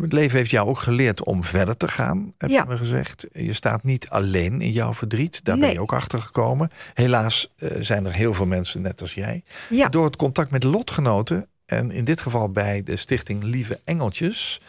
Het 0.00 0.12
leven 0.12 0.38
heeft 0.38 0.50
jou 0.50 0.68
ook 0.68 0.78
geleerd 0.78 1.24
om 1.24 1.44
verder 1.44 1.76
te 1.76 1.88
gaan, 1.88 2.32
heb 2.38 2.50
Ja. 2.50 2.62
je 2.62 2.68
me 2.68 2.76
gezegd. 2.76 3.26
Je 3.32 3.52
staat 3.52 3.84
niet 3.84 4.08
alleen 4.08 4.60
in 4.60 4.70
jouw 4.70 4.94
verdriet. 4.94 5.44
Daar 5.44 5.58
ben 5.58 5.72
je 5.72 5.80
ook 5.80 5.92
achter 5.92 6.20
gekomen. 6.20 6.70
Helaas 6.94 7.52
eh, 7.56 7.68
zijn 7.80 8.06
er 8.06 8.12
heel 8.12 8.34
veel 8.34 8.46
mensen 8.46 8.82
net 8.82 9.00
als 9.00 9.14
jij. 9.14 9.44
Ja, 9.70 9.88
Door 9.88 10.04
het 10.04 10.16
contact 10.16 10.50
met 10.50 10.62
lotgenoten, 10.64 11.46
en 11.66 11.90
in 11.90 12.04
dit 12.04 12.20
geval 12.20 12.50
bij 12.50 12.82
de 12.82 12.96
stichting 12.96 13.42
Lieve 13.42 13.80
Engeltjes, 13.84 14.60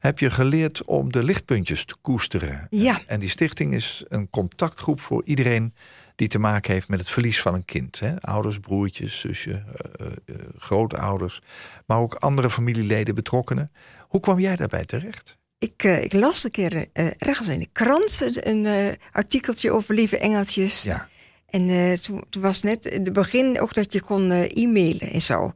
heb 0.00 0.18
je 0.18 0.30
geleerd 0.30 0.84
om 0.84 1.12
de 1.12 1.24
lichtpuntjes 1.24 1.84
te 1.84 1.94
koesteren. 2.00 2.66
Ja. 2.70 3.00
En 3.06 3.20
die 3.20 3.28
stichting 3.28 3.74
is 3.74 4.04
een 4.08 4.30
contactgroep 4.30 5.00
voor 5.00 5.24
iedereen 5.24 5.74
die 6.14 6.28
te 6.28 6.38
maken 6.38 6.72
heeft 6.72 6.88
met 6.88 6.98
het 6.98 7.10
verlies 7.10 7.40
van 7.40 7.54
een 7.54 7.64
kind. 7.64 8.00
Hè? 8.00 8.20
Ouders, 8.20 8.58
broertjes, 8.58 9.20
zusje, 9.20 9.50
eh, 9.50 10.06
eh, 10.06 10.12
eh, 10.24 10.34
grootouders, 10.58 11.40
maar 11.86 11.98
ook 11.98 12.14
andere 12.14 12.50
familieleden, 12.50 13.14
betrokkenen. 13.14 13.72
Hoe 14.08 14.20
kwam 14.20 14.40
jij 14.40 14.56
daarbij 14.56 14.84
terecht? 14.84 15.38
ik, 15.58 15.82
ik 15.82 16.12
las 16.12 16.44
een 16.44 16.50
keer 16.50 16.86
ergens 17.18 17.48
in 17.48 17.58
de 17.58 17.68
krant 17.72 18.44
een, 18.46 18.96
artikeltje 19.12 19.70
over 19.70 19.94
lieve 19.94 20.18
engeltjes. 20.18 20.82
Ja, 20.82 21.08
En 21.46 21.94
toen, 22.00 22.24
toen 22.30 22.42
was 22.42 22.62
net 22.62 22.86
in 22.86 23.04
het 23.04 23.12
begin 23.12 23.60
ook 23.60 23.74
dat 23.74 23.92
je 23.92 24.00
kon 24.00 24.30
e-mailen 24.30 25.10
en 25.10 25.22
zo. 25.22 25.52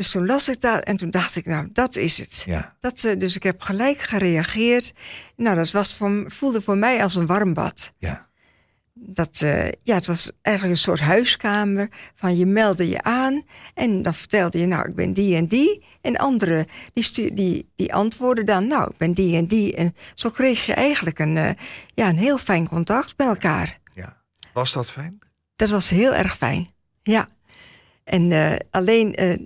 Dus 0.00 0.10
toen 0.10 0.26
las 0.26 0.48
ik 0.48 0.60
dat 0.60 0.82
en 0.84 0.96
toen 0.96 1.10
dacht 1.10 1.36
ik, 1.36 1.46
nou, 1.46 1.68
dat 1.72 1.96
is 1.96 2.18
het. 2.18 2.42
ja, 2.46 2.76
Dat, 2.80 3.04
eh, 3.04 3.18
dus 3.18 3.36
ik 3.36 3.42
heb 3.42 3.60
gelijk 3.60 3.98
gereageerd. 3.98 4.92
Nou, 5.36 5.56
dat 5.56 5.70
was 5.70 5.94
voor, 5.94 6.24
voelde 6.26 6.60
voor 6.60 6.76
mij 6.76 7.02
als 7.02 7.14
een 7.14 7.26
warm 7.26 7.54
bad. 7.54 7.92
ja, 7.98 8.28
Dat, 8.94 9.40
eh, 9.42 9.68
ja, 9.82 9.94
het 9.94 10.06
was 10.06 10.32
eigenlijk 10.42 10.76
een 10.76 10.82
soort 10.82 11.00
huiskamer. 11.00 11.88
Van 12.14 12.36
je 12.36 12.46
meldde 12.46 12.88
je 12.88 13.02
aan 13.02 13.42
en 13.74 14.02
dan 14.02 14.14
vertelde 14.14 14.58
je, 14.58 14.66
nou, 14.66 14.88
ik 14.88 14.94
ben 14.94 15.12
die 15.12 15.36
en 15.36 15.46
die. 15.46 15.84
En 16.00 16.16
anderen, 16.16 16.66
die, 16.92 17.32
die, 17.34 17.70
die 17.76 17.94
antwoorden 17.94 18.44
dan, 18.46 18.66
nou, 18.66 18.90
ik 18.90 18.96
ben 18.96 19.12
die 19.12 19.36
en 19.36 19.46
die. 19.46 19.74
En 19.76 19.94
zo 20.14 20.30
kreeg 20.30 20.66
je 20.66 20.74
eigenlijk 20.74 21.18
een, 21.18 21.36
eh, 21.36 21.50
ja, 21.94 22.08
een 22.08 22.18
heel 22.18 22.38
fijn 22.38 22.68
contact 22.68 23.16
bij 23.16 23.26
elkaar. 23.26 23.78
ja. 23.94 24.22
Was 24.52 24.72
dat 24.72 24.90
fijn? 24.90 25.18
Dat 25.56 25.68
was 25.70 25.90
heel 25.90 26.14
erg 26.14 26.36
fijn. 26.36 26.72
Ja. 27.02 27.28
En 28.10 28.32
eh, 28.32 28.56
alleen, 28.70 29.14
eh, 29.14 29.38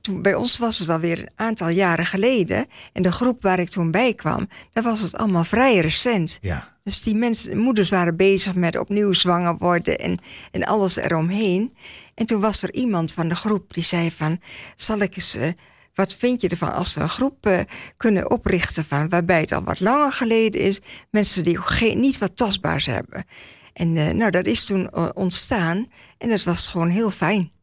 toen, 0.00 0.22
bij 0.22 0.34
ons 0.34 0.58
was 0.58 0.78
het 0.78 0.88
alweer 0.88 1.18
een 1.18 1.30
aantal 1.34 1.68
jaren 1.68 2.06
geleden. 2.06 2.66
En 2.92 3.02
de 3.02 3.12
groep 3.12 3.42
waar 3.42 3.58
ik 3.58 3.68
toen 3.68 3.90
bij 3.90 4.14
kwam, 4.14 4.48
daar 4.72 4.82
was 4.84 5.00
het 5.00 5.16
allemaal 5.16 5.44
vrij 5.44 5.78
recent. 5.78 6.38
Ja, 6.40 6.76
Dus 6.84 7.02
die 7.02 7.14
mensen, 7.14 7.58
moeders 7.58 7.90
waren 7.90 8.16
bezig 8.16 8.54
met 8.54 8.78
opnieuw 8.78 9.12
zwanger 9.12 9.56
worden 9.56 9.98
en, 9.98 10.18
en 10.50 10.64
alles 10.64 10.96
eromheen. 10.96 11.76
En 12.14 12.26
toen 12.26 12.40
was 12.40 12.62
er 12.62 12.74
iemand 12.74 13.12
van 13.12 13.28
de 13.28 13.34
groep 13.34 13.74
die 13.74 13.82
zei 13.82 14.10
van, 14.10 14.40
zal 14.76 15.00
ik 15.00 15.16
eens, 15.16 15.36
eh, 15.36 15.48
wat 15.94 16.14
vind 16.14 16.40
je 16.40 16.48
ervan 16.48 16.72
als 16.72 16.94
we 16.94 17.00
een 17.00 17.08
groep 17.08 17.66
kunnen 17.96 18.30
oprichten 18.30 18.84
van, 18.84 19.08
waarbij 19.08 19.40
het 19.40 19.52
al 19.52 19.62
wat 19.62 19.80
langer 19.80 20.12
geleden 20.12 20.60
is, 20.60 20.80
mensen 21.10 21.42
die 21.42 21.60
geen, 21.60 22.00
niet 22.00 22.18
wat 22.18 22.36
tastbaars 22.36 22.86
hebben. 22.86 23.24
En 23.72 23.96
eh, 23.96 24.14
nou, 24.14 24.30
dat 24.30 24.46
is 24.46 24.64
toen 24.64 25.14
ontstaan 25.14 25.86
en 26.18 26.28
dat 26.28 26.44
was 26.44 26.68
gewoon 26.68 26.90
heel 26.90 27.10
fijn. 27.10 27.54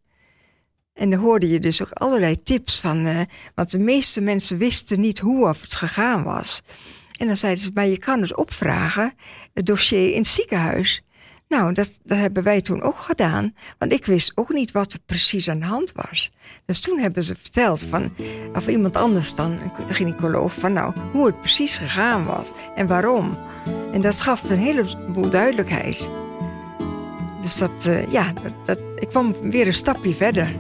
En 0.94 1.10
dan 1.10 1.20
hoorde 1.20 1.50
je 1.50 1.60
dus 1.60 1.82
ook 1.82 1.92
allerlei 1.92 2.44
tips 2.44 2.80
van, 2.80 3.06
eh, 3.06 3.20
want 3.56 3.72
de 3.72 3.80
meeste 3.80 4.22
mensen 4.22 4.58
wisten 4.58 5.00
niet 5.00 5.20
hoe 5.20 5.48
het 5.48 5.76
gegaan 5.76 6.24
was. 6.24 6.62
En 7.18 7.28
dan 7.28 7.38
zeiden 7.38 7.64
ze, 7.64 7.72
maar 7.74 7.88
je 7.88 7.98
kan 7.98 8.22
het 8.22 8.36
opvragen, 8.36 9.14
het 9.54 9.66
dossier 9.66 10.12
in 10.12 10.18
het 10.18 10.28
ziekenhuis. 10.28 11.04
Nou, 11.48 11.74
dat, 11.74 12.00
dat 12.04 12.18
hebben 12.18 12.44
wij 12.44 12.62
toen 12.62 12.82
ook 12.82 12.96
gedaan, 12.96 13.56
want 13.78 13.92
ik 13.92 14.06
wist 14.06 14.38
ook 14.38 14.54
niet 14.54 14.72
wat 14.72 14.94
er 14.94 15.00
precies 15.06 15.50
aan 15.50 15.60
de 15.60 15.66
hand 15.66 15.92
was. 15.92 16.32
Dus 16.66 16.80
toen 16.80 17.00
hebben 17.00 17.24
ze 17.24 17.36
verteld 17.36 17.84
van, 17.84 18.14
of 18.56 18.68
iemand 18.68 18.96
anders 18.96 19.36
dan, 19.36 19.52
een 19.62 19.94
gynaecoloog, 19.94 20.54
van 20.54 20.74
nou, 20.74 20.94
hoe 21.12 21.26
het 21.26 21.40
precies 21.40 21.76
gegaan 21.76 22.26
was 22.26 22.52
en 22.76 22.88
waarom. 22.88 23.38
En 23.92 24.02
dat 24.02 24.22
gaf 24.22 24.50
een 24.50 24.58
heleboel 24.58 25.30
duidelijkheid. 25.30 26.10
Dus 27.44 27.58
dat, 27.58 27.86
eh, 27.86 28.12
ja, 28.12 28.34
dat, 28.44 28.54
dat, 28.66 28.80
ik 28.96 29.08
kwam 29.08 29.36
weer 29.42 29.68
een 29.68 29.74
stapje 29.74 30.14
verder. 30.14 30.56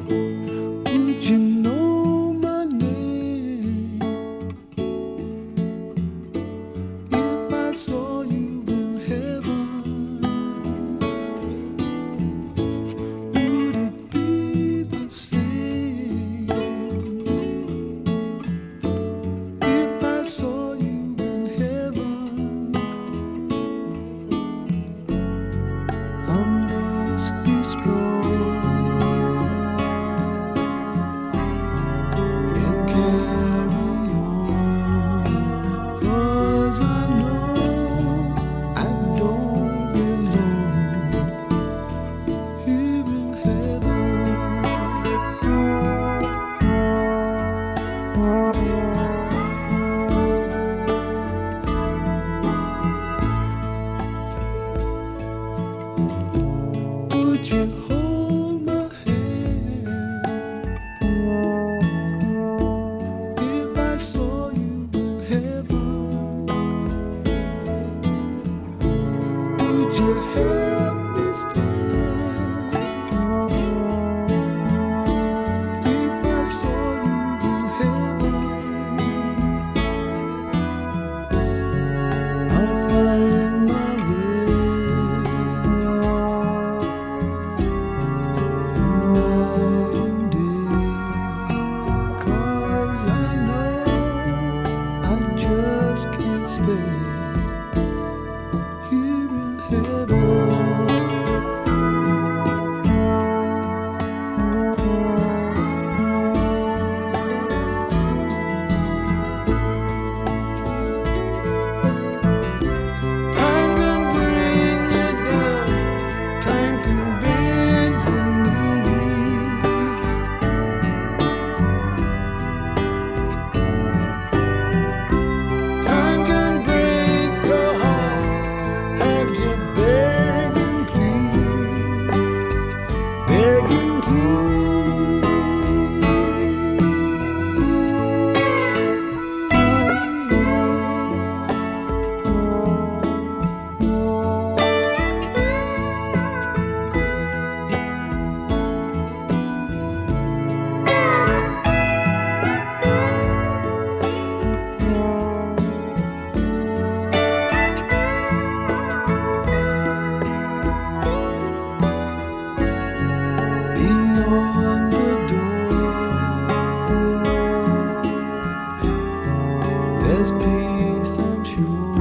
There's 170.24 170.32
peace, 170.32 171.20
I'm 171.20 171.44
sure, 171.44 171.93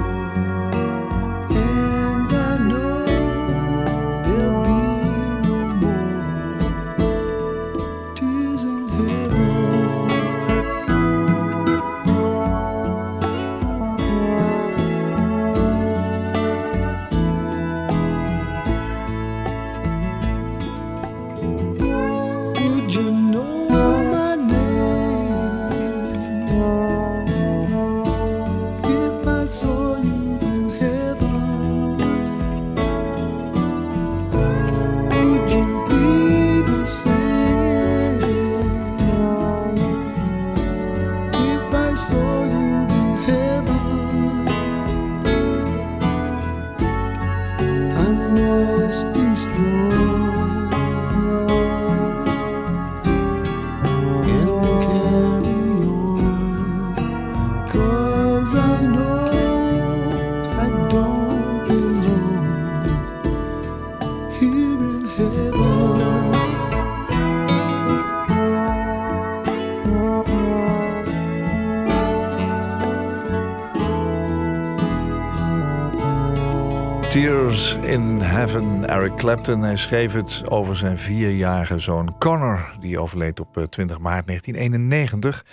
Eric 78.93 79.17
Clapton. 79.17 79.63
Hij 79.63 79.77
schreef 79.77 80.13
het 80.13 80.43
over 80.49 80.77
zijn 80.77 80.99
vierjarige 80.99 81.79
zoon 81.79 82.19
Connor... 82.19 82.77
die 82.81 82.99
overleed 82.99 83.41
op 83.41 83.57
eh, 83.57 83.65
20 83.65 83.99
maart 83.99 84.27
1991... 84.27 85.45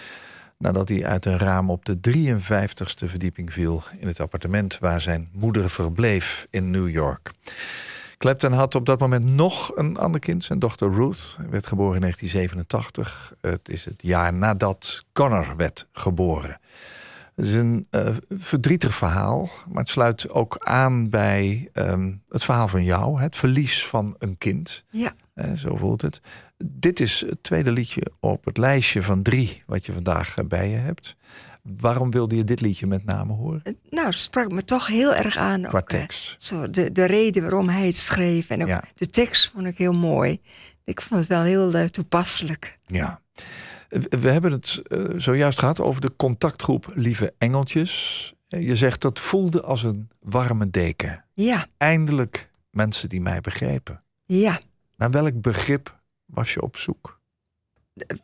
nadat 0.58 0.90
hij 0.90 1.06
uit 1.06 1.26
een 1.26 1.38
raam 1.38 1.70
op 1.70 1.86
de 1.86 1.98
53ste 2.10 3.10
verdieping 3.10 3.54
viel... 3.54 3.84
in 4.00 4.08
het 4.08 4.20
appartement 4.20 4.78
waar 4.80 5.02
zijn 5.02 5.30
moeder 5.32 5.70
verbleef 5.70 6.48
in 6.50 6.72
New 6.72 6.90
York. 6.90 7.32
Clapton 8.18 8.52
had 8.52 8.76
op 8.76 8.86
dat 8.86 9.00
moment 9.00 9.26
nog 9.26 9.76
een 9.76 9.98
ander 9.98 10.20
kind. 10.20 10.44
Zijn 10.44 10.60
dochter 10.60 10.94
Ruth 10.94 11.38
werd 11.50 11.68
geboren 11.68 11.96
in 11.96 12.02
1987. 12.02 13.34
Het 13.42 13.70
is 13.70 13.86
het 13.86 14.02
jaar 14.02 14.34
nadat 14.34 15.06
Connor 15.14 15.54
werd 15.58 15.88
geboren. 15.92 16.60
Het 17.40 17.48
is 17.48 17.54
een 17.54 17.88
eh, 17.90 18.16
verdrietig 18.30 18.96
verhaal, 18.96 19.50
maar 19.68 19.82
het 19.84 19.90
sluit 19.92 20.30
ook 20.30 20.58
aan 20.60 21.10
bij 21.10 21.70
ehm, 21.74 22.14
het 22.30 22.44
verhaal 22.44 22.68
van 22.68 22.84
jou. 22.84 23.22
Het 23.22 23.36
verlies 23.36 23.86
van 23.86 24.16
een 24.18 24.38
kind. 24.38 24.84
Ja, 24.90 25.14
Eh, 25.34 25.52
zo 25.54 25.76
voelt 25.76 26.02
het. 26.02 26.22
Dit 26.58 27.00
is 27.00 27.22
het 27.30 27.44
tweede 27.44 27.72
liedje 27.72 28.12
op 28.20 28.46
het 28.46 28.58
lijstje 28.58 29.04
van 29.04 29.22
drie 29.22 29.64
wat 29.66 29.86
je 29.86 29.94
vandaag 29.94 30.38
eh, 30.38 30.46
bij 30.46 30.70
je 30.70 30.76
hebt. 30.76 31.16
Waarom 31.64 32.12
wilde 32.12 32.36
je 32.36 32.44
dit 32.44 32.62
liedje 32.62 32.88
met 32.88 33.06
name 33.06 33.34
horen? 33.34 33.62
Eh, 33.64 33.74
nou, 33.90 34.06
het 34.08 34.16
sprak 34.18 34.52
me 34.52 34.64
toch 34.64 34.88
heel 34.88 35.14
erg 35.16 35.38
aan. 35.38 35.62
Qua 35.62 35.78
ook, 35.80 35.88
tekst. 35.88 36.36
Zo, 36.44 36.70
de, 36.70 36.92
de 36.92 37.06
reden 37.06 37.42
waarom 37.42 37.70
hij 37.70 37.86
het 37.86 37.96
schreef. 37.96 38.50
En 38.50 38.62
ook 38.62 38.68
Ja. 38.68 38.84
de 38.96 39.10
tekst 39.10 39.52
vond 39.54 39.66
ik 39.66 39.78
heel 39.78 39.92
mooi. 39.94 40.42
Ik 40.84 41.02
vond 41.02 41.20
het 41.20 41.30
wel 41.30 41.44
heel 41.44 41.90
toepasselijk. 41.90 42.80
Ja. 42.86 43.22
We 43.90 44.30
hebben 44.30 44.52
het 44.52 44.82
eh, 44.84 45.04
zojuist 45.18 45.60
gehad 45.60 45.80
over 45.80 46.02
de 46.02 46.16
contactgroep 46.16 46.92
Lieve 46.96 47.34
Engeltjes. 47.38 48.34
Eh, 48.48 48.68
Je 48.68 48.76
zegt 48.76 49.02
dat 49.02 49.20
voelde 49.20 49.62
als 49.62 49.84
een 49.84 50.10
warme 50.20 50.70
deken. 50.70 51.26
Ja, 51.34 51.66
Eindelijk 51.78 52.52
mensen 52.72 53.10
die 53.10 53.22
mij 53.22 53.42
begrepen. 53.42 54.04
ja. 54.26 54.60
Naar 54.96 55.12
welk 55.12 55.42
begrip 55.42 56.00
was 56.26 56.54
je 56.54 56.62
op 56.62 56.78
zoek? 56.78 57.20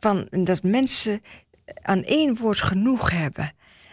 Van 0.00 0.26
dat 0.30 0.62
mensen 0.62 1.20
aan 1.82 2.02
één 2.02 2.36
woord 2.36 2.60
genoeg 2.60 3.10
hebben. 3.10 3.52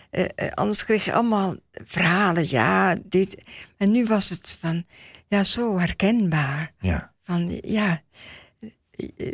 Eh, 0.10 0.50
anders 0.52 0.86
kreeg 0.86 1.06
je 1.06 1.14
allemaal 1.14 1.56
verhalen. 1.72 2.50
Ja, 2.50 2.96
dit. 3.04 3.44
En 3.78 3.92
nu 3.92 4.06
was 4.06 4.30
het 4.30 4.58
van, 4.60 4.86
ja, 5.28 5.44
zo 5.44 5.80
herkenbaar. 5.80 6.72
Ja. 6.80 7.14
Van, 7.24 7.60
ja, 7.62 8.02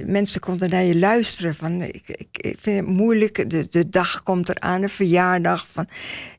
mensen 0.05 0.41
konden 0.41 0.69
naar 0.69 0.83
je 0.83 0.97
luisteren. 0.99 1.55
Van, 1.55 1.81
ik, 1.81 2.03
ik, 2.07 2.27
ik 2.31 2.57
vind 2.59 2.77
het 2.87 2.95
moeilijk. 2.95 3.49
De, 3.49 3.67
de 3.67 3.89
dag 3.89 4.23
komt 4.23 4.49
eraan, 4.49 4.81
de 4.81 4.89
verjaardag. 4.89 5.67
Van, 5.71 5.87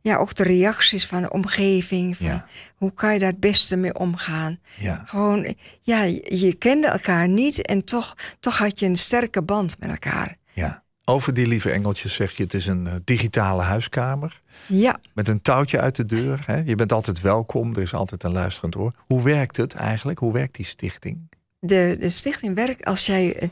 ja, 0.03 0.17
ook 0.17 0.35
de 0.35 0.43
reacties 0.43 1.07
van 1.07 1.23
de 1.23 1.31
omgeving. 1.31 2.17
Van, 2.17 2.27
Ja. 2.27 2.47
Hoe 2.75 2.93
kan 2.93 3.13
je 3.13 3.19
daar 3.19 3.31
het 3.31 3.41
beste 3.41 3.77
mee 3.77 3.95
omgaan? 3.99 4.59
Ja. 4.77 5.03
Gewoon, 5.07 5.55
ja, 5.83 6.03
je, 6.03 6.37
je 6.39 6.55
kende 6.55 6.87
elkaar 6.87 7.29
niet 7.29 7.63
en 7.67 7.85
toch, 7.85 8.15
toch 8.41 8.59
had 8.59 8.81
je 8.81 8.87
een 8.87 8.97
sterke 8.97 9.43
band 9.43 9.77
met 9.79 9.89
elkaar. 9.91 10.37
ja. 10.53 10.83
Over 11.05 11.35
die 11.35 11.47
lieve 11.47 11.71
engeltjes 11.71 12.15
zeg 12.15 12.37
je, 12.37 12.43
het 12.43 12.55
is 12.55 12.67
een 12.67 12.87
eh, 12.87 12.95
digitale 13.05 13.63
huiskamer. 13.63 14.41
Ja, 14.67 15.01
Met 15.15 15.29
een 15.29 15.43
touwtje 15.43 15.81
uit 15.81 15.97
de 15.97 16.07
deur. 16.07 16.43
Hè? 16.47 16.57
Je 16.57 16.75
bent 16.75 16.93
altijd 16.93 17.21
welkom, 17.21 17.75
er 17.75 17.83
is 17.83 17.95
altijd 17.95 18.23
een 18.25 18.33
luisterend 18.33 18.77
oor. 18.77 18.93
Hoe 19.07 19.23
werkt 19.23 19.57
het 19.57 19.75
eigenlijk? 19.75 20.19
Hoe 20.19 20.33
werkt 20.33 20.55
die 20.57 20.65
stichting? 20.67 21.29
De, 21.61 21.97
de 21.99 22.11
stichting 22.11 22.55
werkt 22.55 22.85
als 22.85 23.07
jij 23.07 23.37
eh, 23.37 23.49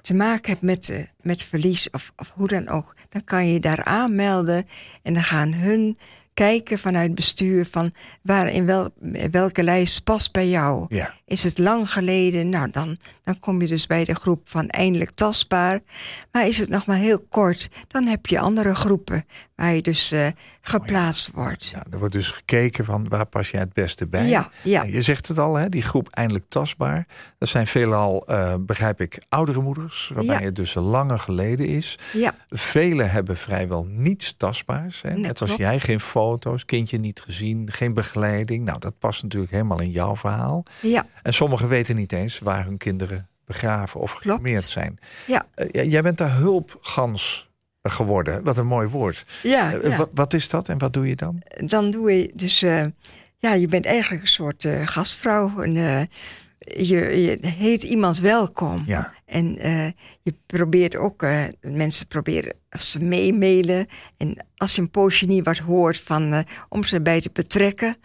te 0.00 0.14
maken 0.14 0.50
hebt 0.50 0.62
met, 0.62 0.88
eh, 0.88 0.98
met 1.20 1.44
verlies 1.44 1.90
of, 1.90 2.12
of 2.16 2.32
hoe 2.34 2.48
dan 2.48 2.68
ook. 2.68 2.96
Dan 3.08 3.24
kan 3.24 3.46
je 3.46 3.52
je 3.52 3.60
daar 3.60 3.84
aanmelden 3.84 4.68
en 5.02 5.12
dan 5.12 5.22
gaan 5.22 5.52
hun 5.52 5.98
kijken 6.34 6.78
vanuit 6.78 7.14
bestuur 7.14 7.66
van 7.70 7.92
waar 8.22 8.48
in 8.48 8.66
wel, 8.66 8.90
welke 9.30 9.62
lijst 9.62 10.04
past 10.04 10.32
bij 10.32 10.48
jou. 10.48 10.86
Ja. 10.88 11.14
Is 11.24 11.44
het 11.44 11.58
lang 11.58 11.92
geleden? 11.92 12.48
Nou, 12.48 12.70
dan, 12.70 12.98
dan 13.24 13.40
kom 13.40 13.60
je 13.60 13.66
dus 13.66 13.86
bij 13.86 14.04
de 14.04 14.14
groep 14.14 14.48
van 14.48 14.68
eindelijk 14.68 15.10
tastbaar. 15.10 15.80
Maar 16.30 16.46
is 16.46 16.58
het 16.58 16.68
nog 16.68 16.86
maar 16.86 16.96
heel 16.96 17.24
kort, 17.28 17.68
dan 17.88 18.06
heb 18.06 18.26
je 18.26 18.38
andere 18.38 18.74
groepen 18.74 19.26
waar 19.62 19.74
je 19.74 19.82
dus 19.82 20.12
eh, 20.12 20.26
geplaatst 20.60 21.30
wordt. 21.34 21.64
Ja, 21.66 21.84
er 21.90 21.98
wordt 21.98 22.14
dus 22.14 22.30
gekeken 22.30 22.84
van 22.84 23.08
waar 23.08 23.26
pas 23.26 23.50
jij 23.50 23.60
het 23.60 23.72
beste 23.72 24.06
bij. 24.06 24.26
Ja, 24.28 24.50
ja. 24.62 24.82
Je 24.82 25.02
zegt 25.02 25.28
het 25.28 25.38
al, 25.38 25.54
hè, 25.54 25.68
die 25.68 25.82
groep 25.82 26.08
eindelijk 26.10 26.44
tastbaar. 26.48 27.06
Dat 27.38 27.48
zijn 27.48 27.66
veelal, 27.66 28.26
eh, 28.26 28.54
begrijp 28.60 29.00
ik, 29.00 29.22
oudere 29.28 29.60
moeders, 29.60 30.10
waarbij 30.14 30.38
Ja. 30.38 30.44
het 30.44 30.56
dus 30.56 30.74
langer 30.74 31.18
geleden 31.18 31.66
is. 31.66 31.98
Ja, 32.12 32.34
Velen 32.48 33.10
hebben 33.10 33.36
vrijwel 33.36 33.84
niets 33.84 34.34
tastbaars. 34.36 35.02
Hè? 35.02 35.14
Net 35.16 35.40
als 35.40 35.48
klopt. 35.50 35.60
jij, 35.64 35.78
geen 35.78 36.00
foto's, 36.00 36.64
kindje 36.64 36.98
niet 36.98 37.20
gezien, 37.20 37.68
geen 37.72 37.94
begeleiding. 37.94 38.64
Nou, 38.64 38.78
dat 38.78 38.98
past 38.98 39.22
natuurlijk 39.22 39.52
helemaal 39.52 39.80
in 39.80 39.90
jouw 39.90 40.16
verhaal. 40.16 40.62
ja, 40.80 41.06
En 41.22 41.34
sommigen 41.34 41.68
weten 41.68 41.96
niet 41.96 42.12
eens 42.12 42.38
waar 42.38 42.64
hun 42.64 42.76
kinderen 42.76 43.28
begraven 43.46 44.00
of 44.00 44.10
gecremeerd 44.10 44.64
zijn. 44.64 44.98
ja. 45.26 45.46
Eh, 45.54 45.66
j- 45.84 45.88
jij 45.90 46.02
bent 46.02 46.18
daar 46.18 46.34
hulpgans 46.36 47.50
geworden. 47.82 48.44
Wat 48.44 48.58
een 48.58 48.66
mooi 48.66 48.88
woord. 48.88 49.26
ja, 49.42 49.72
Eh, 49.72 49.88
ja. 49.88 49.96
Wat, 49.96 50.10
wat 50.14 50.34
is 50.34 50.48
dat 50.48 50.68
en 50.68 50.78
wat 50.78 50.92
doe 50.92 51.08
je 51.08 51.16
dan? 51.16 51.42
dan 51.64 51.90
doe 51.90 52.12
je 52.12 52.30
dus, 52.34 52.62
eh, 52.62 52.84
ja, 53.38 53.54
je 53.54 53.68
bent 53.68 53.86
eigenlijk 53.86 54.22
een 54.22 54.28
soort 54.28 54.64
eh, 54.64 54.86
gastvrouw. 54.86 55.62
En, 55.62 56.08
je, 56.58 56.96
je 57.22 57.38
heet 57.46 57.82
iemand 57.82 58.18
welkom. 58.18 58.82
Ja, 58.86 59.14
En 59.24 59.54
je 60.22 60.34
probeert 60.46 60.96
ook, 60.96 61.26
mensen 61.60 62.06
proberen 62.06 62.54
als 62.70 62.90
ze 62.90 63.04
meemailen. 63.04 63.86
En 64.16 64.46
als 64.56 64.74
je 64.74 64.82
een 64.82 64.90
poosje 64.90 65.26
niet 65.26 65.44
wat 65.44 65.58
hoort, 65.58 66.00
van, 66.00 66.44
om 66.68 66.84
ze 66.84 67.00
bij 67.00 67.20
te 67.20 67.30
betrekken. 67.32 67.96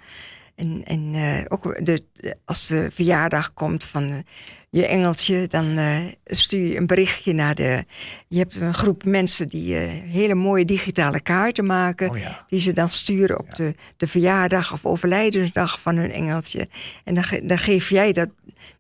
En, 0.56 0.84
en 0.84 1.16
ook 1.48 1.86
de, 1.86 2.04
als 2.46 2.68
de 2.68 2.88
verjaardag 2.92 3.54
komt 3.54 3.86
van 3.86 4.24
je 4.70 4.86
engeltje, 4.86 5.47
dan 5.47 5.78
eh, 5.78 5.97
stuur 6.26 6.68
je 6.68 6.78
een 6.78 6.88
berichtje 6.88 7.34
naar 7.34 7.55
de. 7.55 7.86
Je 8.28 8.38
hebt 8.38 8.59
een 8.59 8.74
groep 8.74 9.03
mensen 9.05 9.49
die 9.49 9.76
eh, 9.78 9.88
hele 10.11 10.36
mooie 10.36 10.65
digitale 10.65 11.22
kaarten 11.22 11.65
maken. 11.65 12.09
Oh 12.09 12.18
ja. 12.18 12.45
Die 12.47 12.59
ze 12.59 12.74
dan 12.74 12.89
sturen 12.89 13.39
op 13.39 13.55
de, 13.55 13.76
de 13.97 14.07
verjaardag 14.07 14.74
of 14.74 14.86
overlijdensdag 14.86 15.80
van 15.82 15.95
hun 15.97 16.11
engeltje. 16.11 16.68
En 17.03 17.13
dan, 17.13 17.24
ge- 17.24 17.45
dan 17.45 17.57
geef 17.57 17.89
jij 17.89 18.11
dat, 18.11 18.30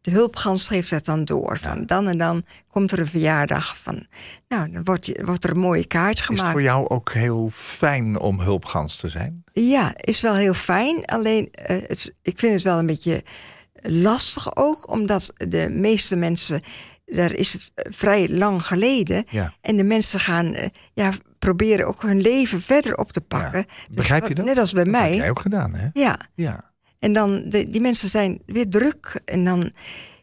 de 0.01 0.11
hulpgans 0.11 0.67
geeft 0.67 0.89
dat 0.89 1.05
dan 1.05 1.25
door. 1.25 1.57
Van 1.57 1.85
dan 1.85 2.07
en 2.07 2.17
dan 2.17 2.43
komt 2.67 2.91
er 2.91 2.99
een 2.99 3.07
verjaardag 3.07 3.77
van. 3.77 4.05
Nou, 4.47 4.71
dan 4.71 4.83
wordt, 4.83 5.11
wordt 5.23 5.43
er 5.43 5.49
een 5.49 5.59
mooie 5.59 5.85
kaart 5.87 6.19
Is 6.19 6.25
gemaakt. 6.25 6.43
het 6.43 6.51
voor 6.51 6.61
jou 6.61 6.87
ook 6.87 7.13
heel 7.13 7.49
fijn 7.53 8.19
om 8.19 8.39
hulpgans 8.39 8.95
te 8.95 9.09
zijn? 9.09 9.43
Ja, 9.53 9.93
is 9.95 10.21
wel 10.21 10.35
heel 10.35 10.53
fijn. 10.53 11.05
Alleen, 11.05 11.49
eh, 11.51 11.77
het, 11.87 12.13
ik 12.21 12.39
vind 12.39 12.53
het 12.53 12.63
wel 12.63 12.77
een 12.79 12.85
beetje 12.85 13.23
lastig 13.89 14.55
ook, 14.55 14.91
omdat 14.91 15.33
de 15.37 15.69
meeste 15.71 16.15
mensen, 16.15 16.61
daar 17.05 17.33
is 17.33 17.53
het 17.53 17.71
eh, 17.75 17.91
vrij 17.93 18.29
lang 18.29 18.65
geleden. 18.67 19.25
Ja. 19.29 19.53
En 19.61 19.75
de 19.77 19.83
mensen 19.83 20.19
gaan 20.19 20.53
eh, 20.53 20.67
ja, 20.93 21.11
proberen 21.39 21.87
ook 21.87 22.01
hun 22.01 22.21
leven 22.21 22.61
verder 22.61 22.97
op 22.97 23.11
te 23.11 23.21
pakken. 23.21 23.65
Dus 23.87 23.95
Begrijp 23.95 24.21
je 24.21 24.27
wat- 24.27 24.37
dat? 24.37 24.45
Net 24.45 24.57
als 24.57 24.71
bij 24.71 24.83
Dat 24.83 24.93
heb 24.93 25.01
mij. 25.03 25.15
jij 25.15 25.29
ook 25.29 25.39
gedaan, 25.39 25.73
hè? 25.73 25.87
Ja, 25.93 26.19
Ja. 26.35 26.71
en 26.99 27.13
dan, 27.13 27.43
de, 27.49 27.69
die 27.69 27.81
mensen 27.81 28.09
zijn 28.09 28.41
weer 28.45 28.69
druk. 28.69 29.19
En 29.25 29.43
dan 29.45 29.71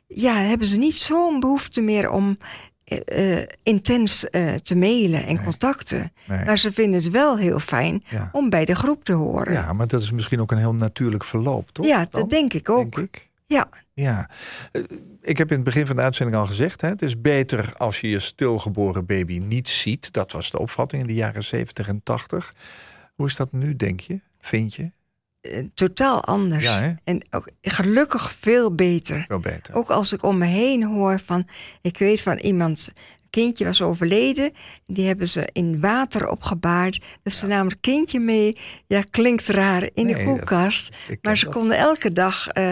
ja, 0.07 0.35
hebben 0.35 0.67
ze 0.67 0.77
niet 0.79 0.95
zo'n 0.95 1.41
behoefte 1.41 1.81
meer 1.81 2.11
om 2.11 2.39
eh, 2.85 3.39
intens 3.63 4.27
te 4.63 4.77
mailen 4.77 5.27
en 5.27 5.45
contacten. 5.45 6.13
Nee. 6.27 6.45
Maar 6.45 6.59
ze 6.59 6.73
vinden 6.73 7.01
het 7.01 7.11
wel 7.11 7.37
heel 7.39 7.59
fijn 7.59 8.05
Ja. 8.11 8.29
om 8.33 8.51
bij 8.51 8.65
de 8.65 8.75
groep 8.75 9.05
te 9.05 9.13
horen. 9.13 9.53
ja, 9.53 9.73
maar 9.73 9.87
dat 9.89 10.03
is 10.03 10.13
misschien 10.13 10.41
ook 10.41 10.51
een 10.51 10.59
heel 10.59 10.75
natuurlijk 10.75 11.25
verloop, 11.25 11.71
toch? 11.71 11.87
Ja, 11.87 11.97
Dan? 11.99 12.21
dat 12.21 12.31
denk 12.31 12.53
ik 12.53 12.71
ook. 12.71 12.95
Denk 12.95 13.15
ik. 13.15 13.31
Ja, 13.47 13.69
Ja, 13.95 14.31
Eh, 14.73 14.83
ik 15.21 15.39
heb 15.39 15.49
in 15.51 15.55
het 15.57 15.65
begin 15.65 15.87
van 15.87 15.97
de 15.97 16.03
uitzending 16.03 16.39
al 16.39 16.47
gezegd: 16.47 16.81
hè, 16.81 16.89
het 16.89 17.03
is 17.03 17.21
beter 17.21 17.73
als 17.77 18.01
je 18.01 18.09
je 18.09 18.19
stilgeboren 18.21 19.07
baby 19.07 19.39
niet 19.39 19.69
ziet. 19.69 20.13
Dat 20.13 20.33
was 20.33 20.51
de 20.51 20.59
opvatting 20.59 21.03
in 21.03 21.09
de 21.09 21.15
jaren 21.15 21.45
70 21.45 21.89
en 21.89 22.03
80. 22.03 22.55
Hoe 23.15 23.27
is 23.27 23.37
dat 23.37 23.53
nu, 23.53 23.77
denk 23.77 24.01
je? 24.01 24.21
Vind 24.41 24.75
je? 24.75 24.93
eh, 25.41 25.65
totaal 25.75 26.25
anders. 26.25 26.65
Ja, 26.65 26.95
en 27.05 27.23
ook 27.31 27.49
gelukkig 27.63 28.33
veel 28.33 28.75
beter. 28.75 29.25
Wel 29.29 29.41
beter. 29.41 29.75
Ook 29.75 29.91
als 29.91 30.13
ik 30.13 30.23
om 30.23 30.39
me 30.39 30.47
heen 30.47 30.85
hoor 30.85 31.21
van, 31.21 31.49
ik 31.81 31.99
weet 31.99 32.23
van 32.23 32.37
iemand, 32.39 32.93
kindje 33.35 33.65
was 33.65 33.83
overleden, 33.83 34.53
die 34.87 35.07
hebben 35.07 35.29
ze 35.29 35.49
in 35.53 35.81
water 35.81 36.29
opgebaard. 36.29 37.01
Dus 37.23 37.39
ze 37.39 37.47
namen 37.47 37.69
het 37.73 37.81
kindje 37.81 38.21
mee, 38.21 38.59
ja, 38.87 39.03
klinkt 39.11 39.47
raar, 39.47 39.83
in 39.95 40.07
Nee, 40.07 40.15
de 40.15 40.25
koelkast. 40.25 40.97
maar 41.23 41.37
ze 41.39 41.45
dat. 41.45 41.55
konden 41.55 41.77
elke 41.79 42.11
dag 42.13 42.49
eh, 42.49 42.71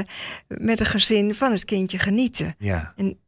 met 0.49 0.81
een 0.81 0.87
gezin 0.87 1.35
van 1.35 1.51
het 1.51 1.65
kindje 1.65 1.99
genieten. 1.99 2.55
Ja, 2.59 2.93
En 2.97 3.19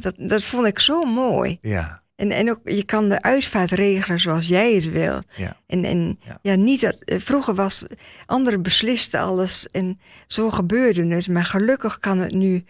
dat, 0.00 0.14
dat 0.18 0.44
vond 0.44 0.66
ik 0.66 0.78
zo 0.78 1.04
mooi. 1.04 1.58
ja, 1.60 2.02
En, 2.16 2.30
en 2.30 2.50
ook, 2.50 2.60
je 2.64 2.84
kan 2.84 3.08
de 3.08 3.22
uitvaart 3.22 3.70
regelen 3.70 4.20
zoals 4.20 4.48
jij 4.48 4.74
het 4.74 4.90
wil. 4.90 5.22
ja. 5.36 5.56
En, 5.66 5.84
en 5.84 6.18
Ja. 6.24 6.38
ja. 6.42 6.54
niet 6.54 6.80
dat. 6.80 7.00
eh, 7.04 7.18
Vroeger 7.20 7.54
was. 7.54 7.84
Anderen 8.26 8.62
beslisten 8.62 9.20
alles 9.20 9.68
en 9.70 9.98
zo 10.26 10.50
gebeurde 10.50 11.06
het. 11.14 11.28
Maar 11.28 11.44
gelukkig 11.44 11.98
kan 11.98 12.18
het 12.18 12.34
nu 12.34 12.64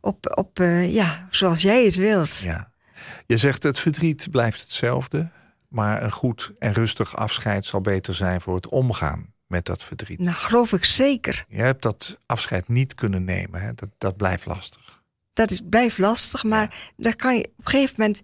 op, 0.00 0.32
op 0.38 0.60
eh, 0.60 0.94
ja, 0.94 1.26
zoals 1.30 1.62
jij 1.62 1.84
het 1.84 1.94
wilt. 1.96 2.40
ja. 2.44 2.69
Je 3.30 3.36
zegt 3.36 3.62
het 3.62 3.78
verdriet 3.78 4.30
blijft 4.30 4.60
hetzelfde. 4.60 5.30
Maar 5.68 6.02
een 6.02 6.12
goed 6.12 6.52
en 6.58 6.72
rustig 6.72 7.16
afscheid 7.16 7.64
zal 7.64 7.80
beter 7.80 8.14
zijn 8.14 8.40
voor 8.40 8.54
het 8.54 8.68
omgaan 8.68 9.34
met 9.46 9.64
dat 9.64 9.82
verdriet. 9.82 10.18
Nou, 10.18 10.34
geloof 10.36 10.72
ik 10.72 10.84
zeker. 10.84 11.44
Je 11.48 11.62
hebt 11.62 11.82
dat 11.82 12.20
afscheid 12.26 12.68
niet 12.68 12.94
kunnen 12.94 13.24
nemen. 13.24 13.60
Hè? 13.60 13.74
Dat, 13.74 13.88
dat 13.98 14.16
blijft 14.16 14.46
lastig. 14.46 15.02
Dat 15.32 15.50
is, 15.50 15.60
blijft 15.68 15.98
lastig, 15.98 16.44
maar 16.44 16.92
daar 16.96 17.16
kan 17.16 17.36
je 17.36 17.44
op 17.44 17.52
een 17.58 17.70
gegeven 17.70 17.94
moment. 17.98 18.22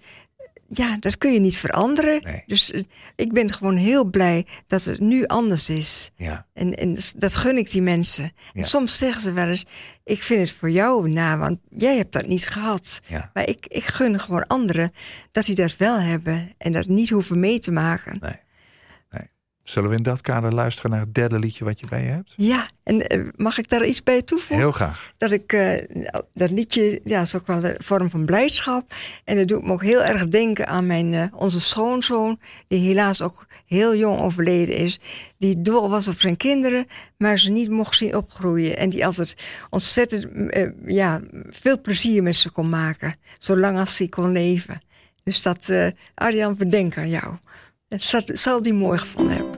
Ja, 0.69 0.97
dat 1.01 1.19
kun 1.19 1.33
je 1.33 1.41
niet 1.41 1.57
veranderen. 1.57 2.23
Nee. 2.23 2.43
Dus 2.47 2.71
eh, 2.71 2.83
ik 3.17 3.33
ben 3.33 3.53
gewoon 3.53 3.77
heel 3.77 4.05
blij 4.05 4.47
dat 4.67 4.85
het 4.85 5.01
nu 5.01 5.27
anders 5.27 5.71
is. 5.71 6.11
Ja, 6.17 6.47
En, 6.55 6.75
en 6.75 6.97
dat 7.17 7.35
gun 7.35 7.57
ik 7.57 7.71
die 7.71 7.83
mensen. 7.83 8.25
Ja. 8.25 8.31
En 8.53 8.65
soms 8.65 8.99
zeggen 8.99 9.21
ze 9.23 9.33
wel 9.33 9.49
eens: 9.49 9.65
Ik 10.05 10.23
vind 10.23 10.41
het 10.49 10.59
voor 10.59 10.71
jou 10.71 11.09
na, 11.11 11.37
want 11.39 11.59
jij 11.71 11.97
hebt 11.97 12.13
dat 12.13 12.27
niet 12.27 12.49
gehad. 12.49 13.01
ja. 13.07 13.31
Maar 13.35 13.49
ik, 13.49 13.67
ik 13.69 13.85
gun 13.85 14.21
gewoon 14.21 14.47
anderen 14.47 14.93
dat 15.33 15.45
die 15.45 15.55
dat 15.55 15.77
wel 15.77 15.99
hebben 16.01 16.55
en 16.59 16.73
dat 16.73 16.87
niet 16.87 17.11
hoeven 17.11 17.41
mee 17.41 17.59
te 17.59 17.71
maken. 17.73 18.19
Nee. 18.21 18.45
Zullen 19.69 19.91
we 19.91 19.97
in 19.97 20.03
dat 20.03 20.21
kader 20.21 20.55
luisteren 20.55 20.91
naar 20.91 21.01
het 21.01 21.15
derde 21.15 21.39
liedje 21.39 21.65
wat 21.65 21.81
je 21.81 21.87
bij 21.89 22.03
je 22.03 22.09
hebt? 22.09 22.35
Ja, 22.37 22.67
en 22.83 23.07
eh, 23.07 23.21
mag 23.37 23.59
ik 23.59 23.69
daar 23.69 23.85
iets 23.85 24.03
bij 24.03 24.23
toevoegen? 24.23 24.57
Heel 24.57 24.73
graag. 24.73 25.13
Dat 25.17 25.31
ik, 25.31 25.53
eh, 25.53 25.85
dat 26.35 26.51
liedje, 26.51 27.01
ja, 27.05 27.21
is 27.21 27.37
ook 27.37 27.47
wel 27.47 27.65
een 27.65 27.77
vorm 27.79 28.11
van 28.11 28.25
blijdschap. 28.25 28.95
En 29.25 29.37
dat 29.37 29.49
doet 29.49 29.65
me 29.65 29.73
ook 29.73 29.83
heel 29.83 30.03
erg 30.03 30.29
denken 30.29 30.67
aan 30.67 30.87
mijn, 30.87 31.15
eh, 31.15 31.23
onze 31.35 31.61
schoonzoon, 31.61 32.41
die 32.69 32.87
helaas 32.87 33.23
ook 33.23 33.47
heel 33.67 33.97
jong 33.97 34.21
overleden 34.21 34.77
is. 34.77 35.01
Die 35.39 35.63
dol 35.63 35.91
was 35.91 36.09
op 36.09 36.21
zijn 36.21 36.37
kinderen, 36.37 36.87
maar 37.17 37.39
ze 37.39 37.51
niet 37.51 37.71
mocht 37.71 37.97
zien 37.97 38.17
opgroeien. 38.17 38.77
En 38.77 38.89
die 38.89 39.07
altijd 39.07 39.47
ontzettend 39.71 40.27
ja, 40.87 41.21
veel 41.51 41.81
plezier 41.81 42.23
met 42.23 42.37
ze 42.37 42.51
kon 42.51 42.69
maken, 42.69 43.15
zolang 43.39 43.79
als 43.79 43.99
hij 43.99 44.09
kon 44.09 44.33
leven. 44.33 44.81
Dus 45.23 45.43
dat, 45.43 45.73
Arjan, 46.15 46.57
we 46.57 46.67
denken 46.67 47.03
aan 47.03 47.09
jou. 47.09 47.35
Dat 47.89 48.01
zal, 48.01 48.23
zal 48.25 48.63
die 48.63 48.75
mooi 48.75 48.99
gevonden 48.99 49.37
hebben. 49.37 49.56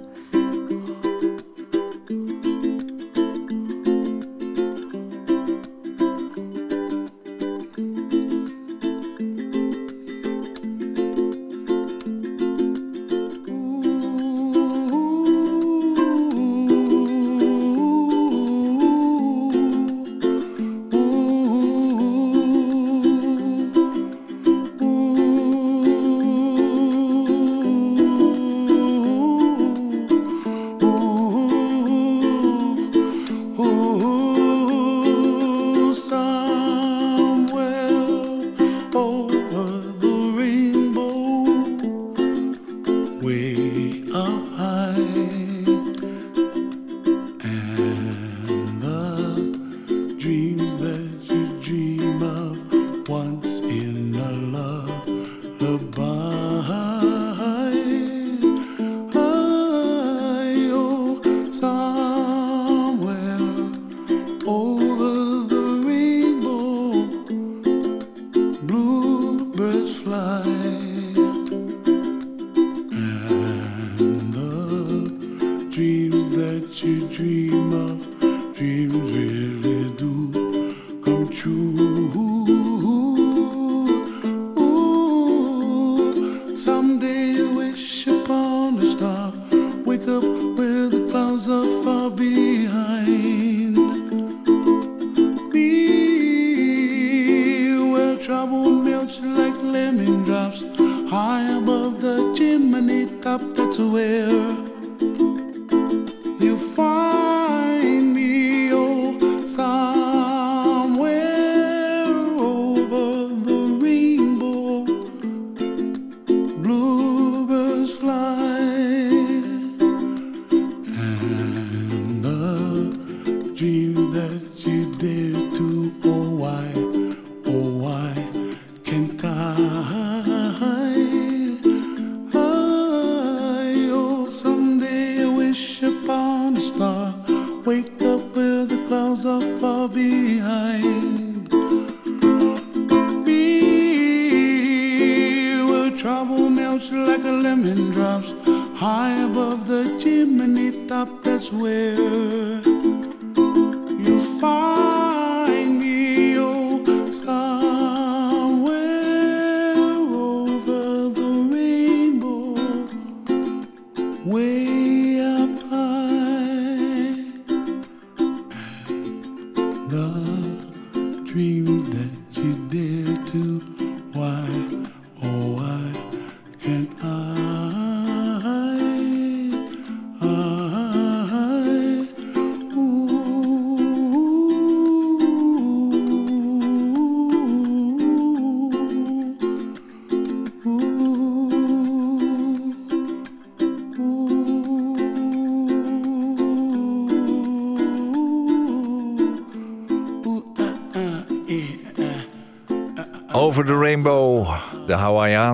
That 124.68 124.74
you 124.74 124.84
dare 124.92 125.50
to, 125.56 125.92
oh, 126.04 126.17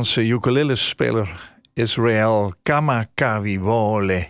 Hawaïaanse 0.05 0.35
ukulele-speler 0.35 1.53
Israel 1.75 2.53
Kamakawiwole. 2.63 4.27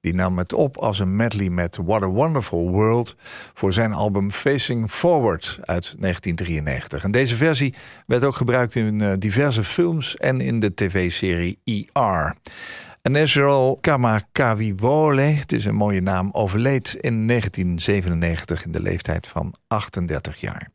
Die 0.00 0.14
nam 0.14 0.38
het 0.38 0.52
op 0.52 0.76
als 0.76 0.98
een 0.98 1.16
medley 1.16 1.48
met 1.48 1.78
What 1.84 2.02
a 2.02 2.06
Wonderful 2.06 2.70
World 2.70 3.16
voor 3.54 3.72
zijn 3.72 3.92
album 3.92 4.32
Facing 4.32 4.90
Forward 4.90 5.58
uit 5.60 5.94
1993. 5.98 7.04
En 7.04 7.10
deze 7.10 7.36
versie 7.36 7.74
werd 8.06 8.24
ook 8.24 8.36
gebruikt 8.36 8.74
in 8.74 9.00
eh, 9.00 9.12
diverse 9.18 9.64
films 9.64 10.16
en 10.16 10.40
in 10.40 10.60
de 10.60 10.74
tv-serie 10.74 11.58
ER. 11.64 12.34
En 13.02 13.16
Israel 13.16 13.78
Kamakawiwole, 13.80 15.20
het 15.20 15.52
is 15.52 15.64
een 15.64 15.74
mooie 15.74 16.02
naam, 16.02 16.28
overleed 16.32 16.96
in 17.00 17.26
1997 17.26 18.64
in 18.64 18.72
de 18.72 18.82
leeftijd 18.82 19.26
van 19.26 19.54
38 19.66 20.40
jaar. 20.40 20.68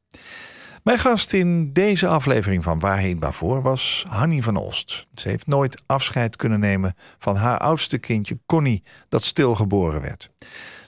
Mijn 0.83 0.99
gast 0.99 1.33
in 1.33 1.73
deze 1.73 2.07
aflevering 2.07 2.63
van 2.63 2.79
Waarheen 2.79 3.19
Waarvoor 3.19 3.61
was 3.61 4.05
Hanny 4.09 4.41
van 4.41 4.55
Olst. 4.55 5.07
Ze 5.13 5.29
heeft 5.29 5.47
nooit 5.47 5.83
afscheid 5.85 6.35
kunnen 6.35 6.59
nemen 6.59 6.95
van 7.19 7.35
haar 7.35 7.57
oudste 7.57 7.97
kindje 7.97 8.39
Connie, 8.45 8.83
dat 9.09 9.23
stilgeboren 9.23 10.01
werd. 10.01 10.29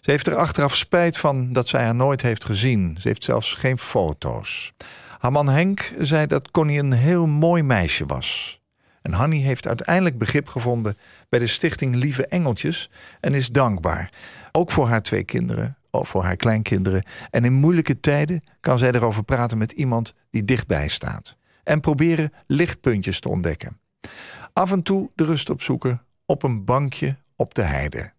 Ze 0.01 0.11
heeft 0.11 0.27
er 0.27 0.35
achteraf 0.35 0.75
spijt 0.75 1.17
van 1.17 1.53
dat 1.53 1.67
zij 1.67 1.83
haar 1.83 1.95
nooit 1.95 2.21
heeft 2.21 2.45
gezien. 2.45 2.97
Ze 2.99 3.07
heeft 3.07 3.23
zelfs 3.23 3.53
geen 3.53 3.77
foto's. 3.77 4.73
Haar 5.19 5.31
man 5.31 5.49
Henk 5.49 5.93
zei 5.99 6.27
dat 6.27 6.51
Connie 6.51 6.79
een 6.79 6.93
heel 6.93 7.27
mooi 7.27 7.63
meisje 7.63 8.05
was. 8.05 8.61
En 9.01 9.13
Hanny 9.13 9.39
heeft 9.39 9.67
uiteindelijk 9.67 10.17
begrip 10.17 10.47
gevonden 10.47 10.97
bij 11.29 11.39
de 11.39 11.47
stichting 11.47 11.95
Lieve 11.95 12.27
Engeltjes 12.27 12.89
en 13.19 13.33
is 13.33 13.49
dankbaar. 13.49 14.11
Ook 14.51 14.71
voor 14.71 14.87
haar 14.87 15.01
twee 15.01 15.23
kinderen, 15.23 15.77
voor 16.03 16.23
haar 16.23 16.35
kleinkinderen. 16.35 17.05
En 17.29 17.45
in 17.45 17.53
moeilijke 17.53 17.99
tijden 17.99 18.41
kan 18.59 18.77
zij 18.77 18.91
erover 18.91 19.23
praten 19.23 19.57
met 19.57 19.71
iemand 19.71 20.13
die 20.29 20.45
dichtbij 20.45 20.87
staat. 20.87 21.37
En 21.63 21.79
proberen 21.79 22.31
lichtpuntjes 22.47 23.19
te 23.19 23.29
ontdekken. 23.29 23.79
Af 24.53 24.71
en 24.71 24.83
toe 24.83 25.09
de 25.15 25.25
rust 25.25 25.49
opzoeken 25.49 26.01
op 26.25 26.43
een 26.43 26.65
bankje 26.65 27.17
op 27.35 27.53
de 27.53 27.61
heide. 27.61 28.13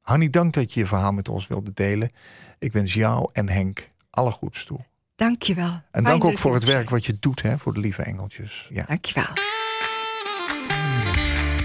Hanny, 0.00 0.30
dank 0.30 0.54
dat 0.54 0.72
je 0.72 0.80
je 0.80 0.86
verhaal 0.86 1.12
met 1.12 1.28
ons 1.28 1.46
wilde 1.46 1.72
delen. 1.74 2.10
Ik 2.58 2.72
wens 2.72 2.94
jou 2.94 3.30
en 3.32 3.48
Henk 3.48 3.86
alle 4.10 4.30
goeds 4.30 4.64
toe. 4.64 4.80
Dank 5.16 5.42
je 5.42 5.54
wel. 5.54 5.82
En 5.90 6.04
dank 6.04 6.24
ook 6.24 6.38
voor 6.38 6.54
het 6.54 6.64
werk 6.64 6.90
wat 6.90 7.06
je 7.06 7.16
doet 7.20 7.42
hè, 7.42 7.58
voor 7.58 7.74
de 7.74 7.80
lieve 7.80 8.02
engeltjes. 8.02 8.68
Ja. 8.72 8.84
Dank 8.84 9.04
je 9.04 9.14
wel. 9.14 9.46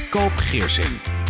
Koop 0.10 0.36
Geersing. 0.36 1.23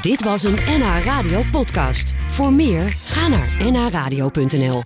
Dit 0.00 0.22
was 0.22 0.42
een 0.42 0.58
NH 0.66 1.04
Radio 1.04 1.42
podcast. 1.52 2.14
Voor 2.28 2.52
meer, 2.52 2.96
ga 3.04 3.28
naar 3.28 3.70
nhradio.nl. 3.70 4.82